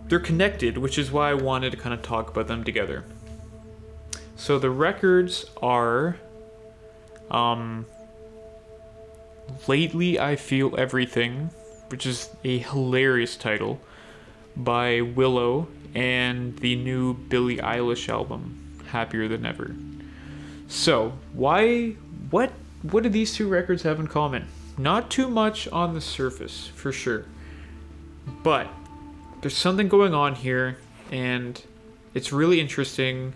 they're 0.09 0.20
connected, 0.20 0.79
which 0.79 0.99
is 0.99 1.11
why 1.11 1.31
I 1.31 1.35
wanted 1.35 1.70
to 1.70 1.77
kind 1.77 1.95
of 1.95 2.03
talk 2.03 2.31
about 2.31 2.47
them 2.47 2.64
together. 2.64 3.05
So 4.37 4.59
the 4.59 4.70
records 4.70 5.47
are 5.62 6.16
um, 7.31 7.87
Lately 9.66 10.18
I 10.18 10.37
Feel 10.37 10.75
Everything, 10.79 11.51
which 11.89 12.07
is 12.07 12.31
a 12.45 12.59
hilarious 12.59 13.37
title, 13.37 13.81
by 14.57 15.01
Willow, 15.01 15.68
and 15.95 16.57
the 16.59 16.77
new 16.77 17.14
Billie 17.14 17.59
Eilish 17.59 18.09
album, 18.09 18.79
Happier 18.89 19.29
Than 19.29 19.47
Ever. 19.47 19.75
So, 20.68 21.12
why 21.33 21.91
what 22.31 22.53
what 22.91 23.03
do 23.03 23.09
these 23.09 23.35
two 23.35 23.49
records 23.49 23.82
have 23.82 23.99
in 23.99 24.07
common? 24.07 24.47
Not 24.76 25.11
too 25.11 25.28
much 25.28 25.66
on 25.68 25.95
the 25.95 26.01
surface, 26.01 26.70
for 26.74 26.93
sure. 26.93 27.24
But 28.43 28.68
there's 29.41 29.57
something 29.57 29.89
going 29.89 30.14
on 30.14 30.35
here 30.35 30.78
and 31.11 31.62
it's 32.12 32.32
really 32.32 32.61
interesting 32.61 33.35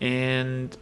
and 0.00 0.76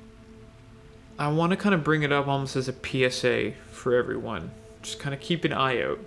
I 1.18 1.28
want 1.28 1.50
to 1.50 1.56
kind 1.56 1.74
of 1.74 1.84
bring 1.84 2.02
it 2.02 2.12
up 2.12 2.26
almost 2.26 2.56
as 2.56 2.68
a 2.68 2.72
PSA 2.72 3.52
for 3.70 3.94
everyone. 3.94 4.50
Just 4.82 4.98
kind 4.98 5.14
of 5.14 5.20
keep 5.20 5.44
an 5.44 5.52
eye 5.52 5.82
out. 5.82 5.98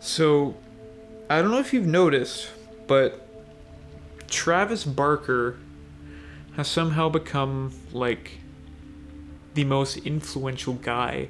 So, 0.00 0.56
I 1.28 1.42
don't 1.42 1.50
know 1.50 1.58
if 1.58 1.72
you've 1.72 1.86
noticed, 1.86 2.50
but 2.86 3.26
Travis 4.28 4.84
Barker 4.84 5.58
has 6.54 6.68
somehow 6.68 7.08
become 7.08 7.72
like 7.92 8.37
the 9.58 9.64
most 9.64 9.96
influential 10.06 10.74
guy 10.74 11.28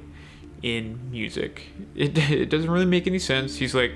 in 0.61 0.99
music. 1.09 1.63
It, 1.95 2.15
it 2.29 2.51
doesn't 2.51 2.69
really 2.69 2.85
make 2.85 3.07
any 3.07 3.17
sense. 3.17 3.57
He's 3.57 3.73
like 3.73 3.93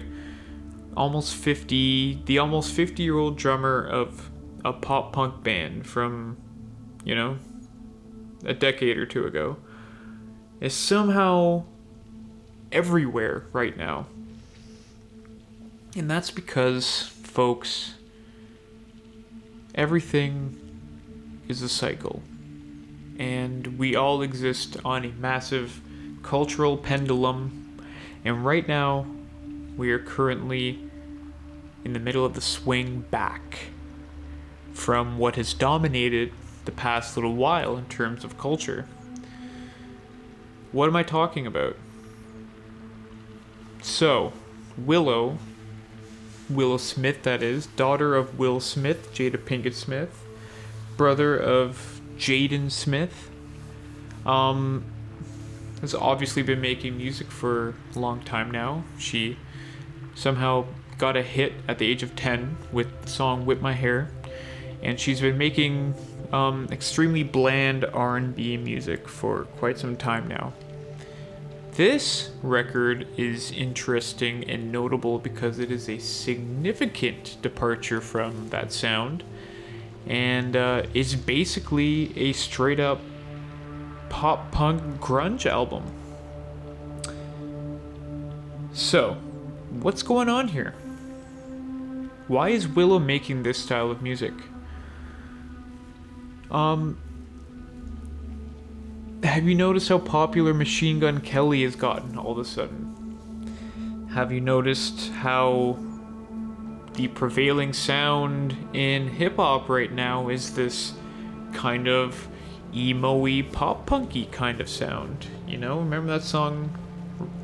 almost 0.98 1.36
50, 1.36 2.24
the 2.26 2.40
almost 2.40 2.74
50 2.74 3.04
year 3.04 3.16
old 3.16 3.38
drummer 3.38 3.86
of 3.86 4.32
a 4.66 4.74
pop 4.74 5.14
punk 5.14 5.44
band 5.44 5.86
from, 5.86 6.38
you 7.04 7.14
know, 7.14 7.38
a 8.44 8.56
decade 8.56 8.98
or 8.98 9.06
two 9.06 9.28
ago, 9.28 9.58
is 10.60 10.74
somehow 10.74 11.64
everywhere 12.72 13.46
right 13.54 13.78
now. 13.78 14.08
And 15.96 16.10
that's 16.10 16.32
because, 16.32 17.04
folks, 17.22 17.94
everything 19.76 20.60
is 21.48 21.62
a 21.62 21.70
cycle. 21.70 22.24
And 23.18 23.78
we 23.78 23.96
all 23.96 24.22
exist 24.22 24.78
on 24.84 25.06
a 25.06 25.12
massive 25.12 25.82
cultural 26.24 26.78
pendulum. 26.78 27.78
And 28.26 28.46
right 28.46 28.68
now, 28.68 29.06
we 29.78 29.92
are 29.92 30.00
currently 30.00 30.80
in 31.84 31.94
the 31.94 32.00
middle 32.00 32.26
of 32.26 32.34
the 32.34 32.42
swing 32.42 33.02
back 33.12 33.68
from 34.74 35.18
what 35.18 35.36
has 35.36 35.54
dominated 35.54 36.32
the 36.66 36.72
past 36.72 37.18
little 37.18 37.36
while 37.36 37.78
in 37.78 37.86
terms 37.86 38.24
of 38.24 38.38
culture. 38.38 38.88
What 40.72 40.88
am 40.88 40.96
I 40.96 41.04
talking 41.04 41.46
about? 41.46 41.76
So, 43.82 44.34
Willow, 44.78 45.38
Willow 46.50 46.78
Smith, 46.78 47.24
that 47.24 47.44
is, 47.44 47.68
daughter 47.68 48.16
of 48.16 48.40
Will 48.40 48.60
Smith, 48.60 49.14
Jada 49.14 49.38
Pinkett 49.38 49.74
Smith, 49.74 50.26
brother 50.98 51.38
of 51.38 51.93
Jaden 52.24 52.72
Smith, 52.72 53.30
um, 54.26 54.86
has 55.82 55.94
obviously 55.94 56.42
been 56.42 56.62
making 56.62 56.96
music 56.96 57.30
for 57.30 57.76
a 57.94 58.00
long 58.00 58.22
time 58.22 58.50
now. 58.50 58.86
She 58.98 59.38
somehow 60.16 60.64
got 60.98 61.18
a 61.18 61.22
hit 61.22 61.52
at 61.68 61.80
the 61.80 61.86
age 61.86 62.02
of 62.02 62.16
10 62.16 62.56
with 62.72 63.02
the 63.02 63.10
song 63.10 63.46
Whip 63.46 63.62
My 63.62 63.74
Hair, 63.74 64.10
and 64.82 64.98
she's 64.98 65.20
been 65.20 65.38
making 65.38 65.96
um, 66.32 66.70
extremely 66.72 67.24
bland 67.24 67.84
R&B 67.84 68.56
music 68.56 69.10
for 69.10 69.44
quite 69.58 69.78
some 69.78 69.98
time 69.98 70.30
now. 70.30 70.54
This 71.74 72.32
record 72.42 73.06
is 73.18 73.52
interesting 73.52 74.50
and 74.50 74.72
notable 74.72 75.20
because 75.20 75.60
it 75.60 75.72
is 75.72 75.90
a 75.90 75.98
significant 75.98 77.36
departure 77.42 78.00
from 78.00 78.48
that 78.48 78.72
sound 78.72 79.26
and 80.08 80.56
uh, 80.56 80.84
is 80.94 81.16
basically 81.16 82.18
a 82.18 82.34
straight 82.34 82.80
up 82.80 83.00
pop 84.10 84.52
punk 84.52 84.82
grunge 85.00 85.46
album. 85.46 85.84
So, 88.74 89.14
what's 89.70 90.04
going 90.04 90.30
on 90.30 90.48
here? 90.48 90.72
Why 92.28 92.50
is 92.50 92.68
Willow 92.68 93.00
making 93.00 93.44
this 93.44 93.58
style 93.58 93.92
of 93.92 94.02
music? 94.02 94.34
Um, 96.50 96.98
have 99.24 99.44
you 99.44 99.56
noticed 99.56 99.90
how 99.90 100.00
popular 100.00 100.54
Machine 100.54 101.00
Gun 101.00 101.22
Kelly 101.22 101.64
has 101.64 101.76
gotten 101.76 102.18
all 102.18 102.34
of 102.34 102.38
a 102.38 102.46
sudden? 102.46 104.10
Have 104.14 104.32
you 104.32 104.42
noticed 104.42 105.10
how 105.10 105.78
the 106.94 107.08
prevailing 107.08 107.74
sound 107.74 108.56
in 108.74 109.08
hip 109.08 109.38
hop 109.38 109.68
right 109.68 109.92
now 109.92 110.30
is 110.30 110.54
this 110.56 110.94
kind 111.54 111.88
of 111.88 112.28
emo-y, 112.76 113.46
pop 113.52 113.86
punky 113.86 114.26
kind 114.26 114.62
of 114.62 114.70
sound? 114.70 115.28
You 115.48 115.58
know, 115.58 115.80
remember 115.80 116.12
that 116.12 116.24
song, 116.24 116.72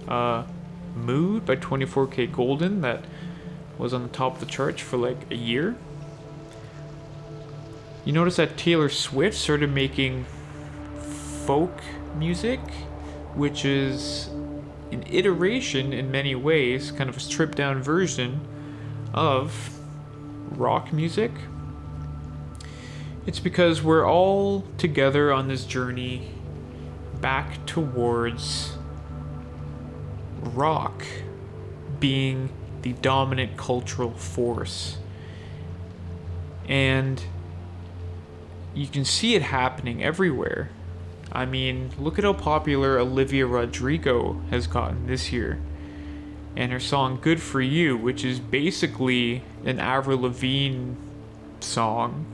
uh, 0.07 0.43
Mood 0.95 1.45
by 1.45 1.55
24kGoldn 1.55 2.81
that 2.81 3.05
was 3.77 3.93
on 3.93 4.03
the 4.03 4.09
top 4.09 4.35
of 4.35 4.39
the 4.39 4.45
charts 4.45 4.81
for 4.81 4.97
like 4.97 5.31
a 5.31 5.35
year? 5.35 5.75
You 8.05 8.13
notice 8.13 8.37
that 8.37 8.57
Taylor 8.57 8.89
Swift 8.89 9.37
started 9.37 9.71
making 9.71 10.25
folk 11.45 11.81
music, 12.15 12.59
which 13.35 13.65
is 13.65 14.29
an 14.91 15.03
iteration 15.09 15.93
in 15.93 16.09
many 16.09 16.33
ways, 16.33 16.91
kind 16.91 17.09
of 17.09 17.17
a 17.17 17.19
stripped 17.19 17.57
down 17.57 17.81
version 17.81 18.41
of 19.13 19.79
rock 20.51 20.91
music. 20.93 21.31
It's 23.25 23.39
because 23.39 23.81
we're 23.81 24.07
all 24.07 24.65
together 24.77 25.31
on 25.31 25.47
this 25.47 25.65
journey 25.65 26.31
back 27.21 27.65
towards 27.65 28.73
rock 30.41 31.03
being 31.99 32.49
the 32.81 32.93
dominant 32.93 33.57
cultural 33.57 34.11
force. 34.11 34.97
And 36.67 37.21
you 38.73 38.87
can 38.87 39.03
see 39.03 39.35
it 39.35 39.41
happening 39.41 40.03
everywhere. 40.03 40.69
I 41.31 41.45
mean, 41.45 41.91
look 41.99 42.17
at 42.17 42.23
how 42.23 42.33
popular 42.33 42.97
Olivia 42.97 43.45
Rodrigo 43.45 44.41
has 44.49 44.65
gotten 44.67 45.07
this 45.07 45.31
year. 45.31 45.59
And 46.55 46.71
her 46.71 46.79
song 46.79 47.19
Good 47.21 47.41
For 47.41 47.61
You, 47.61 47.95
which 47.95 48.25
is 48.25 48.39
basically 48.39 49.43
an 49.65 49.79
Avril 49.79 50.21
Lavigne 50.21 50.93
song. 51.59 52.25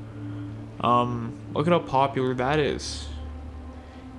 Um, 0.80 1.40
look 1.54 1.68
at 1.68 1.74
how 1.74 1.80
popular 1.80 2.34
that 2.36 2.60
is. 2.60 3.08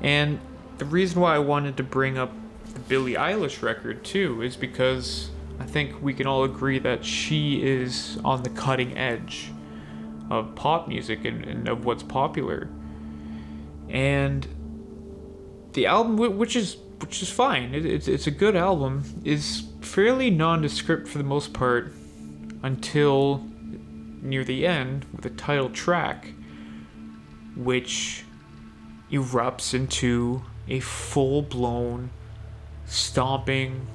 And 0.01 0.39
the 0.79 0.85
reason 0.85 1.21
why 1.21 1.35
I 1.35 1.39
wanted 1.39 1.77
to 1.79 1.83
bring 1.83 2.19
up 2.19 2.33
the 2.73 2.81
Billie 2.81 3.15
Eilish 3.15 3.63
record 3.63 4.05
too 4.05 4.43
is 4.43 4.57
because 4.57 5.31
I 5.59 5.65
think 5.65 6.03
we 6.03 6.13
can 6.13 6.27
all 6.27 6.45
agree 6.45 6.79
that 6.81 7.05
she 7.05 7.63
is 7.63 8.19
on 8.25 8.43
the 8.43 8.51
cutting 8.51 8.97
edge 8.97 9.51
of 10.31 10.55
pop 10.55 10.89
music 10.89 11.25
and, 11.25 11.45
and 11.45 11.69
of 11.69 11.85
what's 11.85 12.03
popular. 12.03 12.69
And 13.89 14.47
the 15.73 15.87
album, 15.87 16.17
which 16.17 16.57
is 16.57 16.77
which 17.01 17.23
is 17.23 17.31
fine, 17.31 17.75
it, 17.75 17.87
it's 17.87 18.09
it's 18.09 18.27
a 18.27 18.31
good 18.31 18.57
album, 18.57 19.05
is 19.25 19.65
fairly 19.87 20.31
nondescript 20.31 21.07
for 21.09 21.19
the 21.19 21.25
most 21.25 21.53
part 21.53 21.93
until 22.63 23.45
near 24.21 24.45
the 24.45 24.67
end 24.67 25.07
with 25.13 25.23
the 25.23 25.31
title 25.31 25.71
track, 25.71 26.33
which 27.55 28.25
erupts 29.11 29.73
into 29.73 30.43
a 30.69 30.81
full 30.81 31.41
blown 31.41 32.11
stomping 32.85 33.87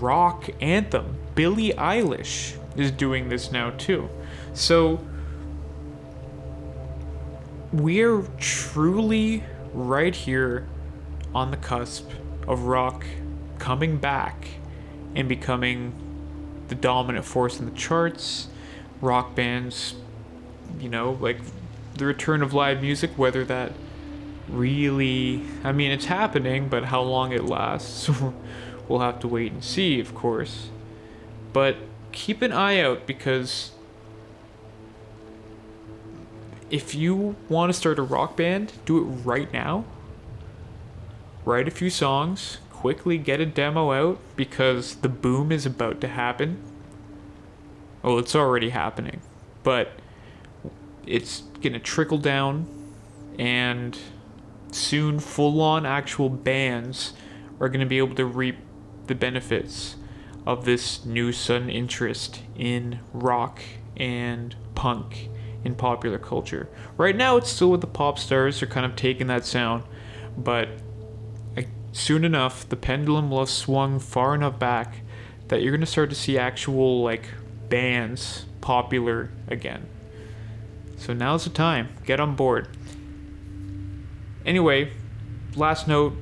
rock 0.00 0.50
anthem. 0.60 1.16
Billie 1.34 1.72
Eilish 1.72 2.56
is 2.76 2.90
doing 2.90 3.28
this 3.28 3.50
now 3.50 3.70
too. 3.70 4.08
So 4.52 5.00
we're 7.72 8.22
truly 8.38 9.42
right 9.72 10.14
here 10.14 10.68
on 11.34 11.50
the 11.50 11.56
cusp 11.56 12.10
of 12.46 12.64
rock 12.64 13.06
coming 13.58 13.96
back 13.96 14.46
and 15.14 15.28
becoming 15.28 15.92
the 16.68 16.74
dominant 16.74 17.24
force 17.24 17.58
in 17.58 17.66
the 17.66 17.76
charts. 17.76 18.48
Rock 19.00 19.34
bands, 19.34 19.94
you 20.78 20.88
know, 20.88 21.18
like 21.20 21.38
the 21.94 22.06
return 22.06 22.42
of 22.42 22.54
live 22.54 22.80
music, 22.80 23.10
whether 23.16 23.44
that 23.44 23.72
really, 24.48 25.42
I 25.64 25.72
mean, 25.72 25.90
it's 25.90 26.06
happening, 26.06 26.68
but 26.68 26.84
how 26.84 27.02
long 27.02 27.32
it 27.32 27.44
lasts, 27.44 28.08
we'll 28.88 29.00
have 29.00 29.20
to 29.20 29.28
wait 29.28 29.52
and 29.52 29.62
see, 29.62 30.00
of 30.00 30.14
course. 30.14 30.70
But 31.52 31.76
keep 32.12 32.42
an 32.42 32.52
eye 32.52 32.80
out 32.80 33.06
because 33.06 33.72
if 36.70 36.94
you 36.94 37.36
want 37.48 37.70
to 37.70 37.78
start 37.78 37.98
a 37.98 38.02
rock 38.02 38.36
band, 38.36 38.72
do 38.86 38.98
it 38.98 39.02
right 39.02 39.52
now. 39.52 39.84
Write 41.44 41.68
a 41.68 41.70
few 41.70 41.90
songs, 41.90 42.58
quickly 42.82 43.16
get 43.16 43.38
a 43.38 43.46
demo 43.46 43.92
out 43.92 44.18
because 44.34 44.96
the 44.96 45.08
boom 45.08 45.52
is 45.52 45.64
about 45.64 46.00
to 46.00 46.08
happen. 46.08 46.60
Well, 48.02 48.18
it's 48.18 48.34
already 48.34 48.70
happening, 48.70 49.20
but 49.62 49.92
it's 51.06 51.42
gonna 51.62 51.78
trickle 51.78 52.18
down, 52.18 52.66
and 53.38 53.96
soon 54.72 55.20
full 55.20 55.60
on 55.60 55.86
actual 55.86 56.28
bands 56.28 57.12
are 57.60 57.68
gonna 57.68 57.86
be 57.86 57.98
able 57.98 58.16
to 58.16 58.24
reap 58.24 58.56
the 59.06 59.14
benefits 59.14 59.94
of 60.44 60.64
this 60.64 61.04
new 61.04 61.30
sudden 61.30 61.70
interest 61.70 62.40
in 62.56 62.98
rock 63.12 63.62
and 63.96 64.56
punk 64.74 65.28
in 65.62 65.76
popular 65.76 66.18
culture. 66.18 66.68
Right 66.96 67.14
now, 67.14 67.36
it's 67.36 67.50
still 67.50 67.70
with 67.70 67.80
the 67.80 67.86
pop 67.86 68.18
stars, 68.18 68.58
they're 68.58 68.68
kind 68.68 68.84
of 68.84 68.96
taking 68.96 69.28
that 69.28 69.46
sound, 69.46 69.84
but 70.36 70.68
soon 71.92 72.24
enough, 72.24 72.68
the 72.68 72.76
pendulum 72.76 73.30
will 73.30 73.40
have 73.40 73.50
swung 73.50 73.98
far 74.00 74.34
enough 74.34 74.58
back 74.58 74.96
that 75.48 75.62
you're 75.62 75.72
gonna 75.72 75.86
start 75.86 76.10
to 76.10 76.16
see 76.16 76.38
actual 76.38 77.02
like 77.02 77.28
bands 77.68 78.46
popular 78.60 79.30
again. 79.48 79.86
So 80.96 81.12
now's 81.12 81.44
the 81.44 81.50
time. 81.50 81.90
Get 82.06 82.20
on 82.20 82.36
board. 82.36 82.68
Anyway, 84.44 84.92
last 85.54 85.86
note 85.86 86.14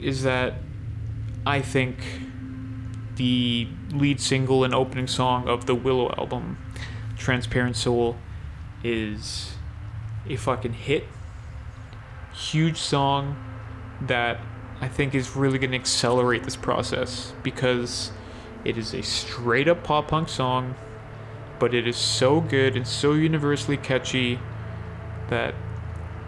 is 0.00 0.22
that 0.22 0.54
I 1.46 1.60
think 1.60 1.96
the 3.16 3.68
lead 3.90 4.20
single 4.20 4.64
and 4.64 4.74
opening 4.74 5.06
song 5.06 5.48
of 5.48 5.66
the 5.66 5.74
Willow 5.74 6.14
album, 6.16 6.58
Transparent 7.16 7.76
Soul, 7.76 8.16
is 8.84 9.54
a 10.28 10.36
fucking 10.36 10.74
hit. 10.74 11.04
Huge 12.32 12.76
song 12.78 13.36
that 14.00 14.40
I 14.80 14.88
think 14.88 15.14
is 15.14 15.34
really 15.34 15.58
going 15.58 15.72
to 15.72 15.76
accelerate 15.76 16.44
this 16.44 16.56
process 16.56 17.32
because 17.42 18.12
it 18.64 18.78
is 18.78 18.94
a 18.94 19.02
straight 19.02 19.68
up 19.68 19.82
pop 19.82 20.08
punk 20.08 20.28
song, 20.28 20.74
but 21.58 21.74
it 21.74 21.86
is 21.86 21.96
so 21.96 22.40
good 22.40 22.76
and 22.76 22.86
so 22.86 23.14
universally 23.14 23.76
catchy 23.76 24.38
that 25.30 25.54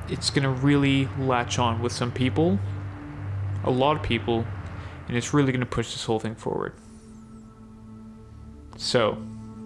it's 0.08 0.30
going 0.30 0.42
to 0.42 0.50
really 0.50 1.08
latch 1.18 1.58
on 1.58 1.80
with 1.80 1.92
some 1.92 2.10
people, 2.10 2.58
a 3.64 3.70
lot 3.70 3.96
of 3.96 4.02
people, 4.02 4.44
and 5.06 5.16
it's 5.16 5.32
really 5.32 5.52
going 5.52 5.60
to 5.60 5.66
push 5.66 5.92
this 5.92 6.04
whole 6.04 6.18
thing 6.18 6.34
forward. 6.34 6.72
So, 8.76 9.18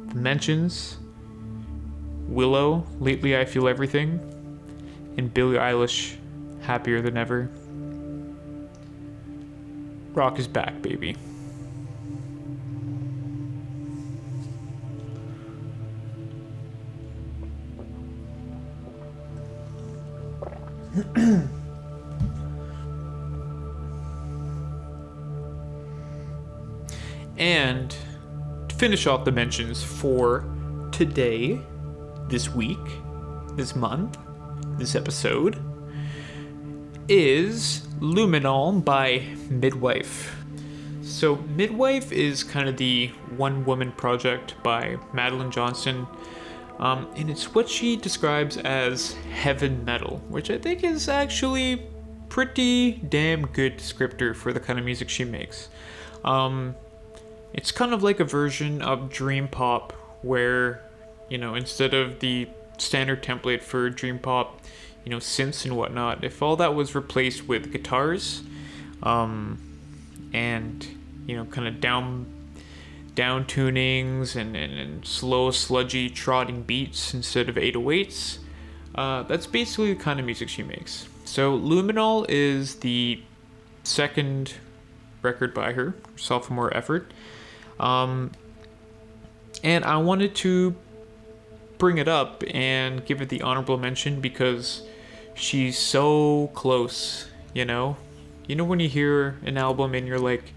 the 0.08 0.16
mentions 0.16 0.98
Willow, 2.28 2.86
Lately 3.00 3.36
I 3.36 3.44
Feel 3.44 3.68
Everything, 3.68 4.18
and 5.16 5.32
Billie 5.32 5.56
Eilish, 5.56 6.16
Happier 6.62 7.00
Than 7.00 7.16
Ever. 7.16 7.50
Rock 10.14 10.38
is 10.38 10.46
back, 10.46 10.80
baby. 10.80 11.16
and 27.36 27.96
to 28.68 28.74
finish 28.76 29.08
off 29.08 29.24
the 29.24 29.32
mentions 29.32 29.82
for 29.82 30.44
today, 30.92 31.60
this 32.28 32.54
week, 32.54 32.78
this 33.56 33.74
month, 33.74 34.16
this 34.78 34.94
episode, 34.94 35.60
is 37.08 37.82
Luminol 38.04 38.84
by 38.84 39.22
Midwife. 39.48 40.36
So, 41.00 41.36
Midwife 41.36 42.12
is 42.12 42.44
kind 42.44 42.68
of 42.68 42.76
the 42.76 43.08
one 43.36 43.64
woman 43.64 43.92
project 43.92 44.54
by 44.62 44.98
Madeline 45.14 45.50
Johnston. 45.50 46.06
Um, 46.78 47.08
and 47.16 47.30
it's 47.30 47.54
what 47.54 47.66
she 47.66 47.96
describes 47.96 48.58
as 48.58 49.14
heaven 49.32 49.86
metal, 49.86 50.20
which 50.28 50.50
I 50.50 50.58
think 50.58 50.84
is 50.84 51.08
actually 51.08 51.86
pretty 52.28 52.92
damn 52.92 53.46
good 53.46 53.78
descriptor 53.78 54.36
for 54.36 54.52
the 54.52 54.60
kind 54.60 54.78
of 54.78 54.84
music 54.84 55.08
she 55.08 55.24
makes. 55.24 55.70
Um, 56.24 56.74
it's 57.54 57.72
kind 57.72 57.94
of 57.94 58.02
like 58.02 58.20
a 58.20 58.24
version 58.24 58.82
of 58.82 59.08
dream 59.08 59.48
pop 59.48 59.94
where, 60.20 60.82
you 61.30 61.38
know, 61.38 61.54
instead 61.54 61.94
of 61.94 62.20
the 62.20 62.48
standard 62.76 63.22
template 63.22 63.62
for 63.62 63.88
dream 63.88 64.18
pop, 64.18 64.60
you 65.04 65.10
know, 65.10 65.18
synths 65.18 65.64
and 65.64 65.76
whatnot, 65.76 66.24
if 66.24 66.42
all 66.42 66.56
that 66.56 66.74
was 66.74 66.94
replaced 66.94 67.46
with 67.46 67.70
guitars, 67.70 68.42
um, 69.02 69.58
and 70.32 70.86
you 71.26 71.36
know, 71.36 71.44
kind 71.44 71.68
of 71.68 71.80
down 71.80 72.26
down 73.14 73.44
tunings 73.44 74.34
and, 74.34 74.56
and, 74.56 74.72
and 74.72 75.06
slow, 75.06 75.50
sludgy, 75.50 76.10
trotting 76.10 76.62
beats 76.62 77.14
instead 77.14 77.48
of 77.48 77.54
808s. 77.54 78.38
Uh, 78.94 79.22
that's 79.22 79.46
basically 79.46 79.94
the 79.94 80.00
kind 80.00 80.18
of 80.18 80.26
music 80.26 80.48
she 80.48 80.62
makes. 80.62 81.08
So, 81.24 81.58
Luminol 81.58 82.26
is 82.28 82.76
the 82.76 83.22
second 83.84 84.54
record 85.22 85.54
by 85.54 85.72
her, 85.72 85.94
sophomore 86.16 86.76
effort. 86.76 87.12
Um, 87.78 88.32
and 89.62 89.84
I 89.84 89.96
wanted 89.96 90.34
to 90.36 90.74
bring 91.78 91.98
it 91.98 92.08
up 92.08 92.44
and 92.50 93.04
give 93.04 93.20
it 93.20 93.28
the 93.28 93.42
honorable 93.42 93.78
mention 93.78 94.20
because 94.20 94.82
she's 95.34 95.78
so 95.78 96.50
close, 96.54 97.28
you 97.52 97.64
know? 97.64 97.96
You 98.46 98.56
know, 98.56 98.64
when 98.64 98.80
you 98.80 98.88
hear 98.88 99.38
an 99.44 99.56
album 99.56 99.94
and 99.94 100.06
you're 100.06 100.18
like, 100.18 100.52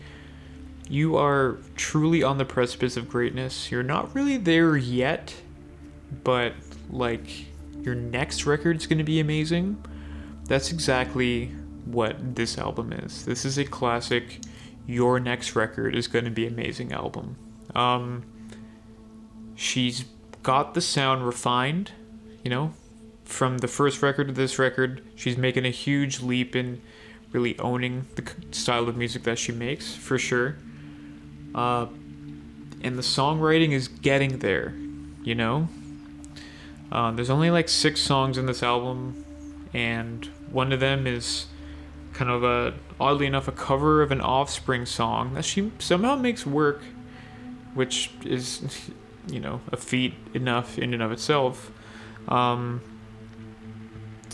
you 0.90 1.18
are 1.18 1.58
truly 1.76 2.24
on 2.24 2.38
the 2.38 2.46
precipice 2.46 2.98
of 2.98 3.10
greatness. 3.10 3.72
You're 3.72 3.84
not 3.84 4.14
really 4.16 4.38
there 4.38 4.78
yet, 4.78 5.34
but 6.24 6.54
like 6.90 7.28
your 7.82 7.96
next 7.96 8.46
record's 8.46 8.88
going 8.88 8.98
to 8.98 9.04
be 9.04 9.20
amazing. 9.20 9.84
That's 10.46 10.72
exactly 10.72 11.48
what 11.86 12.36
this 12.36 12.58
album 12.58 12.94
is. 12.94 13.26
This 13.26 13.46
is 13.46 13.58
a 13.58 13.66
classic 13.66 14.40
your 14.86 15.20
next 15.20 15.56
record 15.56 15.96
is 15.96 16.08
going 16.08 16.26
to 16.26 16.32
be 16.32 16.48
amazing 16.48 16.94
album. 16.94 17.36
Um 17.76 18.26
she's 19.56 20.06
got 20.44 20.74
the 20.74 20.82
sound 20.82 21.26
refined, 21.26 21.92
you 22.44 22.50
know, 22.50 22.74
from 23.28 23.58
the 23.58 23.68
first 23.68 24.02
record 24.02 24.28
to 24.28 24.34
this 24.34 24.58
record. 24.58 25.04
She's 25.16 25.38
making 25.38 25.66
a 25.66 25.70
huge 25.70 26.22
leap 26.22 26.56
in 26.56 26.82
really 27.32 27.60
owning 27.60 28.08
the 28.16 28.24
style 28.52 28.88
of 28.88 28.96
music 28.96 29.24
that 29.24 29.38
she 29.38 29.52
makes, 29.52 29.94
for 29.94 30.18
sure. 30.18 30.56
Uh, 31.54 31.88
and 32.82 32.98
the 32.98 33.02
songwriting 33.02 33.72
is 33.74 33.90
getting 33.90 34.40
there, 34.40 34.74
you 35.24 35.36
know? 35.36 35.68
Uh, 36.90 37.12
there's 37.12 37.30
only 37.30 37.52
like 37.52 37.68
six 37.68 38.00
songs 38.00 38.38
in 38.38 38.46
this 38.46 38.64
album, 38.64 39.26
and 39.74 40.26
one 40.50 40.72
of 40.72 40.80
them 40.80 41.06
is 41.06 41.48
kind 42.14 42.32
of 42.32 42.44
a, 42.44 42.74
oddly 42.98 43.26
enough, 43.26 43.50
a 43.50 43.52
cover 43.52 44.02
of 44.02 44.12
an 44.12 44.22
Offspring 44.22 44.86
song 44.86 45.34
that 45.34 45.44
she 45.44 45.72
somehow 45.80 46.16
makes 46.16 46.46
work, 46.46 46.82
which 47.74 48.10
is, 48.24 48.90
you 49.28 49.42
know, 49.42 49.60
a 49.74 49.78
feat 49.78 50.14
enough 50.34 50.80
in 50.80 50.94
and 50.94 51.04
of 51.04 51.12
itself. 51.12 51.72
Um, 52.30 52.82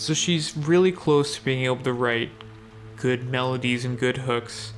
so 0.03 0.13
she's 0.13 0.55
really 0.55 0.91
close 0.91 1.35
to 1.35 1.43
being 1.43 1.65
able 1.65 1.83
to 1.83 1.93
write 1.93 2.29
good 2.97 3.29
melodies 3.29 3.85
and 3.85 3.97
good 3.97 4.17
hooks 4.17 4.73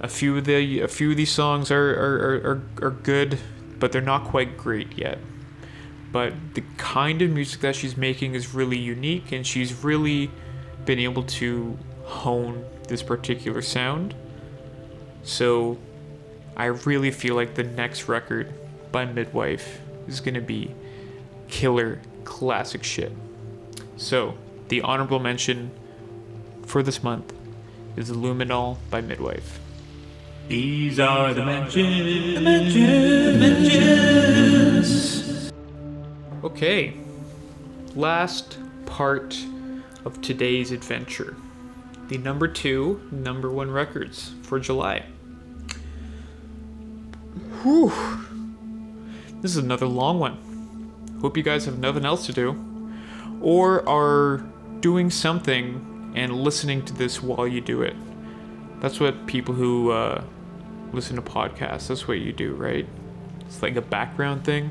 a 0.00 0.08
few 0.08 0.36
of 0.36 0.44
the 0.44 0.80
a 0.80 0.88
few 0.88 1.10
of 1.10 1.16
these 1.16 1.30
songs 1.30 1.70
are 1.70 1.90
are, 1.90 2.52
are, 2.80 2.86
are 2.86 2.90
good, 2.90 3.38
but 3.78 3.92
they're 3.92 4.02
not 4.02 4.24
quite 4.24 4.56
great 4.56 4.96
yet. 4.96 5.18
But 6.12 6.32
the 6.54 6.62
kind 6.76 7.22
of 7.22 7.30
music 7.30 7.60
that 7.60 7.76
she's 7.76 7.96
making 7.96 8.34
is 8.34 8.54
really 8.54 8.78
unique, 8.78 9.32
and 9.32 9.46
she's 9.46 9.72
really 9.84 10.30
been 10.84 10.98
able 10.98 11.22
to 11.24 11.76
hone 12.04 12.64
this 12.88 13.02
particular 13.02 13.62
sound. 13.62 14.14
So 15.22 15.78
I 16.56 16.66
really 16.66 17.10
feel 17.10 17.34
like 17.34 17.54
the 17.54 17.64
next 17.64 18.08
record 18.08 18.52
by 18.92 19.04
Midwife 19.04 19.80
is 20.06 20.20
gonna 20.20 20.40
be 20.40 20.74
killer 21.48 22.00
classic 22.24 22.84
shit. 22.84 23.12
So 23.96 24.36
the 24.68 24.82
honorable 24.82 25.18
mention 25.18 25.70
for 26.66 26.82
this 26.82 27.02
month 27.02 27.32
is 27.96 28.10
Luminol 28.10 28.76
by 28.90 29.00
Midwife. 29.00 29.58
These 30.48 31.00
are 31.00 31.34
the 31.34 31.44
mentions. 31.44 32.40
mentions. 33.40 35.50
Okay, 36.44 36.94
last 37.94 38.58
part 38.84 39.36
of 40.04 40.20
today's 40.20 40.70
adventure. 40.70 41.34
The 42.08 42.18
number 42.18 42.46
two, 42.46 43.00
number 43.10 43.50
one 43.50 43.70
records 43.70 44.34
for 44.42 44.60
July. 44.60 45.06
Whew. 47.62 47.92
This 49.40 49.50
is 49.50 49.56
another 49.56 49.86
long 49.86 50.20
one. 50.20 50.38
Hope 51.20 51.36
you 51.36 51.42
guys 51.42 51.64
have 51.64 51.78
nothing 51.78 52.04
else 52.04 52.26
to 52.26 52.32
do. 52.32 52.75
Or 53.40 53.86
are 53.88 54.44
doing 54.80 55.10
something 55.10 56.12
and 56.14 56.32
listening 56.32 56.84
to 56.86 56.94
this 56.94 57.22
while 57.22 57.46
you 57.46 57.60
do 57.60 57.82
it. 57.82 57.94
That's 58.80 59.00
what 59.00 59.26
people 59.26 59.54
who 59.54 59.90
uh, 59.90 60.22
listen 60.92 61.16
to 61.16 61.22
podcasts, 61.22 61.88
that's 61.88 62.08
what 62.08 62.18
you 62.18 62.32
do, 62.32 62.54
right? 62.54 62.86
It's 63.40 63.62
like 63.62 63.76
a 63.76 63.82
background 63.82 64.44
thing. 64.44 64.70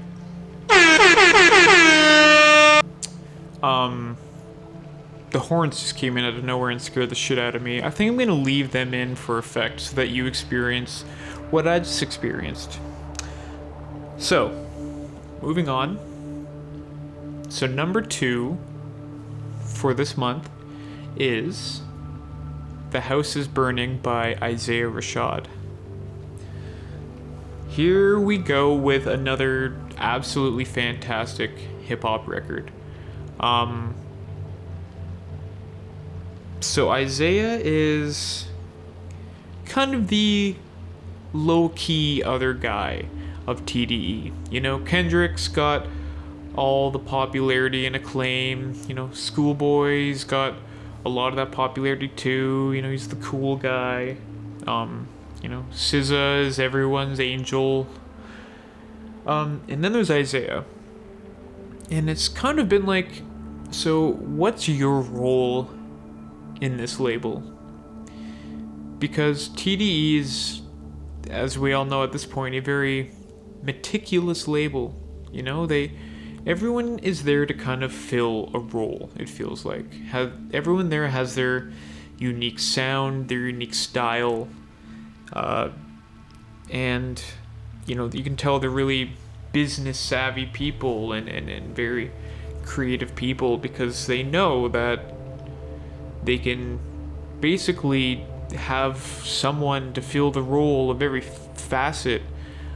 Um, 3.63 4.17
the 5.31 5.39
horns 5.39 5.79
just 5.79 5.95
came 5.95 6.17
in 6.17 6.23
out 6.23 6.35
of 6.35 6.43
nowhere 6.43 6.69
and 6.69 6.81
scared 6.81 7.09
the 7.09 7.15
shit 7.15 7.39
out 7.39 7.55
of 7.55 7.61
me. 7.61 7.81
I 7.81 7.89
think 7.89 8.11
I'm 8.11 8.17
gonna 8.17 8.33
leave 8.33 8.71
them 8.71 8.93
in 8.93 9.15
for 9.15 9.37
effect 9.37 9.79
so 9.81 9.95
that 9.95 10.09
you 10.09 10.27
experience 10.27 11.01
what 11.49 11.67
I 11.67 11.79
just 11.79 12.01
experienced. 12.03 12.79
So, 14.17 14.67
moving 15.41 15.67
on. 15.67 15.99
So, 17.47 17.67
number 17.67 18.01
two 18.01 18.57
for 19.61 19.93
this 19.93 20.17
month 20.17 20.49
is 21.15 21.81
The 22.91 23.01
House 23.01 23.35
is 23.35 23.47
Burning 23.47 23.99
by 23.99 24.35
Isaiah 24.41 24.89
Rashad. 24.89 25.45
Here 27.69 28.19
we 28.19 28.37
go 28.37 28.73
with 28.73 29.05
another 29.05 29.75
absolutely 29.97 30.65
fantastic 30.65 31.51
hip 31.83 32.03
hop 32.03 32.27
record. 32.27 32.71
Um, 33.39 33.95
so 36.61 36.89
Isaiah 36.89 37.59
is 37.61 38.47
kind 39.65 39.93
of 39.93 40.07
the 40.07 40.55
low 41.33 41.69
key 41.75 42.23
other 42.23 42.53
guy 42.53 43.05
of 43.45 43.65
TDE. 43.65 44.31
You 44.49 44.61
know, 44.61 44.79
Kendrick's 44.79 45.47
got 45.47 45.85
all 46.55 46.91
the 46.91 46.99
popularity 46.99 47.85
and 47.85 47.95
acclaim. 47.95 48.79
You 48.87 48.95
know, 48.95 49.09
Schoolboy's 49.11 50.23
got 50.23 50.55
a 51.05 51.09
lot 51.09 51.29
of 51.29 51.35
that 51.35 51.51
popularity 51.51 52.07
too. 52.07 52.71
You 52.73 52.81
know, 52.81 52.89
he's 52.89 53.07
the 53.07 53.15
cool 53.17 53.55
guy. 53.55 54.17
Um, 54.65 55.07
you 55.41 55.49
know, 55.49 55.65
SZA 55.71 56.45
is 56.45 56.59
everyone's 56.59 57.19
angel. 57.19 57.87
Um, 59.25 59.61
and 59.67 59.83
then 59.83 59.93
there's 59.93 60.11
Isaiah. 60.11 60.65
And 61.91 62.09
it's 62.09 62.27
kind 62.27 62.59
of 62.59 62.67
been 62.67 62.85
like, 62.85 63.21
so 63.71 64.13
what's 64.13 64.67
your 64.67 65.01
role 65.01 65.69
in 66.61 66.77
this 66.77 66.99
label? 66.99 67.43
Because 68.97 69.49
TDE 69.49 70.19
is, 70.19 70.61
as 71.29 71.59
we 71.59 71.73
all 71.73 71.85
know 71.85 72.03
at 72.03 72.11
this 72.11 72.25
point, 72.25 72.55
a 72.55 72.59
very 72.59 73.11
meticulous 73.61 74.47
label. 74.47 74.95
You 75.31 75.43
know, 75.43 75.65
they 75.65 75.91
everyone 76.45 76.99
is 76.99 77.23
there 77.23 77.45
to 77.45 77.53
kind 77.53 77.83
of 77.83 77.91
fill 77.91 78.51
a 78.53 78.59
role. 78.59 79.09
It 79.17 79.29
feels 79.29 79.65
like 79.65 79.91
have 80.07 80.33
everyone 80.53 80.89
there 80.89 81.07
has 81.07 81.35
their 81.35 81.71
unique 82.17 82.59
sound, 82.59 83.27
their 83.27 83.39
unique 83.39 83.73
style, 83.73 84.47
uh, 85.33 85.69
and 86.69 87.23
you 87.85 87.95
know 87.95 88.07
you 88.07 88.23
can 88.23 88.35
tell 88.35 88.59
they're 88.59 88.69
really 88.69 89.11
business 89.51 89.97
savvy 89.97 90.45
people 90.45 91.13
and, 91.13 91.29
and, 91.29 91.49
and 91.49 91.75
very 91.75 92.11
creative 92.65 93.15
people 93.15 93.57
because 93.57 94.07
they 94.07 94.21
know 94.21 94.67
that 94.67 94.99
they 96.23 96.37
can 96.37 96.79
basically 97.39 98.25
have 98.53 98.97
someone 99.23 99.93
to 99.93 100.01
fill 100.01 100.31
the 100.31 100.41
role 100.41 100.91
of 100.91 101.01
every 101.01 101.21
facet 101.21 102.21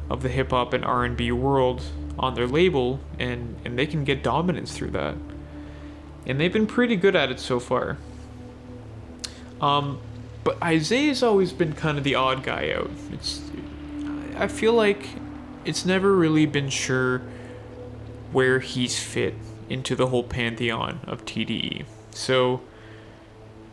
of 0.10 0.24
the 0.24 0.30
hip 0.30 0.52
hop 0.52 0.74
and 0.74 0.86
R&B 0.86 1.32
world 1.32 1.84
on 2.20 2.36
their 2.36 2.48
label 2.48 3.00
and 3.18 3.56
and 3.66 3.78
they 3.78 3.88
can 3.88 4.04
get 4.04 4.24
dominance 4.24 4.76
through 4.76 4.92
that. 4.92 5.16
And 6.26 6.40
they've 6.40 6.54
been 6.54 6.68
pretty 6.68 6.96
good 6.96 7.16
at 7.16 7.32
it 7.32 7.40
so 7.40 7.60
far. 7.60 7.98
Um 9.62 10.00
but 10.44 10.62
Isaiah's 10.64 11.22
always 11.24 11.52
been 11.52 11.74
kind 11.74 11.98
of 11.98 12.04
the 12.04 12.16
odd 12.16 12.44
guy 12.44 12.72
out. 12.72 12.92
It's 13.12 13.42
I 14.38 14.48
feel 14.48 14.74
like 14.74 15.08
it's 15.66 15.86
never 15.86 16.14
really 16.14 16.46
been 16.46 16.70
sure 16.70 17.22
where 18.32 18.60
he's 18.60 19.00
fit 19.00 19.36
into 19.70 19.96
the 19.96 20.08
whole 20.08 20.24
pantheon 20.24 21.00
of 21.06 21.26
TDE. 21.26 21.86
So 22.12 22.62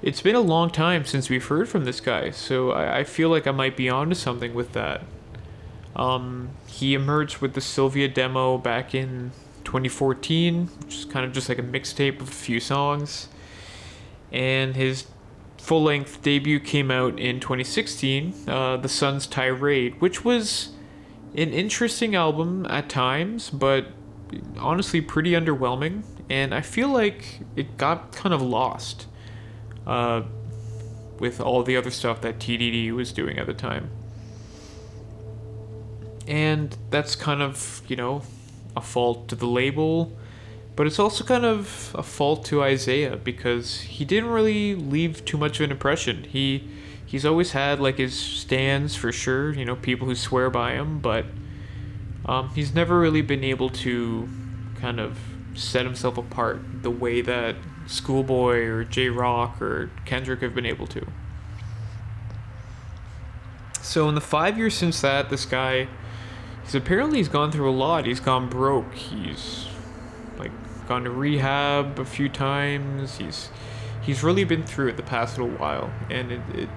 it's 0.02 0.20
been 0.20 0.34
a 0.34 0.40
long 0.40 0.70
time 0.70 1.04
since 1.04 1.30
we've 1.30 1.44
heard 1.44 1.68
from 1.68 1.84
this 1.84 2.00
guy, 2.00 2.30
so 2.30 2.72
I, 2.72 2.98
I 2.98 3.04
feel 3.04 3.28
like 3.28 3.46
I 3.46 3.50
might 3.50 3.76
be 3.76 3.88
onto 3.88 4.14
something 4.14 4.54
with 4.54 4.72
that. 4.72 5.02
Um, 5.96 6.50
he 6.66 6.94
emerged 6.94 7.38
with 7.38 7.54
the 7.54 7.60
Cilvia 7.60 8.12
demo 8.12 8.58
back 8.58 8.94
in 8.94 9.32
2014, 9.64 10.68
which 10.84 10.94
is 10.94 11.04
kind 11.06 11.24
of 11.24 11.32
just 11.32 11.48
like 11.48 11.58
a 11.58 11.62
mixtape 11.62 12.20
of 12.20 12.28
a 12.28 12.32
few 12.32 12.60
songs. 12.60 13.28
And 14.30 14.76
his 14.76 15.06
full 15.56 15.82
length 15.82 16.22
debut 16.22 16.60
came 16.60 16.90
out 16.90 17.18
in 17.18 17.40
2016, 17.40 18.34
uh, 18.46 18.76
The 18.76 18.88
Sun's 18.88 19.26
Tirade, 19.26 20.00
which 20.00 20.24
was 20.24 20.70
an 21.34 21.52
interesting 21.52 22.14
album 22.14 22.66
at 22.68 22.88
times, 22.88 23.48
but 23.50 23.86
honestly 24.58 25.00
pretty 25.00 25.32
underwhelming. 25.32 26.04
And 26.28 26.54
I 26.54 26.60
feel 26.60 26.88
like 26.88 27.40
it 27.56 27.78
got 27.78 28.12
kind 28.12 28.34
of 28.34 28.42
lost 28.42 29.06
uh, 29.86 30.22
with 31.18 31.40
all 31.40 31.62
the 31.62 31.76
other 31.76 31.90
stuff 31.90 32.20
that 32.20 32.38
TDE 32.38 32.92
was 32.92 33.12
doing 33.12 33.38
at 33.38 33.46
the 33.46 33.54
time. 33.54 33.90
And 36.26 36.76
that's 36.90 37.14
kind 37.14 37.42
of, 37.42 37.82
you 37.88 37.96
know, 37.96 38.22
a 38.76 38.80
fault 38.80 39.28
to 39.28 39.34
the 39.36 39.46
label, 39.46 40.16
but 40.74 40.86
it's 40.86 40.98
also 40.98 41.24
kind 41.24 41.44
of 41.44 41.94
a 41.94 42.02
fault 42.02 42.44
to 42.46 42.62
Isaiah 42.62 43.16
because 43.16 43.80
he 43.80 44.04
didn't 44.04 44.30
really 44.30 44.74
leave 44.74 45.24
too 45.24 45.38
much 45.38 45.60
of 45.60 45.64
an 45.64 45.70
impression. 45.70 46.24
He 46.24 46.68
he's 47.06 47.24
always 47.24 47.52
had 47.52 47.80
like 47.80 47.98
his 47.98 48.18
stands 48.18 48.94
for 48.94 49.12
sure, 49.12 49.52
you 49.52 49.64
know, 49.64 49.76
people 49.76 50.06
who 50.06 50.14
swear 50.14 50.50
by 50.50 50.72
him, 50.72 50.98
but 50.98 51.24
um, 52.26 52.50
he's 52.50 52.74
never 52.74 52.98
really 52.98 53.22
been 53.22 53.44
able 53.44 53.70
to 53.70 54.28
kind 54.80 55.00
of 55.00 55.18
set 55.54 55.86
himself 55.86 56.18
apart 56.18 56.60
the 56.82 56.90
way 56.90 57.20
that 57.22 57.56
Schoolboy 57.86 58.64
or 58.64 58.84
Jay 58.84 59.08
Rock 59.08 59.62
or 59.62 59.90
Kendrick 60.04 60.40
have 60.40 60.54
been 60.54 60.66
able 60.66 60.86
to. 60.88 61.06
So 63.80 64.08
in 64.08 64.16
the 64.16 64.20
five 64.20 64.58
years 64.58 64.74
since 64.74 65.00
that, 65.00 65.30
this 65.30 65.46
guy, 65.46 65.86
he's 66.66 66.74
apparently 66.74 67.18
he's 67.18 67.28
gone 67.28 67.50
through 67.50 67.70
a 67.70 67.72
lot. 67.72 68.04
He's 68.04 68.20
gone 68.20 68.48
broke. 68.48 68.92
He's 68.92 69.66
like 70.38 70.50
gone 70.86 71.04
to 71.04 71.10
rehab 71.10 71.98
a 71.98 72.04
few 72.04 72.28
times. 72.28 73.16
He's 73.16 73.48
he's 74.02 74.22
really 74.22 74.44
been 74.44 74.64
through 74.64 74.88
it 74.88 74.96
the 74.96 75.02
past 75.02 75.38
little 75.38 75.56
while, 75.56 75.90
and 76.10 76.32
it 76.32 76.40
it, 76.54 76.68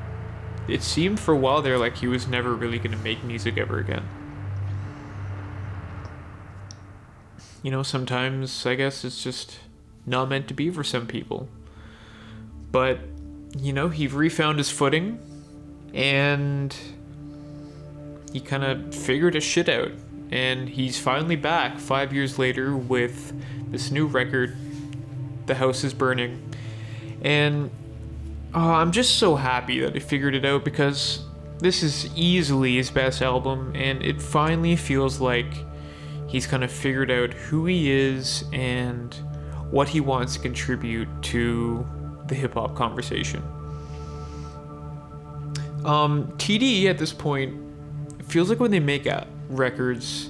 it 0.67 0.83
seemed 0.83 1.19
for 1.19 1.33
a 1.33 1.37
while 1.37 1.61
there 1.61 1.77
like 1.77 1.97
he 1.97 2.07
was 2.07 2.27
never 2.27 2.55
really 2.55 2.79
gonna 2.79 2.97
make 2.97 3.23
music 3.23 3.57
ever 3.57 3.79
again. 3.79 4.07
You 7.61 7.71
know, 7.71 7.83
sometimes 7.83 8.65
I 8.65 8.75
guess 8.75 9.03
it's 9.03 9.21
just 9.21 9.59
not 10.05 10.29
meant 10.29 10.47
to 10.47 10.53
be 10.53 10.69
for 10.69 10.83
some 10.83 11.07
people. 11.07 11.49
But, 12.71 12.99
you 13.57 13.73
know, 13.73 13.89
he 13.89 14.07
refound 14.07 14.59
his 14.59 14.69
footing 14.69 15.19
and 15.93 16.75
he 18.31 18.39
kind 18.39 18.63
of 18.63 18.93
figured 18.93 19.33
his 19.33 19.43
shit 19.43 19.69
out. 19.69 19.91
And 20.31 20.69
he's 20.69 20.99
finally 20.99 21.35
back 21.35 21.79
five 21.79 22.13
years 22.13 22.37
later 22.37 22.75
with 22.75 23.33
this 23.71 23.91
new 23.91 24.05
record, 24.05 24.55
The 25.47 25.55
House 25.55 25.83
is 25.83 25.93
Burning. 25.93 26.53
And 27.21 27.71
oh, 28.53 28.71
I'm 28.71 28.91
just 28.91 29.17
so 29.17 29.35
happy 29.35 29.79
that 29.79 29.93
he 29.93 29.99
figured 29.99 30.35
it 30.35 30.45
out 30.45 30.63
because 30.63 31.23
this 31.59 31.83
is 31.83 32.09
easily 32.15 32.77
his 32.77 32.89
best 32.89 33.21
album, 33.21 33.73
and 33.75 34.01
it 34.01 34.21
finally 34.21 34.75
feels 34.75 35.19
like 35.19 35.65
he's 36.27 36.47
kind 36.47 36.63
of 36.63 36.71
figured 36.71 37.11
out 37.11 37.33
who 37.33 37.65
he 37.65 37.91
is 37.91 38.45
and 38.53 39.13
what 39.71 39.89
he 39.89 39.99
wants 39.99 40.35
to 40.35 40.39
contribute 40.39 41.07
to 41.21 41.85
the 42.27 42.35
hip 42.35 42.53
hop 42.53 42.75
conversation. 42.75 43.43
Um, 45.83 46.27
TDE 46.37 46.85
at 46.85 46.97
this 46.97 47.11
point 47.11 47.68
feels 48.29 48.49
like 48.49 48.59
when 48.59 48.71
they 48.71 48.79
make 48.79 49.07
records, 49.49 50.29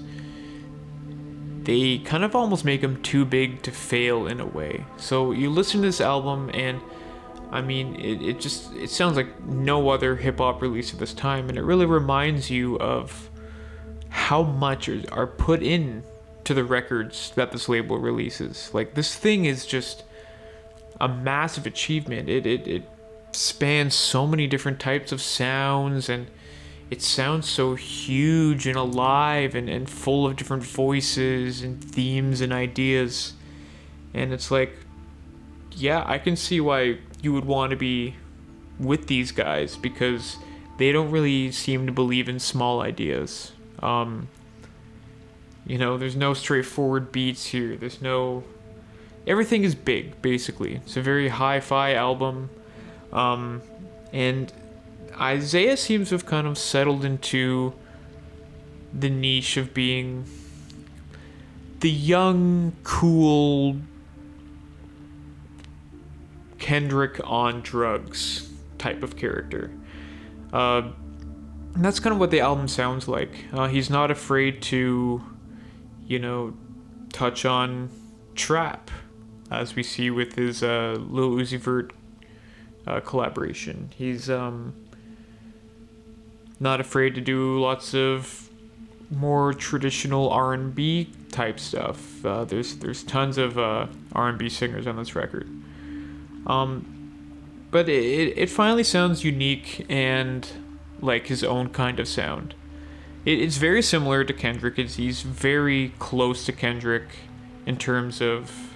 they 1.64 2.00
kind 2.00 2.24
of 2.24 2.36
almost 2.36 2.66
make 2.66 2.82
them 2.82 3.02
too 3.02 3.26
big 3.26 3.62
to 3.64 3.72
fail 3.72 4.28
in 4.28 4.39
a 4.39 4.45
way. 4.45 4.86
So 4.97 5.32
you 5.32 5.50
listen 5.50 5.82
to 5.82 5.88
this 5.88 6.02
album 6.02 6.50
and 6.54 6.82
I 7.52 7.62
mean, 7.62 7.95
it, 7.95 8.22
it 8.22 8.39
just 8.39 8.74
it 8.76 8.89
sounds 8.89 9.16
like 9.16 9.43
no 9.43 9.89
other 9.89 10.16
hip 10.16 10.38
hop 10.38 10.62
release 10.62 10.93
at 10.93 11.00
this 11.00 11.14
time, 11.14 11.50
and 11.50 11.58
it 11.58 11.64
really 11.64 11.86
reminds 11.86 12.50
you 12.50 12.78
of 12.78 13.30
how 14.10 14.43
much 14.43 14.89
are 15.12 15.28
put 15.28 15.64
in 15.64 16.04
to 16.43 16.54
the 16.54 16.64
records 16.64 17.32
that 17.36 17.52
this 17.52 17.68
label 17.68 17.97
releases. 17.97 18.72
Like 18.74 18.93
this 18.93 19.16
thing 19.16 19.45
is 19.45 19.66
just 19.66 20.04
a 21.02 21.08
massive 21.08 21.66
achievement. 21.66 22.30
It 22.30 22.45
it, 22.45 22.68
it 22.68 22.84
spans 23.32 23.95
so 23.95 24.28
many 24.28 24.45
different 24.45 24.80
types 24.80 25.12
of 25.12 25.22
sounds 25.22 26.08
and 26.08 26.28
it 26.89 27.01
sounds 27.01 27.47
so 27.47 27.75
huge 27.75 28.65
and 28.65 28.75
alive 28.75 29.53
and, 29.53 29.69
and 29.69 29.89
full 29.89 30.27
of 30.27 30.35
different 30.35 30.63
voices 30.63 31.61
and 31.61 31.83
themes 31.83 32.41
and 32.41 32.51
ideas. 32.51 33.33
And 34.13 34.33
it's 34.33 34.49
like, 34.49 34.73
yeah, 35.71 36.03
I 36.05 36.17
can 36.17 36.35
see 36.35 36.59
why 36.59 36.97
you 37.21 37.31
would 37.33 37.45
want 37.45 37.69
to 37.71 37.75
be 37.75 38.15
with 38.79 39.07
these 39.07 39.31
guys 39.31 39.75
because 39.77 40.37
they 40.77 40.91
don't 40.91 41.11
really 41.11 41.51
seem 41.51 41.85
to 41.85 41.91
believe 41.91 42.27
in 42.27 42.39
small 42.39 42.81
ideas. 42.81 43.51
Um, 43.83 44.29
you 45.67 45.77
know, 45.77 45.97
there's 45.97 46.15
no 46.15 46.33
straightforward 46.33 47.11
beats 47.11 47.47
here. 47.47 47.75
There's 47.75 48.01
no. 48.01 48.43
Everything 49.27 49.63
is 49.63 49.75
big, 49.75 50.19
basically. 50.21 50.75
It's 50.77 50.97
a 50.97 51.01
very 51.01 51.27
hi 51.27 51.59
fi 51.59 51.93
album. 51.93 52.49
Um, 53.13 53.61
and 54.11 54.51
Isaiah 55.20 55.76
seems 55.76 56.09
to 56.09 56.15
have 56.15 56.26
kind 56.26 56.47
of 56.47 56.57
settled 56.57 57.03
into 57.03 57.74
the 58.93 59.09
niche 59.09 59.57
of 59.57 59.74
being 59.74 60.26
the 61.80 61.89
young, 61.89 62.74
cool 62.84 63.78
Kendrick 66.57 67.20
on 67.24 67.61
drugs 67.61 68.49
type 68.78 69.03
of 69.03 69.15
character. 69.15 69.72
Uh, 70.51 70.91
and 71.76 71.86
that's 71.86 71.99
kind 71.99 72.13
of 72.13 72.20
what 72.20 72.32
the 72.32 72.39
album 72.41 72.67
sounds 72.67 73.07
like. 73.07 73.45
Uh, 73.53 73.67
he's 73.67 73.89
not 73.89 74.11
afraid 74.11 74.61
to, 74.63 75.24
you 76.07 76.20
know, 76.20 76.53
touch 77.13 77.45
on 77.45 77.89
trap, 78.36 78.89
as 79.51 79.76
we 79.76 79.84
see 79.84 80.09
with 80.09 80.36
his 80.36 80.63
uh, 80.63 80.97
Lil 80.99 81.32
Uzi 81.32 81.57
Vert 81.57 81.93
uh, 82.88 82.99
collaboration. 83.01 83.89
He's 83.95 84.30
um, 84.30 84.74
not 86.60 86.80
afraid 86.82 87.16
to 87.16 87.22
do 87.22 87.60
lots 87.60 87.93
of 87.93 88.49
more 89.12 89.53
traditional 89.53 90.30
R&B 90.30 91.10
type 91.32 91.60
stuff. 91.60 92.24
Uh, 92.26 92.43
there's 92.43 92.76
there's 92.78 93.03
tons 93.03 93.38
of 93.38 93.57
uh, 93.57 93.88
R&B 94.14 94.49
singers 94.49 94.88
on 94.88 94.95
this 94.97 95.16
record. 95.16 95.47
Um, 96.47 96.95
but 97.72 97.88
it, 97.88 98.38
it 98.38 98.49
finally 98.49 98.84
sounds 98.84 99.24
unique 99.24 99.86
and 99.89 100.47
like 101.01 101.28
his 101.28 101.43
own 101.43 101.70
kind 101.70 101.99
of 101.99 102.07
sound. 102.07 102.55
It, 103.26 103.39
it's 103.41 103.57
very 103.57 103.82
similar 103.82 104.24
to 104.24 104.34
Kendrick. 104.34 104.80
It's, 104.80 104.95
he's 104.95 105.22
very 105.22 105.93
close 105.99 106.45
to 106.45 106.51
Kendrick 106.51 107.07
in 107.66 107.78
terms 107.78 108.22
of 108.22 108.76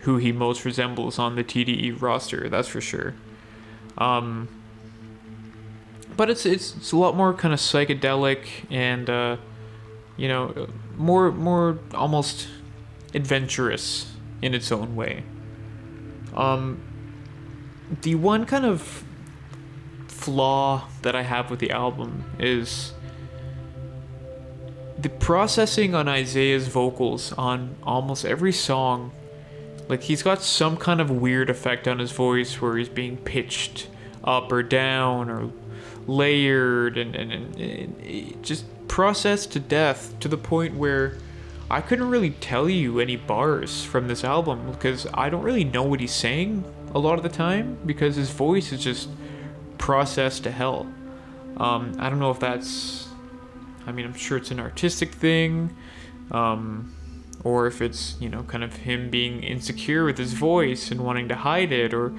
who 0.00 0.16
he 0.16 0.32
most 0.32 0.64
resembles 0.64 1.18
on 1.18 1.34
the 1.34 1.44
TDE 1.44 2.00
roster. 2.00 2.48
That's 2.48 2.68
for 2.68 2.80
sure. 2.80 3.14
Um, 3.98 4.48
but 6.16 6.30
it's 6.30 6.46
it's 6.46 6.76
it's 6.76 6.92
a 6.92 6.96
lot 6.96 7.16
more 7.16 7.32
kind 7.34 7.54
of 7.54 7.60
psychedelic 7.60 8.46
and 8.70 9.08
uh, 9.08 9.36
you 10.16 10.28
know 10.28 10.68
more 10.96 11.32
more 11.32 11.78
almost 11.94 12.48
adventurous 13.14 14.12
in 14.42 14.54
its 14.54 14.70
own 14.70 14.96
way. 14.96 15.24
Um, 16.34 16.82
the 18.02 18.14
one 18.14 18.46
kind 18.46 18.64
of 18.64 19.04
flaw 20.06 20.88
that 21.02 21.16
I 21.16 21.22
have 21.22 21.50
with 21.50 21.60
the 21.60 21.70
album 21.70 22.24
is 22.38 22.92
the 24.98 25.08
processing 25.08 25.94
on 25.94 26.08
Isaiah's 26.08 26.68
vocals 26.68 27.32
on 27.32 27.76
almost 27.82 28.24
every 28.24 28.52
song. 28.52 29.12
Like 29.88 30.02
he's 30.02 30.22
got 30.22 30.42
some 30.42 30.76
kind 30.76 31.00
of 31.00 31.10
weird 31.10 31.50
effect 31.50 31.88
on 31.88 31.98
his 31.98 32.12
voice 32.12 32.60
where 32.60 32.76
he's 32.76 32.88
being 32.88 33.16
pitched 33.16 33.88
up 34.22 34.52
or 34.52 34.62
down 34.62 35.30
or 35.30 35.50
layered 36.10 36.98
and, 36.98 37.14
and, 37.14 37.32
and, 37.32 37.56
and 37.56 38.44
just 38.44 38.64
processed 38.88 39.52
to 39.52 39.60
death 39.60 40.18
to 40.20 40.28
the 40.28 40.36
point 40.36 40.76
where 40.76 41.16
I 41.70 41.80
couldn't 41.80 42.08
really 42.08 42.30
tell 42.30 42.68
you 42.68 42.98
any 42.98 43.14
bars 43.14 43.84
from 43.84 44.08
this 44.08 44.24
album 44.24 44.72
because 44.72 45.06
I 45.14 45.30
don't 45.30 45.42
really 45.42 45.62
know 45.62 45.84
what 45.84 46.00
he's 46.00 46.12
saying 46.12 46.64
a 46.92 46.98
lot 46.98 47.14
of 47.14 47.22
the 47.22 47.28
time 47.28 47.78
because 47.86 48.16
his 48.16 48.30
voice 48.30 48.72
is 48.72 48.82
just 48.82 49.08
processed 49.78 50.42
to 50.44 50.50
hell. 50.50 50.92
Um, 51.56 51.94
I 52.00 52.10
don't 52.10 52.18
know 52.18 52.32
if 52.32 52.40
that's, 52.40 53.08
I 53.86 53.92
mean, 53.92 54.04
I'm 54.04 54.14
sure 54.14 54.36
it's 54.36 54.50
an 54.50 54.58
artistic 54.58 55.12
thing, 55.14 55.76
um, 56.32 56.92
or 57.44 57.68
if 57.68 57.80
it's, 57.80 58.16
you 58.20 58.28
know, 58.28 58.42
kind 58.42 58.64
of 58.64 58.74
him 58.74 59.08
being 59.08 59.44
insecure 59.44 60.04
with 60.04 60.18
his 60.18 60.32
voice 60.32 60.90
and 60.90 61.04
wanting 61.04 61.28
to 61.28 61.36
hide 61.36 61.70
it, 61.70 61.94
or 61.94 62.12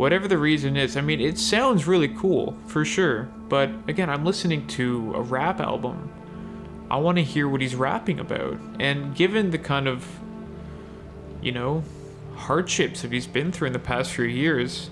whatever 0.00 0.26
the 0.26 0.38
reason 0.38 0.76
is. 0.76 0.96
I 0.96 1.02
mean, 1.02 1.20
it 1.20 1.38
sounds 1.38 1.86
really 1.86 2.08
cool, 2.08 2.56
for 2.66 2.84
sure, 2.84 3.28
but 3.48 3.70
again, 3.86 4.08
I'm 4.08 4.24
listening 4.24 4.66
to 4.68 5.12
a 5.14 5.20
rap 5.20 5.60
album 5.60 6.10
I 6.90 6.96
want 6.96 7.18
to 7.18 7.22
hear 7.22 7.48
what 7.48 7.60
he's 7.60 7.76
rapping 7.76 8.18
about. 8.18 8.58
And 8.80 9.14
given 9.14 9.52
the 9.52 9.58
kind 9.58 9.86
of, 9.86 10.08
you 11.40 11.52
know, 11.52 11.84
hardships 12.34 13.02
that 13.02 13.12
he's 13.12 13.28
been 13.28 13.52
through 13.52 13.68
in 13.68 13.72
the 13.72 13.78
past 13.78 14.10
few 14.10 14.24
years, 14.24 14.90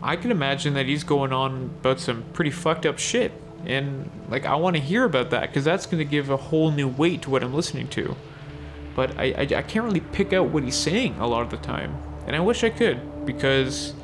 I 0.00 0.14
can 0.14 0.30
imagine 0.30 0.74
that 0.74 0.86
he's 0.86 1.02
going 1.02 1.32
on 1.32 1.72
about 1.80 1.98
some 1.98 2.22
pretty 2.32 2.52
fucked 2.52 2.86
up 2.86 2.98
shit. 2.98 3.32
And, 3.66 4.08
like, 4.28 4.46
I 4.46 4.54
want 4.54 4.76
to 4.76 4.82
hear 4.82 5.04
about 5.04 5.30
that 5.30 5.48
because 5.48 5.64
that's 5.64 5.86
going 5.86 5.98
to 5.98 6.04
give 6.04 6.30
a 6.30 6.36
whole 6.36 6.70
new 6.70 6.86
weight 6.86 7.22
to 7.22 7.30
what 7.30 7.42
I'm 7.42 7.52
listening 7.52 7.88
to. 7.88 8.14
But 8.94 9.18
I, 9.18 9.24
I, 9.32 9.40
I 9.40 9.62
can't 9.62 9.84
really 9.84 10.00
pick 10.00 10.32
out 10.32 10.50
what 10.50 10.62
he's 10.62 10.76
saying 10.76 11.16
a 11.18 11.26
lot 11.26 11.42
of 11.42 11.50
the 11.50 11.56
time. 11.56 11.96
And 12.26 12.36
I 12.36 12.40
wish 12.40 12.62
I 12.62 12.70
could 12.70 13.26
because, 13.26 13.94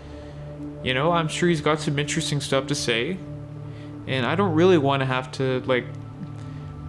you 0.87 0.95
know, 0.95 1.11
I'm 1.11 1.28
sure 1.28 1.49
he's 1.49 1.61
got 1.61 1.80
some 1.80 1.99
interesting 1.99 2.41
stuff 2.41 2.68
to 2.68 2.74
say. 2.74 3.16
And 4.07 4.24
I 4.24 4.37
don't 4.37 4.55
really 4.55 4.78
want 4.78 5.01
to 5.01 5.07
have 5.07 5.32
to, 5.32 5.61
like, 5.66 5.84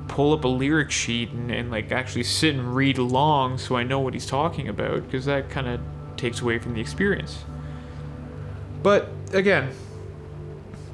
pull 0.08 0.34
up 0.34 0.44
a 0.44 0.48
lyric 0.48 0.90
sheet 0.90 1.32
and, 1.32 1.52
and 1.52 1.70
like 1.70 1.92
actually 1.92 2.24
sit 2.24 2.56
and 2.56 2.76
read 2.76 2.98
along 2.98 3.58
so 3.60 3.76
I 3.76 3.84
know 3.84 4.00
what 4.00 4.16
he's 4.16 4.26
talking 4.26 4.68
about 4.68 5.04
because 5.04 5.26
that 5.26 5.50
kind 5.50 5.68
of 5.68 5.80
takes 6.16 6.42
away 6.42 6.58
from 6.58 6.74
the 6.74 6.82
experience. 6.82 7.44
But 8.82 9.10
again, 9.32 9.72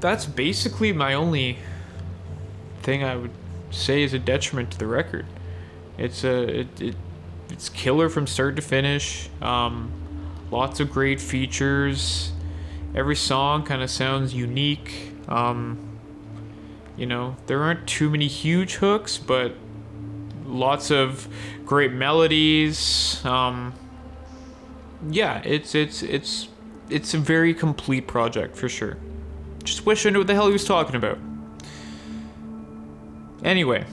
that's 0.01 0.25
basically 0.25 0.91
my 0.91 1.13
only 1.13 1.57
thing 2.81 3.03
I 3.05 3.15
would 3.15 3.31
say 3.71 4.03
is 4.03 4.13
a 4.13 4.19
detriment 4.19 4.71
to 4.71 4.77
the 4.77 4.87
record. 4.87 5.25
It's 5.97 6.25
a 6.25 6.61
it, 6.61 6.81
it 6.81 6.95
it's 7.49 7.69
killer 7.69 8.09
from 8.09 8.27
start 8.27 8.57
to 8.57 8.61
finish. 8.61 9.29
Um, 9.41 9.89
lots 10.51 10.81
of 10.81 10.91
great 10.91 11.21
features. 11.21 12.32
Every 12.95 13.15
song 13.15 13.63
kind 13.63 13.81
of 13.81 13.89
sounds 13.89 14.33
unique. 14.33 15.13
Um, 15.27 15.99
you 16.95 17.05
know, 17.05 17.35
there 17.47 17.61
aren't 17.61 17.87
too 17.87 18.09
many 18.09 18.27
huge 18.27 18.75
hooks, 18.75 19.17
but 19.17 19.55
lots 20.45 20.91
of 20.91 21.27
great 21.65 21.91
melodies. 21.91 23.23
Um, 23.25 23.73
yeah, 25.09 25.41
it's 25.43 25.73
it's 25.73 26.03
it's 26.03 26.49
it's 26.89 27.13
a 27.13 27.17
very 27.17 27.53
complete 27.53 28.07
project 28.07 28.55
for 28.55 28.69
sure. 28.69 28.97
Just 29.63 29.85
wish 29.85 30.05
I 30.05 30.11
knew 30.11 30.19
what 30.19 30.27
the 30.27 30.35
hell 30.35 30.47
he 30.47 30.53
was 30.53 30.65
talking 30.65 30.95
about. 30.95 31.17
Anyway, 33.43 33.85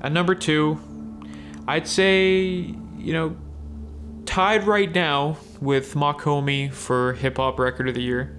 at 0.00 0.12
number 0.12 0.34
two, 0.34 0.80
I'd 1.68 1.86
say 1.86 2.74
you 2.96 3.12
know 3.12 3.36
tied 4.24 4.66
right 4.66 4.92
now 4.94 5.36
with 5.60 5.94
Mach-Hommy 5.94 6.68
for 6.68 7.12
hip 7.14 7.36
hop 7.36 7.58
record 7.58 7.88
of 7.88 7.94
the 7.94 8.02
year 8.02 8.38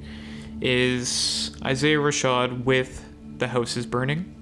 is 0.61 1.55
Isaiah 1.63 1.97
Rashad 1.97 2.63
with 2.63 3.05
the 3.37 3.47
house 3.47 3.77
is 3.77 3.85
burning? 3.85 4.37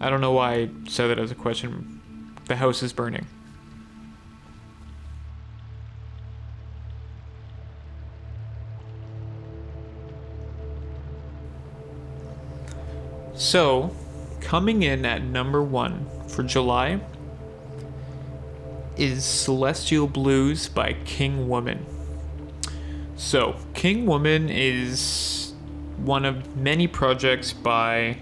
I 0.00 0.08
don't 0.08 0.20
know 0.20 0.32
why 0.32 0.54
I 0.54 0.70
said 0.88 1.08
that 1.08 1.18
as 1.18 1.30
a 1.30 1.34
question. 1.34 2.00
The 2.46 2.56
house 2.56 2.82
is 2.82 2.92
burning. 2.92 3.26
So, 13.34 13.94
coming 14.40 14.82
in 14.82 15.04
at 15.04 15.22
number 15.22 15.62
one 15.62 16.06
for 16.28 16.42
July 16.42 17.00
is 19.00 19.24
Celestial 19.24 20.06
Blues 20.06 20.68
by 20.68 20.92
King 21.06 21.48
Woman. 21.48 21.86
So, 23.16 23.56
King 23.72 24.04
Woman 24.04 24.50
is 24.50 25.54
one 25.96 26.26
of 26.26 26.54
many 26.54 26.86
projects 26.86 27.54
by 27.54 28.18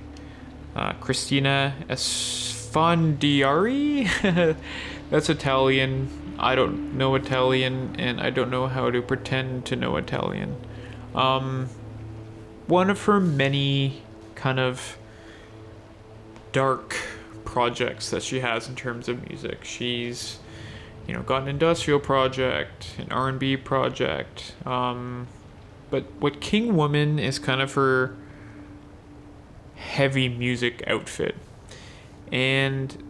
uh, 0.76 0.92
Kristina 0.94 1.72
Esfandiari. 1.88 2.16
That's 5.10 5.28
Italian. 5.28 6.08
I 6.38 6.54
don't 6.54 6.96
know 6.96 7.16
Italian, 7.16 7.96
and 7.98 8.20
I 8.20 8.30
don't 8.30 8.50
know 8.50 8.68
how 8.68 8.88
to 8.88 9.02
pretend 9.02 9.66
to 9.66 9.74
know 9.74 9.96
Italian. 9.96 10.56
Um, 11.12 11.68
one 12.68 12.88
of 12.88 13.02
her 13.06 13.18
many 13.18 14.02
kind 14.36 14.60
of 14.60 14.96
dark 16.52 16.94
projects 17.44 18.10
that 18.10 18.22
she 18.22 18.38
has 18.40 18.68
in 18.68 18.76
terms 18.76 19.08
of 19.08 19.28
music. 19.28 19.64
She's, 19.64 20.38
you 21.08 21.14
know, 21.14 21.22
got 21.22 21.42
an 21.42 21.48
industrial 21.48 21.98
project, 21.98 22.94
an 22.98 23.10
R&B 23.10 23.56
project, 23.56 24.54
um, 24.66 25.26
but 25.90 26.04
what 26.20 26.40
King 26.40 26.76
Woman 26.76 27.18
is 27.18 27.38
kind 27.38 27.62
of 27.62 27.72
her 27.72 28.14
heavy 29.74 30.28
music 30.28 30.84
outfit. 30.86 31.34
And 32.30 33.02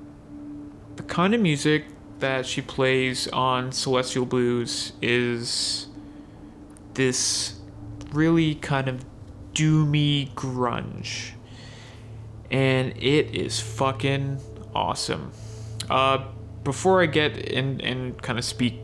the 0.94 1.02
kind 1.02 1.34
of 1.34 1.40
music 1.40 1.86
that 2.20 2.46
she 2.46 2.62
plays 2.62 3.26
on 3.28 3.72
Celestial 3.72 4.24
Blues 4.24 4.92
is 5.02 5.88
this 6.94 7.58
really 8.12 8.54
kind 8.54 8.86
of 8.86 9.04
doomy 9.54 10.32
grunge. 10.34 11.32
And 12.48 12.96
it 12.96 13.34
is 13.34 13.58
fucking 13.58 14.40
awesome. 14.72 15.32
Uh, 15.90 16.24
before 16.68 17.02
I 17.02 17.06
get 17.06 17.34
in 17.38 17.80
and 17.80 18.20
kind 18.20 18.38
of 18.38 18.44
speak 18.44 18.74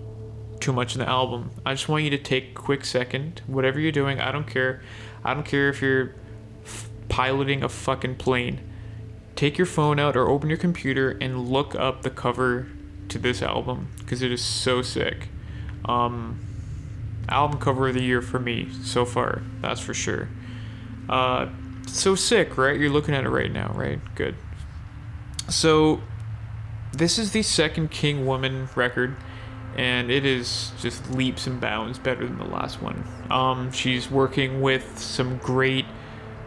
too 0.59 0.73
much 0.73 0.95
in 0.95 1.01
the 1.01 1.07
album, 1.07 1.51
I 1.67 1.75
just 1.75 1.87
want 1.87 2.03
you 2.03 2.09
to 2.09 2.17
take 2.17 2.53
a 2.53 2.55
quick 2.55 2.83
second, 2.83 3.43
whatever 3.47 3.79
you're 3.79 3.93
doing, 3.93 4.23
I 4.23 4.33
don't 4.33 4.47
care. 4.47 4.81
I 5.23 5.35
don't 5.35 5.45
care 5.45 5.69
if 5.69 5.83
you're 5.83 6.15
f- 6.65 6.89
piloting 7.11 7.63
a 7.63 7.69
fucking 7.69 8.15
plane. 8.15 8.61
Take 9.37 9.59
your 9.59 9.67
phone 9.67 10.01
out 10.01 10.17
or 10.17 10.31
open 10.31 10.49
your 10.49 10.57
computer 10.57 11.11
and 11.21 11.47
look 11.47 11.75
up 11.75 12.01
the 12.01 12.09
cover 12.09 12.69
to 13.11 13.19
this 13.19 13.43
album 13.43 13.89
because 13.99 14.23
it 14.23 14.33
is 14.33 14.43
so 14.43 14.81
sick. 14.81 15.29
Um, 15.85 16.41
album 17.29 17.61
cover 17.61 17.89
of 17.89 17.95
the 17.97 18.03
year 18.03 18.23
for 18.23 18.41
me 18.41 18.71
so 18.83 19.05
far, 19.05 19.43
that's 19.61 19.81
for 19.83 19.93
sure. 19.93 20.31
Uh, 21.07 21.49
so 21.87 22.15
sick, 22.15 22.57
right? 22.57 22.81
You're 22.81 22.89
looking 22.89 23.15
at 23.15 23.25
it 23.25 23.29
right 23.29 23.53
now, 23.53 23.71
right? 23.75 24.01
Good. 24.15 24.37
So, 25.51 26.01
this 26.97 27.19
is 27.19 27.33
the 27.33 27.43
second 27.43 27.91
King 27.91 28.27
Woman 28.27 28.69
record, 28.75 29.17
and 29.77 30.11
it 30.11 30.25
is 30.25 30.73
just 30.81 31.11
leaps 31.11 31.47
and 31.47 31.61
bounds 31.61 31.99
better 31.99 32.27
than 32.27 32.39
the 32.39 32.45
last 32.45 32.81
one. 32.81 33.05
Um, 33.31 33.73
she's 33.73 34.11
working 34.11 34.61
with 34.61 34.99
some 34.99 35.39
great 35.39 35.87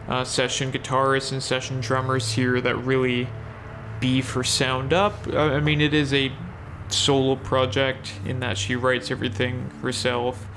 uh, 0.07 0.23
session 0.23 0.71
guitarists 0.71 1.31
and 1.31 1.43
session 1.43 1.81
drummers 1.81 2.31
here 2.31 2.61
that 2.61 2.75
really 2.75 3.27
beef 3.99 4.31
her 4.33 4.43
sound 4.43 4.93
up. 4.93 5.27
Uh, 5.27 5.37
I 5.37 5.59
mean, 5.59 5.81
it 5.81 5.93
is 5.93 6.13
a 6.13 6.31
solo 6.89 7.35
project 7.35 8.13
in 8.25 8.39
that 8.39 8.57
she 8.57 8.75
writes 8.75 9.11
everything 9.11 9.69
herself, 9.81 10.47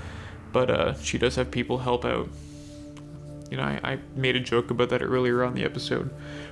but 0.53 0.71
uh, 0.71 0.95
she 0.95 1.19
does 1.19 1.37
have 1.37 1.51
people 1.51 1.79
help 1.79 2.05
out. 2.05 2.29
You 3.51 3.57
know, 3.57 3.65
I, 3.65 3.81
I 3.83 3.99
made 4.15 4.37
a 4.37 4.41
joke 4.41 4.71
about 4.71 4.91
that 4.91 5.03
earlier 5.03 5.43
on 5.43 5.55
the 5.55 5.65
episode. 5.65 6.11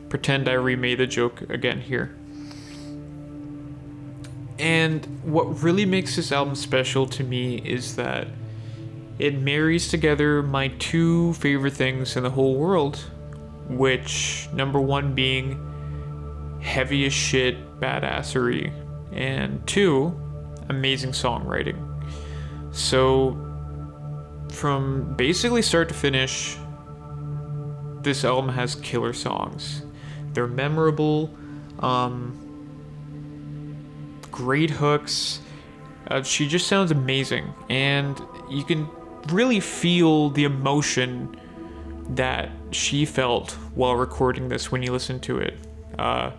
Pretend 0.08 0.48
I 0.48 0.54
remade 0.54 0.98
the 0.98 1.06
joke 1.06 1.42
again 1.42 1.80
here. 1.80 2.16
And 4.58 5.04
what 5.22 5.62
really 5.62 5.86
makes 5.86 6.16
this 6.16 6.32
album 6.32 6.54
special 6.54 7.06
to 7.06 7.22
me 7.22 7.58
is 7.58 7.96
that 7.96 8.28
it 9.18 9.38
marries 9.40 9.88
together 9.88 10.42
my 10.42 10.68
two 10.78 11.32
favorite 11.34 11.74
things 11.74 12.16
in 12.16 12.22
the 12.22 12.30
whole 12.30 12.56
world, 12.56 12.96
which 13.68 14.48
number 14.52 14.80
one 14.80 15.14
being 15.14 15.64
heavy 16.60 17.06
as 17.06 17.12
shit 17.12 17.80
badassery, 17.80 18.72
and 19.12 19.64
two, 19.66 20.18
amazing 20.68 21.12
songwriting. 21.12 21.84
So, 22.72 23.36
from 24.50 25.14
basically 25.14 25.62
start 25.62 25.88
to 25.88 25.94
finish, 25.94 26.56
this 28.02 28.24
album 28.24 28.50
has 28.50 28.74
killer 28.76 29.12
songs. 29.12 29.82
They're 30.32 30.46
memorable, 30.46 31.34
um, 31.80 32.38
great 34.38 34.70
hooks. 34.70 35.40
Uh, 36.06 36.22
she 36.22 36.46
just 36.46 36.68
sounds 36.68 36.92
amazing, 36.92 37.52
and 37.68 38.22
you 38.48 38.62
can 38.62 38.88
really 39.32 39.58
feel 39.58 40.30
the 40.30 40.44
emotion 40.44 41.36
that 42.10 42.48
she 42.70 43.04
felt 43.04 43.50
while 43.74 43.96
recording 43.96 44.48
this 44.48 44.70
when 44.70 44.80
you 44.80 44.92
listen 44.92 45.18
to 45.18 45.38
it. 45.38 45.58
Uh, 45.98 46.30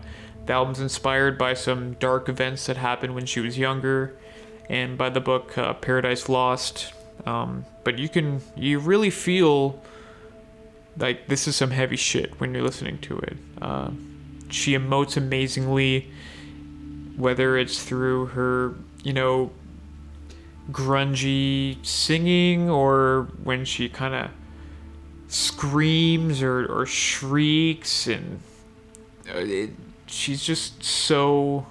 the 0.46 0.54
album's 0.54 0.80
inspired 0.80 1.36
by 1.36 1.52
some 1.52 1.92
dark 1.94 2.30
events 2.30 2.64
that 2.66 2.78
happened 2.78 3.14
when 3.14 3.26
she 3.26 3.40
was 3.40 3.58
younger, 3.58 4.16
and 4.70 4.96
by 4.96 5.10
the 5.10 5.20
book 5.20 5.58
uh, 5.58 5.74
Paradise 5.74 6.26
Lost. 6.26 6.94
Um, 7.26 7.66
but 7.84 7.98
you 7.98 8.08
can 8.08 8.40
you 8.56 8.78
really 8.78 9.10
feel 9.10 9.78
like 10.96 11.26
this 11.26 11.46
is 11.46 11.54
some 11.54 11.70
heavy 11.70 11.96
shit 11.96 12.40
when 12.40 12.54
you're 12.54 12.64
listening 12.64 12.96
to 13.00 13.18
it. 13.18 13.36
Uh, 13.60 13.90
she 14.48 14.72
emotes 14.72 15.18
amazingly, 15.18 16.10
whether 17.20 17.56
it's 17.56 17.82
through 17.82 18.26
her, 18.26 18.74
you 19.02 19.12
know, 19.12 19.50
grungy 20.70 21.84
singing 21.84 22.70
or 22.70 23.28
when 23.42 23.64
she 23.64 23.88
kind 23.88 24.14
of 24.14 24.30
screams 25.28 26.42
or, 26.42 26.66
or 26.66 26.86
shrieks 26.86 28.06
and 28.06 28.40
uh, 29.28 29.38
it, 29.38 29.70
she's 30.06 30.42
just 30.42 30.82
so 30.82 31.66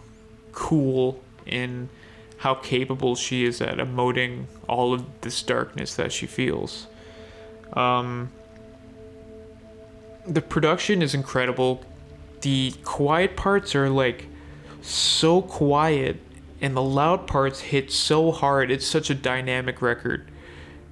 cool 0.51 1.21
in 1.45 1.89
how 2.37 2.55
capable 2.55 3.15
she 3.15 3.43
is 3.43 3.61
at 3.61 3.77
emoting 3.77 4.45
all 4.67 4.93
of 4.93 5.05
this 5.21 5.43
darkness 5.43 5.95
that 5.95 6.11
she 6.11 6.25
feels. 6.25 6.87
Um, 7.73 8.31
the 10.25 10.41
production 10.41 11.01
is 11.01 11.13
incredible. 11.13 11.83
The 12.41 12.73
quiet 12.83 13.35
parts 13.35 13.75
are 13.75 13.89
like 13.89 14.27
so 14.81 15.41
quiet, 15.41 16.17
and 16.61 16.75
the 16.75 16.81
loud 16.81 17.27
parts 17.27 17.59
hit 17.59 17.91
so 17.91 18.31
hard. 18.31 18.71
It's 18.71 18.85
such 18.85 19.09
a 19.09 19.15
dynamic 19.15 19.81
record. 19.81 20.29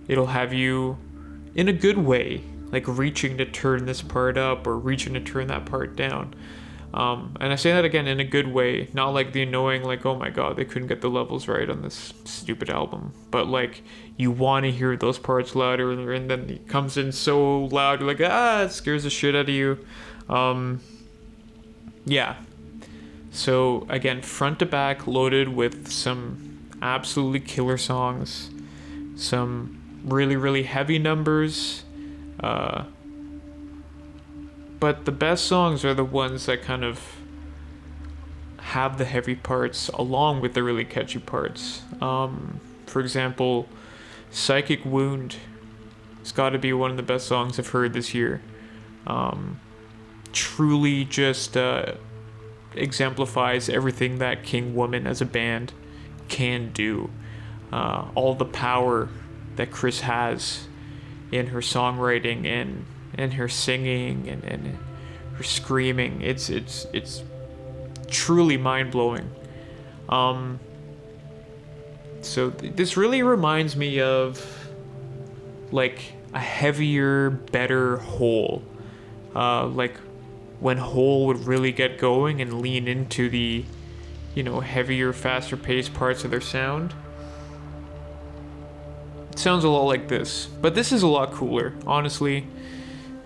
It'll 0.07 0.27
have 0.27 0.53
you 0.53 0.97
in 1.55 1.67
a 1.67 1.73
good 1.73 1.97
way, 1.97 2.43
like 2.71 2.87
reaching 2.87 3.37
to 3.37 3.45
turn 3.45 3.85
this 3.85 4.01
part 4.01 4.37
up 4.37 4.67
or 4.67 4.77
reaching 4.77 5.13
to 5.13 5.19
turn 5.19 5.47
that 5.47 5.65
part 5.65 5.95
down. 5.95 6.33
Um, 6.93 7.35
and 7.41 7.51
I 7.51 7.57
say 7.57 7.73
that 7.73 7.83
again 7.83 8.07
in 8.07 8.19
a 8.19 8.23
good 8.23 8.47
way, 8.47 8.89
not 8.93 9.09
like 9.09 9.33
the 9.33 9.43
annoying, 9.43 9.83
like, 9.83 10.05
oh 10.05 10.15
my 10.15 10.29
god, 10.29 10.55
they 10.55 10.65
couldn't 10.65 10.87
get 10.87 11.01
the 11.01 11.09
levels 11.09 11.47
right 11.47 11.69
on 11.69 11.81
this 11.81 12.13
stupid 12.23 12.69
album. 12.69 13.13
But 13.29 13.47
like, 13.47 13.83
you 14.15 14.31
want 14.31 14.65
to 14.65 14.71
hear 14.71 14.95
those 14.95 15.19
parts 15.19 15.53
louder, 15.53 15.91
and 15.91 16.29
then 16.29 16.49
it 16.49 16.67
comes 16.67 16.97
in 16.97 17.11
so 17.11 17.65
loud, 17.65 18.01
like, 18.01 18.21
ah, 18.23 18.63
it 18.63 18.71
scares 18.71 19.03
the 19.03 19.09
shit 19.09 19.35
out 19.35 19.41
of 19.41 19.49
you. 19.49 19.85
Um, 20.29 20.79
yeah. 22.05 22.37
So 23.37 23.85
again, 23.87 24.23
front 24.23 24.57
to 24.59 24.65
back, 24.65 25.05
loaded 25.05 25.49
with 25.49 25.91
some 25.91 26.57
absolutely 26.81 27.39
killer 27.39 27.77
songs, 27.77 28.49
some 29.15 29.79
really, 30.03 30.35
really 30.35 30.63
heavy 30.63 30.97
numbers. 30.97 31.83
Uh, 32.39 32.85
but 34.79 35.05
the 35.05 35.11
best 35.11 35.45
songs 35.45 35.85
are 35.85 35.93
the 35.93 36.03
ones 36.03 36.47
that 36.47 36.63
kind 36.63 36.83
of 36.83 36.99
have 38.57 38.97
the 38.97 39.05
heavy 39.05 39.35
parts 39.35 39.89
along 39.89 40.41
with 40.41 40.55
the 40.55 40.63
really 40.63 40.83
catchy 40.83 41.19
parts. 41.19 41.83
Um, 42.01 42.59
for 42.87 43.01
example, 43.01 43.69
Psychic 44.31 44.83
Wound 44.83 45.35
has 46.21 46.31
got 46.31 46.49
to 46.49 46.57
be 46.57 46.73
one 46.73 46.89
of 46.89 46.97
the 46.97 47.03
best 47.03 47.27
songs 47.27 47.59
I've 47.59 47.69
heard 47.69 47.93
this 47.93 48.15
year. 48.15 48.41
Um, 49.05 49.59
truly 50.33 51.05
just 51.05 51.55
uh, 51.55 51.93
exemplifies 52.77 53.69
everything 53.69 54.19
that 54.19 54.43
King 54.43 54.75
Woman 54.75 55.07
as 55.07 55.21
a 55.21 55.25
band 55.25 55.73
can 56.27 56.71
do. 56.73 57.09
Uh, 57.71 58.05
all 58.15 58.33
the 58.33 58.45
power 58.45 59.09
that 59.55 59.71
Chris 59.71 60.01
has 60.01 60.67
in 61.31 61.47
her 61.47 61.59
songwriting 61.59 62.45
and 62.45 62.85
and 63.15 63.33
her 63.33 63.49
singing 63.49 64.29
and, 64.29 64.43
and 64.43 64.77
her 65.35 65.43
screaming. 65.43 66.21
It's 66.21 66.49
it's 66.49 66.85
it's 66.93 67.23
truly 68.09 68.57
mind 68.57 68.91
blowing. 68.91 69.29
Um, 70.09 70.59
so 72.21 72.51
th- 72.51 72.73
this 72.75 72.95
really 72.97 73.23
reminds 73.23 73.75
me 73.75 73.99
of 73.99 74.69
like 75.71 76.13
a 76.33 76.39
heavier, 76.39 77.29
better 77.29 77.97
Hole. 77.97 78.63
Uh, 79.35 79.67
like 79.67 79.95
when 80.59 80.77
Hole 80.77 81.27
would 81.27 81.45
really 81.45 81.71
get 81.71 81.97
going 81.97 82.41
and 82.41 82.61
lean 82.61 82.87
into 82.87 83.29
the, 83.29 83.63
you 84.33 84.43
know, 84.43 84.59
heavier, 84.59 85.13
faster 85.13 85.55
paced 85.57 85.93
parts 85.93 86.23
of 86.23 86.31
their 86.31 86.41
sound. 86.41 86.93
It 89.31 89.39
sounds 89.39 89.63
a 89.63 89.69
lot 89.69 89.83
like 89.83 90.07
this, 90.07 90.47
but 90.47 90.73
this 90.73 90.91
is 90.91 91.03
a 91.03 91.07
lot 91.07 91.31
cooler, 91.31 91.73
honestly. 91.85 92.47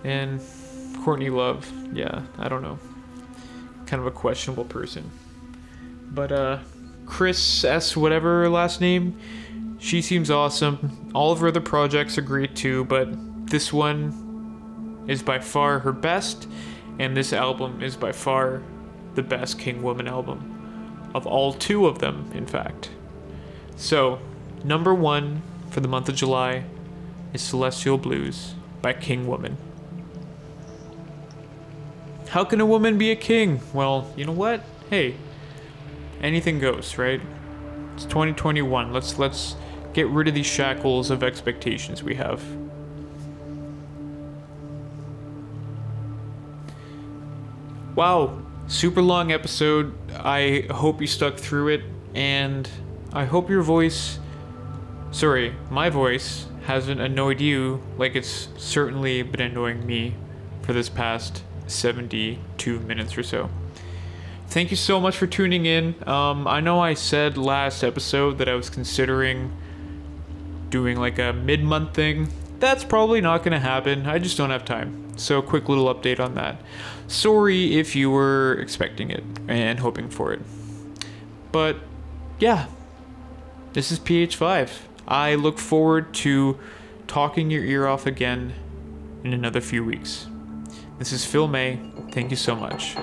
And 0.04 0.40
Courtney 1.04 1.30
Love, 1.30 1.70
yeah, 1.92 2.22
I 2.38 2.48
don't 2.48 2.62
know. 2.62 2.78
Kind 3.86 4.00
of 4.00 4.06
a 4.06 4.10
questionable 4.10 4.64
person. 4.64 5.10
But 6.10 6.32
uh 6.32 6.58
Chris 7.06 7.64
S 7.64 7.96
whatever 7.96 8.48
last 8.48 8.80
name, 8.80 9.18
she 9.78 10.02
seems 10.02 10.30
awesome. 10.30 11.10
All 11.14 11.32
of 11.32 11.40
her 11.40 11.48
other 11.48 11.60
projects 11.60 12.16
are 12.18 12.22
great 12.22 12.54
too, 12.54 12.84
but 12.84 13.08
this 13.48 13.72
one 13.72 15.04
is 15.08 15.22
by 15.22 15.40
far 15.40 15.80
her 15.80 15.92
best, 15.92 16.48
and 16.98 17.16
this 17.16 17.32
album 17.32 17.82
is 17.82 17.96
by 17.96 18.12
far 18.12 18.62
the 19.14 19.22
best 19.22 19.58
King 19.58 19.82
Woman 19.82 20.08
album. 20.08 21.10
Of 21.14 21.26
all 21.26 21.52
two 21.52 21.86
of 21.86 21.98
them, 21.98 22.30
in 22.34 22.46
fact. 22.46 22.90
So, 23.76 24.18
number 24.64 24.94
one 24.94 25.42
for 25.70 25.80
the 25.80 25.88
month 25.88 26.08
of 26.08 26.14
July 26.14 26.64
is 27.32 27.42
Celestial 27.42 27.98
Blues 27.98 28.54
by 28.80 28.92
King 28.92 29.26
Woman. 29.26 29.56
How 32.28 32.44
can 32.44 32.60
a 32.60 32.66
woman 32.66 32.96
be 32.96 33.10
a 33.10 33.16
king? 33.16 33.60
Well, 33.74 34.10
you 34.16 34.24
know 34.24 34.32
what? 34.32 34.62
Hey, 34.88 35.16
anything 36.22 36.58
goes, 36.58 36.96
right? 36.96 37.20
It's 37.94 38.04
2021. 38.04 38.92
Let's 38.92 39.18
let's 39.18 39.54
get 39.92 40.06
rid 40.08 40.28
of 40.28 40.34
these 40.34 40.46
shackles 40.46 41.10
of 41.10 41.22
expectations 41.22 42.02
we 42.02 42.14
have. 42.14 42.42
Wow, 47.94 48.40
super 48.66 49.02
long 49.02 49.32
episode. 49.32 49.94
I 50.12 50.66
hope 50.70 51.00
you 51.00 51.06
stuck 51.06 51.36
through 51.36 51.68
it, 51.68 51.82
and 52.14 52.68
I 53.12 53.24
hope 53.24 53.50
your 53.50 53.62
voice, 53.62 54.18
sorry, 55.10 55.54
my 55.70 55.90
voice, 55.90 56.46
hasn't 56.64 57.00
annoyed 57.00 57.40
you 57.40 57.82
like 57.98 58.14
it's 58.14 58.48
certainly 58.56 59.22
been 59.22 59.40
annoying 59.40 59.84
me 59.84 60.14
for 60.62 60.72
this 60.72 60.88
past 60.88 61.42
72 61.66 62.80
minutes 62.80 63.18
or 63.18 63.22
so. 63.22 63.50
Thank 64.46 64.70
you 64.70 64.76
so 64.76 65.00
much 65.00 65.16
for 65.16 65.26
tuning 65.26 65.66
in. 65.66 65.96
Um, 66.06 66.46
I 66.46 66.60
know 66.60 66.78
I 66.78 66.94
said 66.94 67.36
last 67.36 67.82
episode 67.82 68.38
that 68.38 68.48
I 68.48 68.54
was 68.54 68.68
considering 68.70 69.50
doing 70.68 70.98
like 70.98 71.18
a 71.18 71.32
mid 71.32 71.64
month 71.64 71.94
thing. 71.94 72.28
That's 72.62 72.84
probably 72.84 73.20
not 73.20 73.42
going 73.42 73.50
to 73.50 73.58
happen. 73.58 74.06
I 74.06 74.20
just 74.20 74.36
don't 74.36 74.50
have 74.50 74.64
time. 74.64 75.18
So, 75.18 75.42
quick 75.42 75.68
little 75.68 75.92
update 75.92 76.20
on 76.20 76.36
that. 76.36 76.60
Sorry 77.08 77.76
if 77.76 77.96
you 77.96 78.08
were 78.08 78.56
expecting 78.60 79.10
it 79.10 79.24
and 79.48 79.80
hoping 79.80 80.08
for 80.08 80.32
it. 80.32 80.40
But 81.50 81.78
yeah, 82.38 82.66
this 83.72 83.90
is 83.90 83.98
PH5. 83.98 84.70
I 85.08 85.34
look 85.34 85.58
forward 85.58 86.14
to 86.14 86.56
talking 87.08 87.50
your 87.50 87.64
ear 87.64 87.88
off 87.88 88.06
again 88.06 88.54
in 89.24 89.32
another 89.32 89.60
few 89.60 89.84
weeks. 89.84 90.28
This 91.00 91.10
is 91.10 91.24
Phil 91.24 91.48
May. 91.48 91.80
Thank 92.12 92.30
you 92.30 92.36
so 92.36 92.54
much. 92.54 92.94